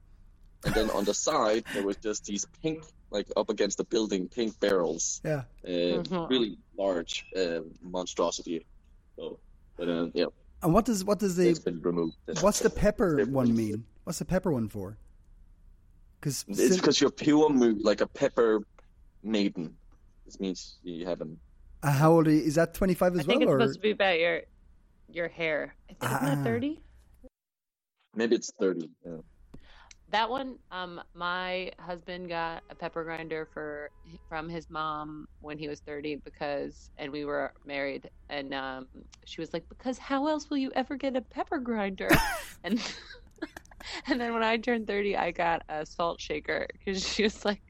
and 0.63 0.73
then 0.73 0.89
on 0.91 1.03
the 1.03 1.13
side 1.27 1.65
there 1.73 1.83
was 1.83 1.97
just 1.97 2.25
these 2.25 2.45
pink, 2.61 2.83
like 3.09 3.27
up 3.35 3.49
against 3.49 3.77
the 3.77 3.83
building, 3.83 4.29
pink 4.29 4.57
barrels, 4.59 5.19
Yeah. 5.25 5.43
uh, 5.65 5.67
Mhm. 5.67 6.29
really 6.29 6.57
large 6.77 7.25
uh, 7.35 7.59
monstrosity. 7.81 8.65
So, 9.17 9.39
but 9.75 9.89
uh, 9.89 10.07
yeah, 10.13 10.27
And 10.63 10.73
what 10.73 10.85
does 10.85 11.03
what 11.03 11.19
does 11.19 11.35
the 11.35 11.49
it's 11.49 11.59
been 11.59 11.81
removed. 11.81 12.15
what's 12.41 12.59
the 12.59 12.69
pepper 12.69 13.17
Pepper. 13.17 13.29
one 13.31 13.53
mean? 13.55 13.85
What's 14.05 14.19
the 14.19 14.25
pepper 14.25 14.51
one 14.51 14.69
for? 14.69 14.97
Because 16.19 16.45
It's 16.47 16.77
because 16.77 17.01
you're 17.01 17.11
pure, 17.11 17.49
mo- 17.49 17.75
like 17.81 17.99
a 18.01 18.07
pepper 18.07 18.61
maiden. 19.23 19.75
This 20.25 20.39
means 20.39 20.77
you 20.83 21.05
haven't. 21.05 21.37
uh, 21.83 21.91
how 21.91 22.13
old 22.13 22.27
are 22.27 22.31
you? 22.31 22.41
Is 22.41 22.55
that 22.55 22.73
25 22.73 23.13
as 23.15 23.19
I 23.19 23.23
think 23.23 23.41
it's 23.43 23.49
or 23.49 23.59
supposed 23.59 23.75
to 23.75 23.81
be 23.81 23.91
about 23.91 24.17
your 24.19 24.41
your 25.11 25.27
hair. 25.27 25.75
I 25.89 25.93
think 25.93 26.03
isn't 26.03 26.15
Ah. 26.23 26.35
that 26.35 26.43
thirty? 26.43 26.81
Maybe 28.15 28.35
it's 28.35 28.51
thirty. 28.57 28.89
Yeah. 29.05 29.17
That 30.13 30.29
one, 30.29 30.59
um, 30.69 31.01
my 31.15 31.71
husband 31.79 32.29
got 32.29 32.61
a 32.69 32.75
pepper 32.75 33.03
grinder 33.03 33.47
for 33.51 33.89
from 34.29 34.47
his 34.47 34.69
mom 34.69 35.25
when 35.41 35.57
he 35.57 35.67
was 35.67 35.79
thirty 35.79 36.17
because, 36.23 36.91
and 36.97 37.11
we 37.11 37.25
were 37.25 37.51
married, 37.65 38.07
and 38.29 38.53
um, 38.53 38.87
she 39.25 39.41
was 39.41 39.51
like, 39.53 39.65
because 39.69 39.97
how 39.97 40.27
else 40.27 40.51
will 40.51 40.57
you 40.57 40.71
ever 40.75 40.97
get 40.97 41.15
a 41.15 41.21
pepper 41.21 41.57
grinder? 41.57 42.09
and 42.63 42.79
and 44.07 44.21
then 44.21 44.33
when 44.33 44.43
I 44.43 44.57
turned 44.57 44.85
thirty, 44.85 45.17
I 45.17 45.31
got 45.31 45.63
a 45.67 45.83
salt 45.83 46.21
shaker 46.21 46.67
because 46.73 47.03
she 47.03 47.23
was 47.23 47.43
like, 47.43 47.63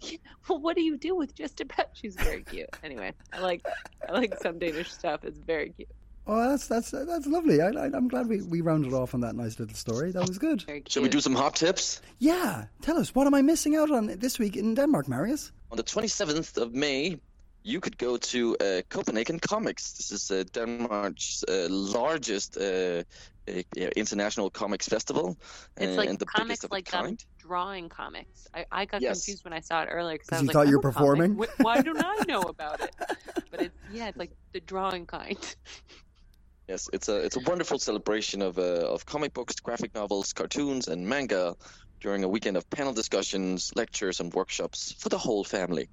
"Yeah, 0.00 0.18
well, 0.48 0.60
what 0.60 0.74
do 0.74 0.82
you 0.82 0.98
do 0.98 1.14
with 1.14 1.32
just 1.36 1.60
a 1.60 1.64
pep? 1.64 1.90
She's 1.94 2.16
very 2.16 2.42
cute. 2.42 2.70
Anyway, 2.82 3.14
I 3.32 3.38
like 3.38 3.64
I 4.08 4.12
like 4.12 4.36
some 4.42 4.58
Danish 4.58 4.90
stuff. 4.90 5.22
It's 5.22 5.38
very 5.38 5.70
cute. 5.70 5.88
Oh, 6.26 6.50
that's 6.50 6.66
that's 6.68 6.90
that's 6.90 7.26
lovely. 7.26 7.60
I, 7.60 7.68
I, 7.68 7.86
I'm 7.92 8.08
glad 8.08 8.28
we, 8.28 8.42
we 8.42 8.60
rounded 8.60 8.92
off 8.92 9.14
on 9.14 9.20
that 9.20 9.34
nice 9.34 9.58
little 9.58 9.74
story. 9.76 10.12
That 10.12 10.26
was 10.28 10.38
good. 10.38 10.62
Very 10.62 10.80
cute. 10.80 10.92
Shall 10.92 11.02
we 11.02 11.08
do 11.08 11.20
some 11.20 11.34
hot 11.34 11.54
tips? 11.56 12.00
Yeah, 12.18 12.64
tell 12.82 12.98
us 12.98 13.14
what 13.14 13.26
am 13.26 13.34
I 13.34 13.42
missing 13.42 13.76
out 13.76 13.90
on 13.90 14.06
this 14.18 14.38
week 14.38 14.56
in 14.56 14.74
Denmark, 14.74 15.08
Marius? 15.08 15.52
On 15.70 15.76
the 15.76 15.82
27th 15.84 16.56
of 16.56 16.72
May, 16.72 17.18
you 17.62 17.80
could 17.80 17.96
go 17.98 18.16
to 18.16 18.56
uh, 18.60 18.82
Copenhagen 18.88 19.38
Comics. 19.40 19.92
This 19.92 20.12
is 20.12 20.30
uh, 20.30 20.44
Denmark's 20.52 21.44
uh, 21.48 21.66
largest 21.70 22.56
uh, 22.56 23.02
uh, 23.48 23.52
international 23.96 24.50
comics 24.50 24.86
festival. 24.88 25.36
It's 25.76 25.96
like 25.96 26.08
and 26.10 26.18
the 26.18 26.26
comics 26.26 26.48
biggest 26.48 26.64
of 26.64 26.70
like 26.70 26.86
its 26.86 26.94
um, 26.94 27.04
kind. 27.04 27.24
drawing 27.38 27.88
comics. 27.88 28.46
I, 28.54 28.66
I 28.70 28.84
got 28.84 29.02
Yes. 29.02 29.18
confused 29.24 29.44
when 29.44 29.52
I 29.52 29.60
saw 29.60 29.82
it 29.82 29.88
earlier 29.90 30.16
because 30.16 30.28
I 30.28 30.36
'Cause 30.36 30.42
you 30.42 30.46
like, 30.48 30.54
thought 30.54 30.68
you 30.68 30.76
"I'm 30.78 30.82
were 30.82 30.90
a 30.90 30.92
comic. 30.92 31.20
performing?" 31.36 31.48
Why 31.58 31.80
don't 31.82 32.02
I 32.04 32.16
know 32.28 32.42
about 32.42 32.80
it? 32.80 32.94
But 33.50 33.60
it's 33.62 33.78
yeah, 33.92 34.08
it's 34.08 34.18
like 34.18 34.32
the 34.52 34.60
drawing 34.60 35.06
kind. 35.06 35.38
Yes, 36.68 36.88
it's 36.92 37.08
a 37.08 37.16
it's 37.16 37.36
a 37.36 37.40
wonderful 37.50 37.78
celebration 37.78 38.40
of 38.40 38.58
uh, 38.58 38.88
of 38.94 39.04
comic 39.04 39.34
books, 39.34 39.56
graphic 39.56 39.94
novels, 39.94 40.32
cartoons, 40.32 40.88
and 40.88 41.06
manga 41.06 41.54
during 42.00 42.24
a 42.24 42.28
weekend 42.28 42.56
of 42.56 42.68
panel 42.70 42.92
discussions, 42.92 43.70
lectures, 43.76 44.20
and 44.20 44.32
workshops 44.32 44.94
for 44.98 45.10
the 45.10 45.18
whole 45.18 45.44
family. 45.44 45.88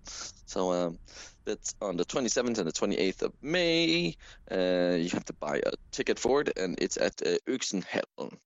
So 0.45 0.71
um, 0.71 0.99
that's 1.45 1.73
on 1.81 1.97
the 1.97 2.05
27th 2.05 2.57
and 2.57 2.67
the 2.67 2.73
28th 2.73 3.21
of 3.21 3.33
May. 3.41 4.15
Uh, 4.49 4.95
you 4.97 5.09
have 5.09 5.25
to 5.25 5.33
buy 5.39 5.57
a 5.57 5.71
ticket 5.91 6.19
for 6.19 6.41
it, 6.41 6.57
and 6.57 6.77
it's 6.81 6.97
at 6.97 7.21
uh, 7.25 7.37
Øksnehallen. 7.47 8.37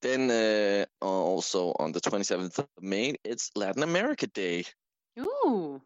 Then 0.00 0.30
uh, 0.30 0.84
also 1.04 1.72
on 1.78 1.92
the 1.92 2.00
27th 2.00 2.58
of 2.58 2.68
May, 2.80 3.14
it's 3.24 3.50
Latin 3.56 3.82
America 3.82 4.26
Day. 4.28 4.64
Ooh. 5.18 5.82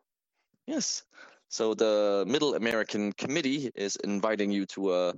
Yes. 0.66 1.04
So 1.52 1.74
the 1.74 2.24
Middle 2.26 2.54
American 2.54 3.12
Committee 3.12 3.70
is 3.74 3.96
inviting 3.96 4.50
you 4.50 4.64
to 4.66 4.94
a 4.94 5.08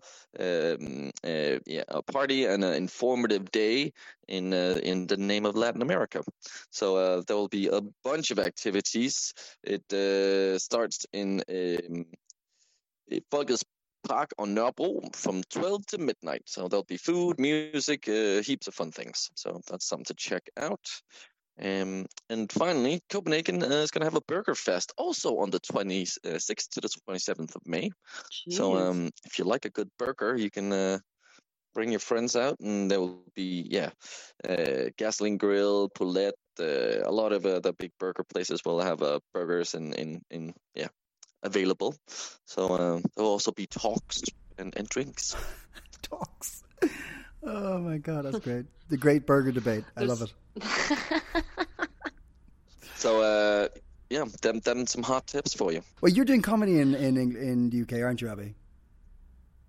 um, 0.40 1.12
a, 1.24 1.60
yeah, 1.64 1.84
a 1.86 2.02
party 2.02 2.46
and 2.46 2.64
an 2.64 2.74
informative 2.74 3.52
day 3.52 3.92
in 4.26 4.52
uh, 4.52 4.80
in 4.82 5.06
the 5.06 5.16
name 5.16 5.46
of 5.46 5.54
Latin 5.54 5.80
America. 5.80 6.24
So 6.70 6.96
uh, 6.96 7.22
there 7.24 7.36
will 7.36 7.48
be 7.48 7.68
a 7.68 7.80
bunch 8.02 8.32
of 8.32 8.40
activities. 8.40 9.32
It 9.62 9.84
uh, 9.92 10.58
starts 10.58 11.06
in 11.12 11.44
um, 11.48 12.06
Folkets 13.30 13.62
Park 14.08 14.32
on 14.36 14.56
Nørrebro 14.56 15.14
from 15.14 15.42
12 15.44 15.86
to 15.86 15.98
midnight. 15.98 16.42
So 16.46 16.66
there'll 16.66 16.84
be 16.84 16.96
food, 16.96 17.38
music, 17.38 18.08
uh, 18.08 18.42
heaps 18.42 18.66
of 18.66 18.74
fun 18.74 18.90
things. 18.90 19.30
So 19.36 19.60
that's 19.70 19.86
something 19.86 20.06
to 20.06 20.14
check 20.14 20.50
out. 20.56 20.84
Um, 21.62 22.06
and 22.28 22.50
finally, 22.50 23.00
Copenhagen 23.08 23.62
uh, 23.62 23.66
is 23.66 23.90
going 23.90 24.00
to 24.00 24.06
have 24.06 24.16
a 24.16 24.20
burger 24.26 24.54
fest 24.54 24.92
also 24.96 25.38
on 25.38 25.50
the 25.50 25.60
26th 25.60 26.68
to 26.70 26.80
the 26.80 26.88
27th 27.08 27.54
of 27.54 27.62
May. 27.66 27.90
So 28.50 28.76
um, 28.76 29.10
if 29.24 29.38
you 29.38 29.44
like 29.44 29.64
a 29.64 29.70
good 29.70 29.88
burger, 29.98 30.36
you 30.36 30.50
can 30.50 30.72
uh, 30.72 30.98
bring 31.74 31.90
your 31.90 32.00
friends 32.00 32.36
out, 32.36 32.58
and 32.60 32.90
there 32.90 33.00
will 33.00 33.22
be 33.34 33.66
yeah, 33.70 33.90
uh, 34.48 34.90
gasoline 34.96 35.36
grill, 35.36 35.88
Poulette. 35.88 36.34
Uh, 36.58 37.02
a 37.04 37.10
lot 37.10 37.32
of 37.32 37.44
uh, 37.46 37.60
the 37.60 37.72
big 37.72 37.92
burger 37.98 38.24
places 38.24 38.60
will 38.64 38.80
have 38.80 39.02
uh, 39.02 39.18
burgers 39.32 39.74
in 39.74 39.92
in 39.94 40.22
in 40.30 40.54
yeah 40.74 40.88
available. 41.42 41.94
So 42.44 42.68
um, 42.70 43.02
there 43.14 43.24
will 43.24 43.32
also 43.32 43.52
be 43.52 43.66
talks 43.66 44.22
and, 44.58 44.74
and 44.76 44.88
drinks. 44.88 45.36
Talks. 46.02 46.62
Oh 47.46 47.78
my 47.78 47.98
god, 47.98 48.24
that's 48.24 48.38
great. 48.38 48.66
The 48.88 48.96
great 48.96 49.26
burger 49.26 49.52
debate. 49.52 49.84
I 49.96 50.02
love 50.04 50.22
it. 50.22 50.32
So 52.96 53.20
uh, 53.20 53.68
yeah, 54.08 54.24
them 54.40 54.60
them 54.60 54.86
some 54.86 55.02
hot 55.02 55.26
tips 55.26 55.52
for 55.52 55.72
you. 55.72 55.82
Well, 56.00 56.10
you're 56.12 56.24
doing 56.24 56.40
comedy 56.42 56.80
in 56.80 56.94
in 56.94 57.16
in 57.18 57.70
the 57.70 57.82
UK, 57.82 58.02
aren't 58.02 58.22
you, 58.22 58.28
Abby? 58.28 58.54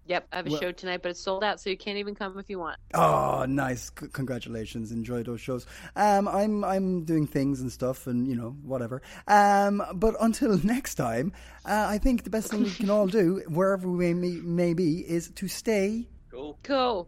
Yep, 0.08 0.28
I 0.32 0.36
have 0.38 0.48
a 0.48 0.52
Well- 0.52 0.60
show 0.62 0.72
tonight, 0.72 1.02
but 1.02 1.10
it's 1.10 1.20
sold 1.20 1.44
out, 1.44 1.60
so 1.60 1.70
you 1.70 1.76
can't 1.78 1.98
even 1.98 2.14
come 2.16 2.38
if 2.38 2.50
you 2.50 2.60
want. 2.60 2.78
Oh, 2.94 3.44
nice! 3.50 3.92
C- 4.00 4.08
congratulations. 4.14 4.92
Enjoy 4.92 5.24
those 5.24 5.42
shows. 5.42 5.66
Um, 5.96 6.28
I'm 6.28 6.64
I'm 6.64 7.04
doing 7.04 7.26
things 7.28 7.60
and 7.60 7.72
stuff, 7.72 8.06
and 8.08 8.26
you 8.28 8.36
know 8.36 8.52
whatever. 8.64 9.02
Um, 9.28 9.84
but 9.96 10.16
until 10.22 10.58
next 10.64 10.96
time, 10.96 11.34
uh, 11.66 11.88
I 11.90 11.98
think 11.98 12.24
the 12.24 12.30
best 12.30 12.52
thing 12.52 12.64
we 12.64 12.70
can 12.72 12.90
all 12.90 13.08
do, 13.08 13.42
wherever 13.50 13.90
we 13.90 14.14
may, 14.14 14.30
may 14.42 14.74
be, 14.76 15.00
is 15.00 15.30
to 15.32 15.48
stay. 15.50 16.08
cool. 16.32 16.58
Go. 16.64 17.08